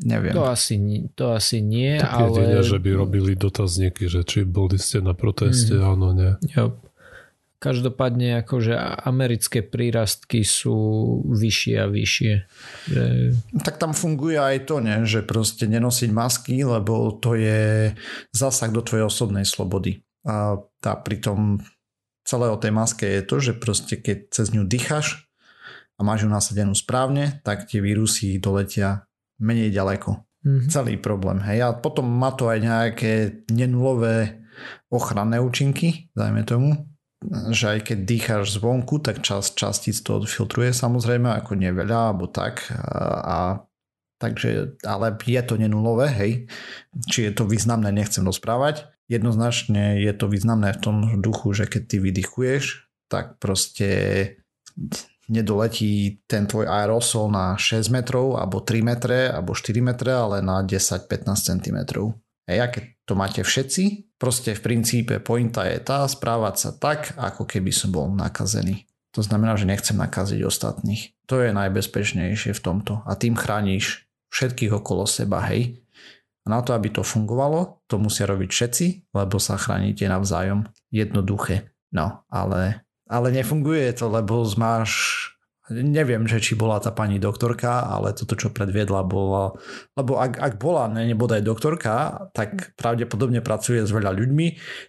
Neviem. 0.00 0.32
To 0.32 0.48
asi, 0.48 0.80
to 1.12 1.36
asi 1.36 1.60
nie, 1.60 2.00
tak 2.00 2.08
ale... 2.08 2.40
Jedine, 2.40 2.62
že 2.64 2.78
by 2.80 2.90
robili 2.96 3.32
dotazníky, 3.36 4.08
že 4.08 4.24
či 4.24 4.48
boli 4.48 4.80
ste 4.80 5.04
na 5.04 5.12
proteste, 5.12 5.76
mm. 5.76 5.84
áno, 5.84 6.08
nie. 6.16 6.32
Jo. 6.56 6.80
Každopádne 7.60 8.40
akože 8.40 8.72
americké 9.04 9.60
prírastky 9.60 10.48
sú 10.48 10.72
vyššie 11.28 11.74
a 11.76 11.86
vyššie. 11.92 12.32
Že... 12.88 13.02
Tak 13.60 13.76
tam 13.76 13.92
funguje 13.92 14.40
aj 14.40 14.64
to, 14.64 14.80
ne? 14.80 15.04
že 15.04 15.20
proste 15.20 15.68
nenosiť 15.68 16.08
masky, 16.08 16.64
lebo 16.64 17.12
to 17.20 17.36
je 17.36 17.92
zásah 18.32 18.72
do 18.72 18.80
tvojej 18.80 19.04
osobnej 19.04 19.44
slobody. 19.44 20.00
A 20.24 20.56
tá 20.80 20.96
pritom 20.96 21.60
celé 22.24 22.48
o 22.48 22.56
tej 22.56 22.72
maske 22.72 23.04
je 23.04 23.22
to, 23.28 23.36
že 23.44 23.52
proste 23.52 24.00
keď 24.00 24.32
cez 24.32 24.56
ňu 24.56 24.64
dýchaš 24.64 25.28
a 25.96 26.00
máš 26.00 26.24
ju 26.24 26.32
nasadenú 26.32 26.72
správne, 26.72 27.44
tak 27.44 27.68
tie 27.68 27.84
vírusy 27.84 28.40
doletia 28.40 29.04
menej 29.40 29.72
ďaleko. 29.72 30.20
Mm-hmm. 30.40 30.68
Celý 30.72 30.94
problém. 30.96 31.40
Hej. 31.44 31.58
A 31.64 31.68
potom 31.76 32.08
má 32.08 32.32
to 32.32 32.48
aj 32.48 32.58
nejaké 32.64 33.12
nenulové 33.52 34.40
ochranné 34.92 35.40
účinky, 35.40 36.12
dajme 36.16 36.44
tomu, 36.44 36.88
že 37.52 37.76
aj 37.76 37.92
keď 37.92 37.98
dýcháš 38.04 38.56
zvonku, 38.56 39.00
tak 39.04 39.20
časť 39.20 39.52
častíc 39.52 40.00
to 40.00 40.24
odfiltruje 40.24 40.72
samozrejme, 40.72 41.28
ako 41.28 41.56
neveľa, 41.60 42.12
alebo 42.12 42.28
tak. 42.28 42.72
A, 42.72 43.04
a 43.20 43.38
takže, 44.16 44.80
ale 44.84 45.12
je 45.20 45.42
to 45.44 45.60
nenulové, 45.60 46.08
hej. 46.16 46.32
Či 47.12 47.28
je 47.28 47.32
to 47.36 47.44
významné, 47.44 47.92
nechcem 47.92 48.24
rozprávať. 48.24 48.88
jednoznačne 49.10 50.00
je 50.00 50.12
to 50.14 50.30
významné 50.30 50.72
v 50.76 50.80
tom 50.80 50.96
duchu, 51.20 51.52
že 51.52 51.66
keď 51.66 51.82
ty 51.84 51.96
vydychuješ, 51.98 52.88
tak 53.10 53.42
proste 53.42 53.88
nedoletí 55.30 56.20
ten 56.26 56.50
tvoj 56.50 56.66
aerosol 56.66 57.30
na 57.30 57.54
6 57.54 57.94
metrov, 57.94 58.34
alebo 58.34 58.60
3 58.60 58.82
metre, 58.82 59.30
alebo 59.30 59.54
4 59.54 59.78
metre, 59.78 60.10
ale 60.10 60.42
na 60.42 60.66
10-15 60.66 61.06
cm. 61.30 61.78
Hej, 62.50 62.58
a 62.58 62.66
keď 62.66 62.84
to 63.06 63.14
máte 63.14 63.40
všetci, 63.46 64.18
proste 64.18 64.58
v 64.58 64.60
princípe 64.60 65.22
pointa 65.22 65.70
je 65.70 65.78
tá 65.78 66.02
správať 66.02 66.54
sa 66.58 66.70
tak, 66.74 67.14
ako 67.14 67.46
keby 67.46 67.70
som 67.70 67.94
bol 67.94 68.10
nakazený. 68.10 68.90
To 69.14 69.22
znamená, 69.22 69.54
že 69.54 69.70
nechcem 69.70 69.94
nakaziť 69.94 70.42
ostatných. 70.42 71.14
To 71.30 71.38
je 71.42 71.54
najbezpečnejšie 71.54 72.50
v 72.54 72.62
tomto. 72.62 73.06
A 73.06 73.14
tým 73.14 73.38
chrániš 73.38 74.06
všetkých 74.34 74.82
okolo 74.82 75.06
seba, 75.06 75.42
hej. 75.50 75.82
A 76.46 76.58
na 76.58 76.62
to, 76.62 76.74
aby 76.74 76.90
to 76.90 77.06
fungovalo, 77.06 77.82
to 77.86 77.98
musia 77.98 78.26
robiť 78.26 78.50
všetci, 78.50 78.86
lebo 79.14 79.38
sa 79.42 79.58
chránite 79.58 80.06
navzájom. 80.06 80.66
Jednoduché. 80.90 81.74
No, 81.90 82.22
ale 82.30 82.86
ale 83.10 83.34
nefunguje 83.34 83.90
to, 83.98 84.06
lebo 84.06 84.46
máš 84.54 85.18
neviem, 85.70 86.26
že 86.26 86.42
či 86.42 86.58
bola 86.58 86.82
tá 86.82 86.90
pani 86.90 87.22
doktorka, 87.22 87.86
ale 87.86 88.10
toto, 88.10 88.34
čo 88.34 88.50
predviedla, 88.50 89.06
bola, 89.06 89.54
lebo 89.94 90.18
ak, 90.18 90.42
ak 90.42 90.54
bola 90.58 90.90
nebodaj 90.90 91.46
doktorka, 91.46 92.26
tak 92.34 92.74
pravdepodobne 92.74 93.38
pracuje 93.38 93.86
s 93.86 93.94
veľa 93.94 94.10
ľuďmi, 94.10 94.46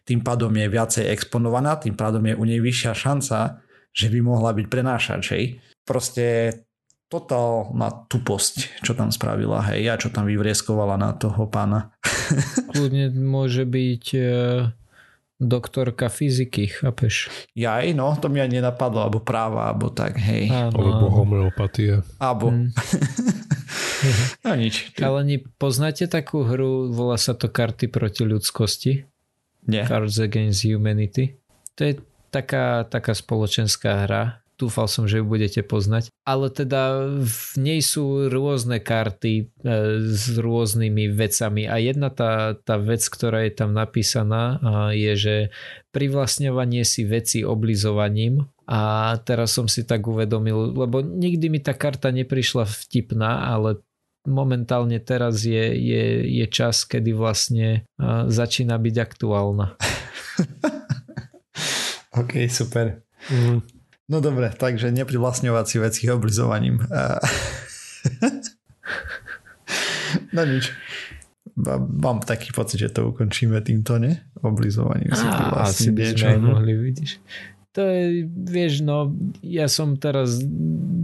tým 0.10 0.26
pádom 0.26 0.50
je 0.50 0.68
viacej 0.68 1.06
exponovaná, 1.14 1.78
tým 1.78 1.94
pádom 1.94 2.26
je 2.26 2.34
u 2.34 2.44
nej 2.50 2.58
vyššia 2.58 2.98
šanca, 2.98 3.62
že 3.94 4.08
by 4.10 4.20
mohla 4.26 4.58
byť 4.58 4.66
prenášačej. 4.68 5.44
Proste 5.86 6.26
totálna 7.12 8.08
tuposť, 8.08 8.82
čo 8.82 8.96
tam 8.96 9.12
spravila, 9.12 9.62
hej, 9.70 9.92
a 9.92 10.00
čo 10.00 10.10
tam 10.10 10.26
vyvrieskovala 10.26 10.96
na 10.96 11.12
toho 11.14 11.46
pána. 11.46 11.92
Kľudne 12.74 13.12
môže 13.12 13.68
byť 13.68 14.06
e, 14.16 14.22
doktorka 15.42 16.10
fyziky, 16.10 16.70
chápeš? 16.70 17.34
Jaj, 17.58 17.98
no, 17.98 18.14
to 18.22 18.30
mi 18.30 18.38
ani 18.38 18.62
nenapadlo, 18.62 19.02
alebo 19.02 19.20
práva, 19.26 19.74
alebo 19.74 19.89
tak, 19.89 20.22
hej. 20.22 20.54
Áno, 20.54 20.78
alebo 20.78 21.10
homeopatie. 21.10 22.06
Abo. 22.22 22.54
Hmm. 22.54 22.70
no 24.46 24.54
nič. 24.54 24.94
Ale 25.02 25.26
ni, 25.26 25.42
poznáte 25.42 26.06
takú 26.06 26.46
hru, 26.46 26.94
volá 26.94 27.18
sa 27.18 27.34
to 27.34 27.50
Karty 27.50 27.89
proti 27.89 28.22
ľudskosti? 28.22 28.94
Nie. 29.66 29.89
Cards 29.89 30.22
Against 30.22 30.62
Humanity. 30.66 31.42
To 31.78 31.82
je 31.89 31.98
taká, 32.30 32.86
taká 32.86 33.18
spoločenská 33.18 34.06
hra, 34.06 34.41
dúfal 34.62 34.86
som, 34.86 35.09
že 35.09 35.20
ju 35.20 35.26
budete 35.26 35.66
poznať. 35.66 36.14
Ale 36.22 36.53
teda 36.53 37.09
v 37.26 37.53
nej 37.57 37.82
sú 37.82 38.30
rôzne 38.30 38.78
karty 38.78 39.34
e, 39.41 39.43
s 40.14 40.38
rôznymi 40.38 41.09
vecami 41.09 41.66
a 41.66 41.82
jedna 41.82 42.14
tá, 42.14 42.53
tá 42.53 42.78
vec, 42.78 43.01
ktorá 43.09 43.49
je 43.49 43.53
tam 43.57 43.74
napísaná 43.74 44.62
je, 44.93 45.14
že 45.18 45.36
privlastňovanie 45.89 46.86
si 46.86 47.03
veci 47.03 47.41
oblizovaním 47.41 48.45
a 48.70 49.14
teraz 49.26 49.57
som 49.57 49.66
si 49.66 49.84
tak 49.84 50.05
uvedomil, 50.05 50.72
lebo 50.78 51.01
nikdy 51.01 51.49
mi 51.49 51.59
tá 51.59 51.74
karta 51.76 52.14
neprišla 52.14 52.64
vtipná, 52.64 53.51
ale 53.51 53.82
momentálne 54.24 55.01
teraz 55.01 55.43
je, 55.43 55.74
je, 55.76 56.03
je 56.30 56.45
čas, 56.47 56.86
kedy 56.86 57.12
vlastne 57.12 57.84
začína 58.30 58.78
byť 58.78 58.95
aktuálna. 59.01 59.76
OK, 62.22 62.47
super. 62.47 63.01
Mm. 63.32 63.81
No 64.12 64.20
dobre, 64.20 64.51
takže 64.51 64.91
neprivlastňovať 64.91 65.66
si 65.72 65.80
veci 65.80 66.03
oblizovaním. 66.12 66.84
no 70.36 70.41
nič. 70.43 70.68
Mám 71.55 72.20
taký 72.28 72.51
pocit, 72.51 72.84
že 72.84 72.91
to 72.91 73.16
ukončíme 73.16 73.55
týmto, 73.64 73.95
ne? 73.95 74.28
Oblizovaním 74.43 75.16
si 75.16 75.24
Asi 75.55 75.95
by 75.95 76.12
sme 76.12 76.43
mohli, 76.43 76.76
vidíš. 76.76 77.24
To 77.72 77.88
je, 77.88 78.28
vieš, 78.28 78.84
no, 78.84 79.16
ja 79.39 79.72
som 79.72 79.95
teraz 79.95 80.43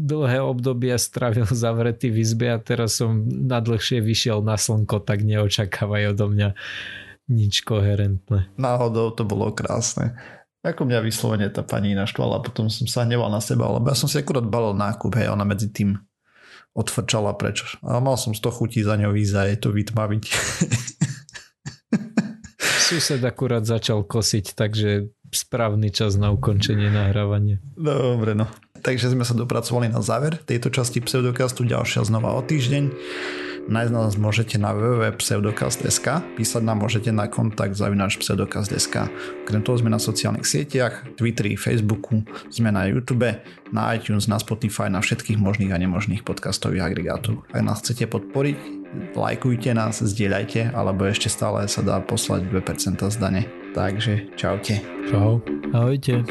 dlhé 0.04 0.44
obdobia 0.44 1.00
stravil 1.00 1.48
zavretý 1.48 2.12
v 2.12 2.28
izbe 2.28 2.52
a 2.52 2.60
teraz 2.60 3.00
som 3.00 3.24
nadlhšie 3.24 4.04
vyšiel 4.04 4.44
na 4.44 4.60
slnko, 4.60 5.00
tak 5.08 5.24
neočakávaj 5.24 6.12
odo 6.12 6.28
mňa 6.28 6.60
nič 7.32 7.64
koherentné. 7.64 8.52
Náhodou 8.60 9.16
to 9.16 9.24
bolo 9.24 9.56
krásne. 9.56 10.20
Ako 10.68 10.84
mňa 10.84 11.00
vyslovene 11.00 11.48
tá 11.48 11.64
pani 11.64 11.96
naštvala, 11.96 12.44
potom 12.44 12.68
som 12.68 12.84
sa 12.92 13.08
hneval 13.08 13.32
na 13.32 13.40
seba, 13.40 13.72
lebo 13.72 13.88
ja 13.88 13.96
som 13.96 14.12
si 14.12 14.20
akurát 14.20 14.44
balil 14.44 14.76
nákup, 14.76 15.16
hej, 15.16 15.32
ona 15.32 15.48
medzi 15.48 15.72
tým 15.72 15.96
odfrčala 16.76 17.32
preč. 17.40 17.64
A 17.88 18.04
mal 18.04 18.20
som 18.20 18.36
100 18.36 18.52
chutí 18.52 18.84
za 18.84 19.00
ňou 19.00 19.16
ísť 19.16 19.36
a 19.40 19.44
je 19.48 19.58
to 19.64 19.70
vytmaviť. 19.72 20.24
Sused 22.88 23.24
akurát 23.24 23.64
začal 23.64 24.04
kosiť, 24.04 24.56
takže 24.60 25.08
správny 25.32 25.92
čas 25.92 26.20
na 26.20 26.36
ukončenie 26.36 26.92
nahrávania. 26.92 27.64
Dobre, 27.76 28.36
no. 28.36 28.48
Takže 28.84 29.12
sme 29.12 29.24
sa 29.24 29.36
dopracovali 29.36 29.88
na 29.92 30.04
záver 30.04 30.40
tejto 30.44 30.72
časti 30.72 31.00
pseudokastu, 31.00 31.64
ďalšia 31.64 32.08
znova 32.08 32.36
o 32.36 32.44
týždeň. 32.44 32.84
Nájsť 33.68 33.92
nás 33.92 34.16
môžete 34.16 34.56
na 34.56 34.72
www.pseudokast.sk, 34.72 36.24
písať 36.40 36.64
nám 36.64 36.88
môžete 36.88 37.12
na 37.12 37.28
kontakt 37.28 37.76
zavinač 37.76 38.16
pseudokast.sk. 38.16 39.12
Okrem 39.44 39.60
toho 39.60 39.76
sme 39.76 39.92
na 39.92 40.00
sociálnych 40.00 40.48
sieťach, 40.48 41.04
Twitteri, 41.20 41.60
Facebooku, 41.60 42.24
sme 42.48 42.72
na 42.72 42.88
YouTube, 42.88 43.28
na 43.76 43.92
iTunes, 43.92 44.32
na 44.32 44.40
Spotify, 44.40 44.88
na 44.88 45.04
všetkých 45.04 45.36
možných 45.36 45.76
a 45.76 45.82
nemožných 45.84 46.24
podcastových 46.24 46.88
agregátoch. 46.88 47.44
Ak 47.52 47.60
nás 47.60 47.84
chcete 47.84 48.08
podporiť, 48.08 48.56
lajkujte 49.20 49.76
nás, 49.76 50.00
zdieľajte, 50.00 50.72
alebo 50.72 51.04
ešte 51.04 51.28
stále 51.28 51.68
sa 51.68 51.84
dá 51.84 52.00
poslať 52.00 52.48
2% 52.48 53.04
zdane. 53.12 53.52
Takže 53.76 54.32
čaute. 54.40 54.80
Čau. 55.12 55.44
Ahojte. 55.76 56.24